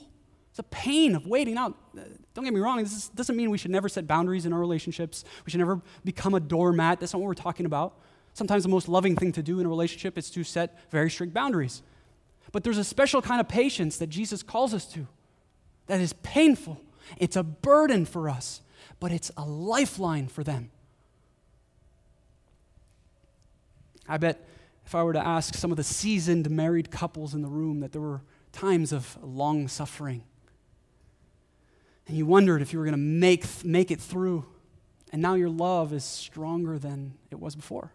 It's 0.50 0.58
a 0.58 0.64
pain 0.64 1.14
of 1.14 1.26
waiting 1.26 1.56
out. 1.56 1.78
Uh, 1.96 2.02
don't 2.34 2.44
get 2.44 2.52
me 2.52 2.60
wrong, 2.60 2.82
this 2.82 2.92
is, 2.92 3.08
doesn't 3.10 3.36
mean 3.36 3.50
we 3.50 3.56
should 3.56 3.70
never 3.70 3.88
set 3.88 4.06
boundaries 4.06 4.44
in 4.44 4.52
our 4.52 4.58
relationships. 4.58 5.24
We 5.46 5.50
should 5.50 5.60
never 5.60 5.80
become 6.04 6.34
a 6.34 6.40
doormat. 6.40 7.00
That's 7.00 7.12
not 7.12 7.20
what 7.20 7.28
we're 7.28 7.34
talking 7.34 7.64
about. 7.64 7.98
Sometimes 8.34 8.62
the 8.62 8.68
most 8.68 8.88
loving 8.88 9.16
thing 9.16 9.32
to 9.32 9.42
do 9.42 9.60
in 9.60 9.66
a 9.66 9.68
relationship 9.68 10.16
is 10.16 10.30
to 10.30 10.44
set 10.44 10.78
very 10.90 11.10
strict 11.10 11.34
boundaries. 11.34 11.82
But 12.50 12.64
there's 12.64 12.78
a 12.78 12.84
special 12.84 13.22
kind 13.22 13.40
of 13.40 13.48
patience 13.48 13.96
that 13.98 14.08
Jesus 14.08 14.42
calls 14.42 14.74
us 14.74 14.86
to 14.92 15.06
that 15.86 16.00
is 16.00 16.12
painful. 16.22 16.80
It's 17.18 17.36
a 17.36 17.42
burden 17.42 18.04
for 18.04 18.28
us, 18.28 18.62
but 19.00 19.12
it's 19.12 19.30
a 19.36 19.44
lifeline 19.44 20.28
for 20.28 20.44
them. 20.44 20.70
I 24.08 24.16
bet 24.16 24.46
if 24.84 24.94
I 24.94 25.02
were 25.02 25.12
to 25.12 25.26
ask 25.26 25.54
some 25.54 25.70
of 25.70 25.76
the 25.76 25.84
seasoned 25.84 26.50
married 26.50 26.90
couples 26.90 27.34
in 27.34 27.42
the 27.42 27.48
room 27.48 27.80
that 27.80 27.92
there 27.92 28.00
were 28.00 28.22
times 28.52 28.92
of 28.92 29.16
long 29.22 29.68
suffering. 29.68 30.24
And 32.06 32.16
you 32.16 32.26
wondered 32.26 32.62
if 32.62 32.72
you 32.72 32.78
were 32.78 32.84
going 32.84 32.92
to 32.92 32.98
make, 32.98 33.46
make 33.64 33.90
it 33.90 34.00
through. 34.00 34.44
And 35.12 35.22
now 35.22 35.34
your 35.34 35.48
love 35.48 35.92
is 35.92 36.04
stronger 36.04 36.78
than 36.78 37.14
it 37.30 37.38
was 37.38 37.54
before. 37.54 37.92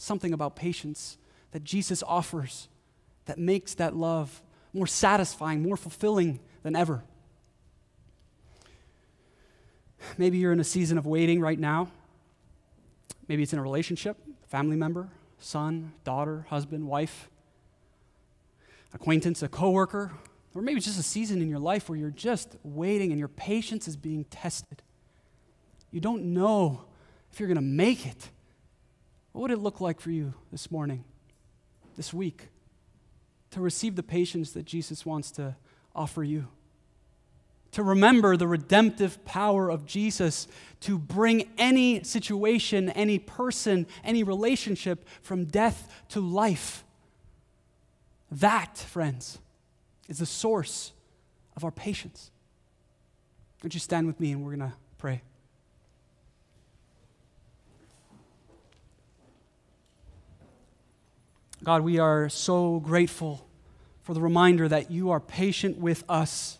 Something 0.00 0.32
about 0.32 0.54
patience 0.54 1.18
that 1.50 1.64
Jesus 1.64 2.04
offers 2.06 2.68
that 3.26 3.36
makes 3.36 3.74
that 3.74 3.96
love 3.96 4.42
more 4.72 4.86
satisfying, 4.86 5.62
more 5.62 5.76
fulfilling 5.76 6.38
than 6.62 6.76
ever. 6.76 7.02
Maybe 10.16 10.38
you're 10.38 10.52
in 10.52 10.60
a 10.60 10.64
season 10.64 10.98
of 10.98 11.04
waiting 11.04 11.40
right 11.40 11.58
now. 11.58 11.88
Maybe 13.26 13.42
it's 13.42 13.52
in 13.52 13.58
a 13.58 13.62
relationship 13.62 14.16
family 14.46 14.76
member, 14.76 15.08
son, 15.38 15.92
daughter, 16.04 16.46
husband, 16.48 16.86
wife, 16.86 17.28
acquaintance, 18.94 19.42
a 19.42 19.48
coworker, 19.48 20.12
or 20.54 20.62
maybe 20.62 20.80
just 20.80 20.98
a 20.98 21.02
season 21.02 21.42
in 21.42 21.50
your 21.50 21.58
life 21.58 21.88
where 21.88 21.98
you're 21.98 22.08
just 22.10 22.56
waiting 22.62 23.10
and 23.10 23.18
your 23.18 23.28
patience 23.28 23.86
is 23.88 23.96
being 23.96 24.24
tested. 24.24 24.80
You 25.90 26.00
don't 26.00 26.32
know 26.32 26.84
if 27.32 27.40
you're 27.40 27.48
going 27.48 27.56
to 27.56 27.60
make 27.60 28.06
it. 28.06 28.30
What 29.38 29.42
would 29.42 29.50
it 29.52 29.62
look 29.62 29.80
like 29.80 30.00
for 30.00 30.10
you 30.10 30.34
this 30.50 30.68
morning, 30.68 31.04
this 31.96 32.12
week, 32.12 32.48
to 33.52 33.60
receive 33.60 33.94
the 33.94 34.02
patience 34.02 34.50
that 34.50 34.64
Jesus 34.64 35.06
wants 35.06 35.30
to 35.30 35.54
offer 35.94 36.24
you? 36.24 36.48
to 37.70 37.82
remember 37.82 38.36
the 38.36 38.48
redemptive 38.48 39.24
power 39.24 39.70
of 39.70 39.84
Jesus 39.86 40.48
to 40.80 40.98
bring 40.98 41.50
any 41.58 42.02
situation, 42.02 42.88
any 42.90 43.18
person, 43.18 43.86
any 44.02 44.22
relationship 44.22 45.06
from 45.22 45.44
death 45.44 46.02
to 46.08 46.20
life. 46.20 46.82
That, 48.32 48.78
friends, 48.78 49.38
is 50.08 50.18
the 50.18 50.26
source 50.26 50.92
of 51.56 51.62
our 51.62 51.70
patience. 51.70 52.30
Would 53.62 53.74
you 53.74 53.80
stand 53.80 54.06
with 54.06 54.18
me 54.18 54.32
and 54.32 54.42
we're 54.42 54.56
going 54.56 54.70
to 54.70 54.76
pray? 54.96 55.22
God, 61.68 61.82
we 61.82 61.98
are 61.98 62.30
so 62.30 62.80
grateful 62.80 63.46
for 64.00 64.14
the 64.14 64.22
reminder 64.22 64.66
that 64.68 64.90
you 64.90 65.10
are 65.10 65.20
patient 65.20 65.76
with 65.76 66.02
us 66.08 66.58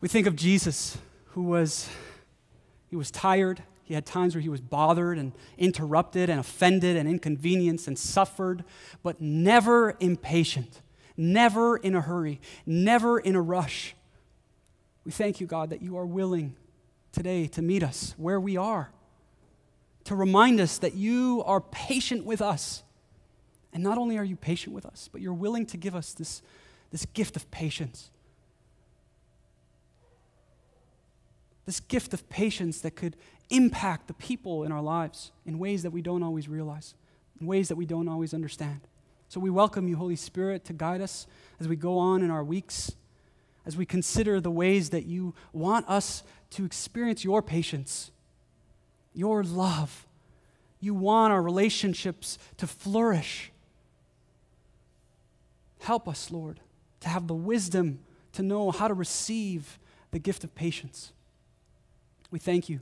we 0.00 0.06
think 0.06 0.28
of 0.28 0.36
Jesus, 0.36 0.96
who 1.30 1.42
was, 1.42 1.88
he 2.90 2.94
was 2.94 3.10
tired. 3.10 3.64
He 3.82 3.94
had 3.94 4.06
times 4.06 4.36
where 4.36 4.42
he 4.42 4.48
was 4.48 4.60
bothered 4.60 5.18
and 5.18 5.32
interrupted 5.58 6.30
and 6.30 6.38
offended 6.38 6.96
and 6.96 7.08
inconvenienced 7.08 7.88
and 7.88 7.98
suffered, 7.98 8.62
but 9.02 9.20
never 9.20 9.96
impatient, 9.98 10.80
never 11.16 11.76
in 11.76 11.96
a 11.96 12.00
hurry, 12.00 12.40
never 12.66 13.18
in 13.18 13.34
a 13.34 13.42
rush. 13.42 13.96
We 15.04 15.10
thank 15.10 15.40
you, 15.40 15.48
God, 15.48 15.70
that 15.70 15.82
you 15.82 15.98
are 15.98 16.06
willing 16.06 16.54
today 17.10 17.48
to 17.48 17.62
meet 17.62 17.82
us 17.82 18.14
where 18.16 18.38
we 18.38 18.56
are, 18.56 18.92
to 20.04 20.14
remind 20.14 20.60
us 20.60 20.78
that 20.78 20.94
you 20.94 21.42
are 21.46 21.60
patient 21.60 22.24
with 22.24 22.40
us. 22.40 22.84
And 23.72 23.82
not 23.82 23.98
only 23.98 24.18
are 24.18 24.24
you 24.24 24.36
patient 24.36 24.74
with 24.74 24.84
us, 24.84 25.08
but 25.10 25.20
you're 25.20 25.32
willing 25.32 25.66
to 25.66 25.76
give 25.76 25.94
us 25.94 26.12
this, 26.12 26.42
this 26.90 27.06
gift 27.06 27.36
of 27.36 27.50
patience. 27.50 28.10
this 31.64 31.80
gift 31.80 32.12
of 32.12 32.28
patience 32.28 32.80
that 32.80 32.96
could 32.96 33.16
impact 33.50 34.08
the 34.08 34.14
people 34.14 34.64
in 34.64 34.72
our 34.72 34.82
lives 34.82 35.32
in 35.46 35.58
ways 35.58 35.82
that 35.82 35.90
we 35.90 36.02
don't 36.02 36.22
always 36.22 36.48
realize, 36.48 36.94
in 37.40 37.46
ways 37.46 37.68
that 37.68 37.76
we 37.76 37.86
don't 37.86 38.08
always 38.08 38.34
understand. 38.34 38.80
So 39.28 39.40
we 39.40 39.50
welcome 39.50 39.88
you, 39.88 39.96
Holy 39.96 40.16
Spirit, 40.16 40.64
to 40.66 40.72
guide 40.72 41.00
us 41.00 41.26
as 41.60 41.68
we 41.68 41.76
go 41.76 41.98
on 41.98 42.22
in 42.22 42.30
our 42.30 42.44
weeks, 42.44 42.92
as 43.64 43.76
we 43.76 43.86
consider 43.86 44.40
the 44.40 44.50
ways 44.50 44.90
that 44.90 45.06
you 45.06 45.34
want 45.52 45.88
us 45.88 46.22
to 46.50 46.64
experience 46.64 47.24
your 47.24 47.42
patience, 47.42 48.10
your 49.14 49.44
love. 49.44 50.06
You 50.80 50.94
want 50.94 51.32
our 51.32 51.40
relationships 51.40 52.38
to 52.56 52.66
flourish. 52.66 53.51
Help 55.82 56.08
us, 56.08 56.30
Lord, 56.30 56.60
to 57.00 57.08
have 57.08 57.26
the 57.26 57.34
wisdom 57.34 57.98
to 58.32 58.42
know 58.42 58.70
how 58.70 58.86
to 58.86 58.94
receive 58.94 59.78
the 60.12 60.18
gift 60.20 60.44
of 60.44 60.54
patience. 60.54 61.12
We 62.30 62.38
thank 62.38 62.68
you. 62.68 62.76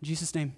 In 0.00 0.06
Jesus' 0.06 0.34
name. 0.34 0.54